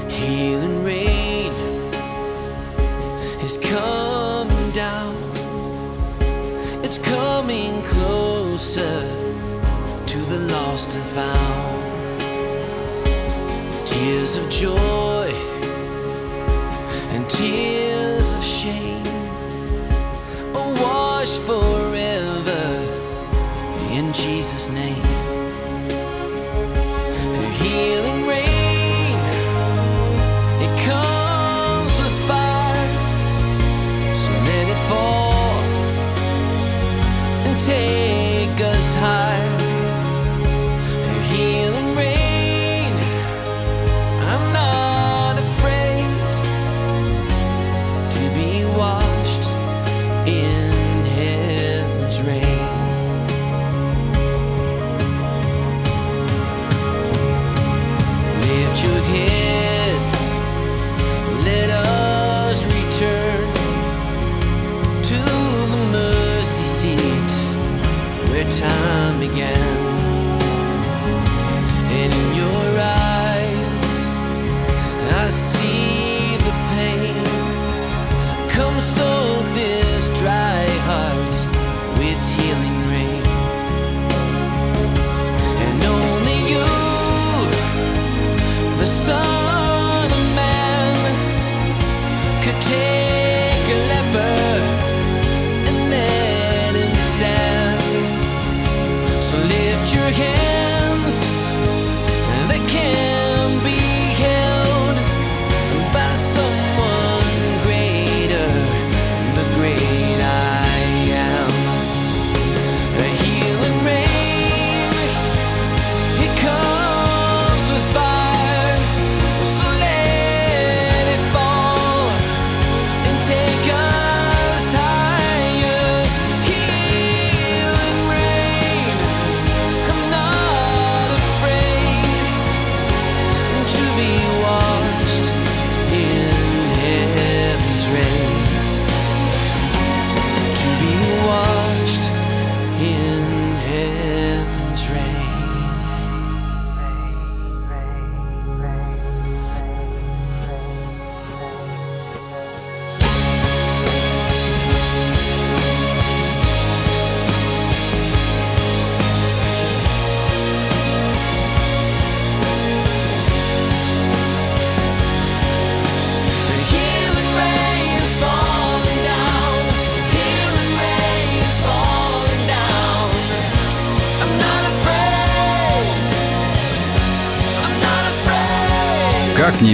[0.10, 1.54] Healing rain
[3.42, 5.16] is coming down.
[6.84, 9.00] It's coming closer
[10.08, 11.82] to the lost and found.
[13.88, 15.31] Tears of joy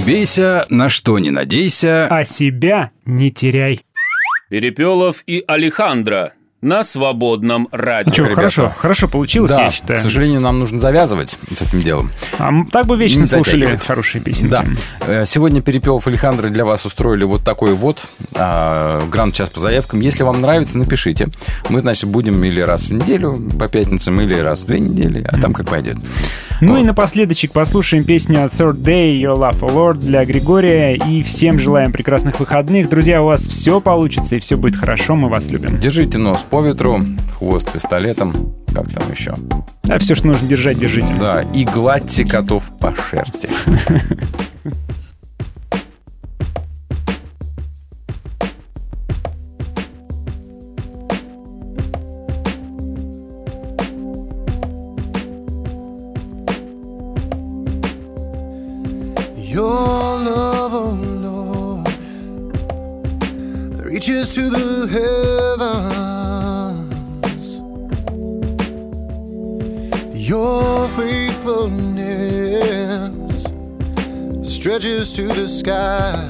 [0.08, 2.06] бейся, на что не надейся.
[2.06, 3.82] А себя не теряй.
[4.48, 6.32] Перепелов и Алехандро
[6.62, 8.12] на свободном радио.
[8.12, 10.00] Че, хорошо, хорошо получилось, Да, я считаю.
[10.00, 12.10] к сожалению, нам нужно завязывать с этим делом.
[12.38, 14.48] А так бы вечно Не слушали хорошие песни.
[14.48, 14.64] Да.
[15.06, 18.02] Э, Сегодня Перепелов и Александр для вас устроили вот такой вот
[18.34, 20.00] а, гранд-час по заявкам.
[20.00, 21.28] Если вам нравится, напишите.
[21.68, 25.38] Мы, значит, будем или раз в неделю по пятницам, или раз в две недели, а
[25.38, 25.98] там как пойдет.
[26.60, 30.96] Ну и напоследочек послушаем песню Third Day Your Love, Lord для Григория.
[30.96, 32.88] И всем желаем прекрасных выходных.
[32.88, 35.14] Друзья, у вас все получится и все будет хорошо.
[35.14, 35.78] Мы вас любим.
[35.78, 37.00] Держите нос по ветру,
[37.36, 39.34] хвост пистолетом, как там еще.
[39.88, 41.14] А все, что нужно держать, держите.
[41.20, 43.48] Да, и гладьте котов по шерсти.
[63.88, 65.46] reaches to the heavens.
[70.14, 73.44] Your faithfulness
[74.42, 76.26] stretches to the skies.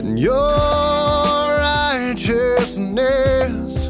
[0.00, 0.50] And your
[1.70, 3.88] righteousness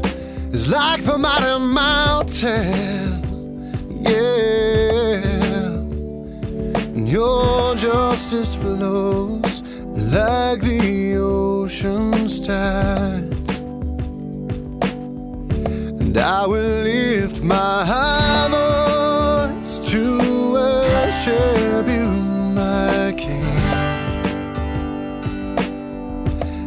[0.53, 3.21] is like the mighty mountain.
[3.99, 5.75] Yeah.
[6.95, 7.48] And your
[8.29, 9.63] justice flows
[10.13, 13.59] like the ocean's tides.
[15.99, 17.83] And I will lift my
[18.51, 20.19] voice to
[20.53, 22.11] worship you,
[22.53, 23.41] my King.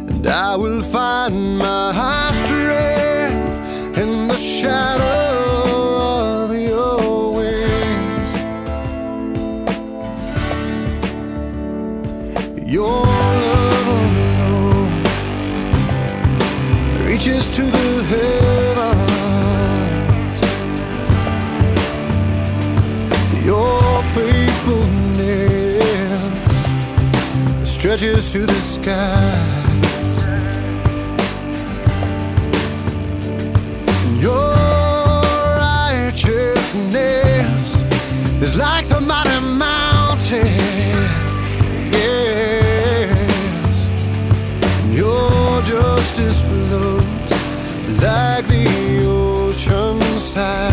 [0.09, 5.32] And I will find my strength in the shadow
[12.73, 14.89] Your love,
[17.05, 19.13] reaches to the heavens.
[23.45, 25.83] Your faithfulness
[27.63, 30.23] stretches to the skies.
[34.19, 34.55] Your
[35.59, 37.83] righteousness
[38.41, 38.87] is like
[50.33, 50.72] time.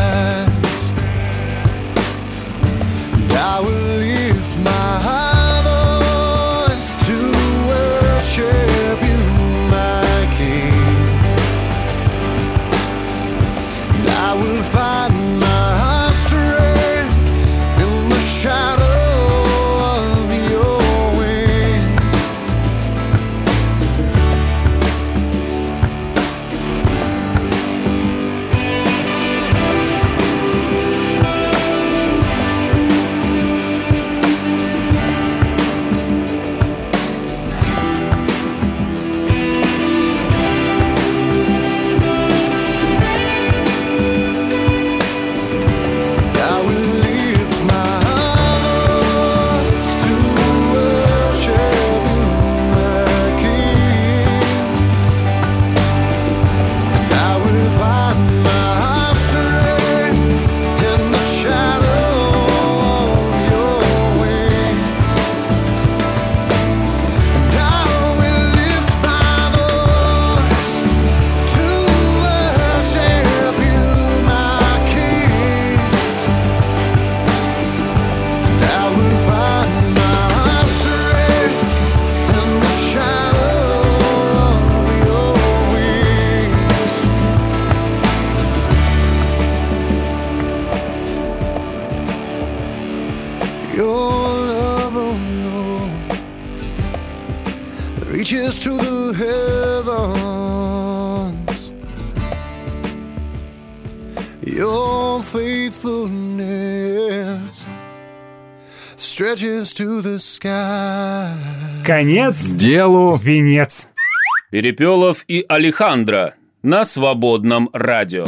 [111.85, 112.51] Конец.
[112.51, 113.17] Делу.
[113.17, 113.89] Венец.
[114.51, 118.25] Перепелов и Алехандро на свободном радио.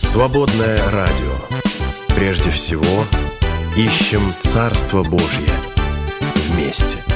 [0.00, 1.34] Свободное радио.
[2.14, 3.04] Прежде всего,
[3.76, 5.52] ищем Царство Божье
[6.50, 7.09] вместе.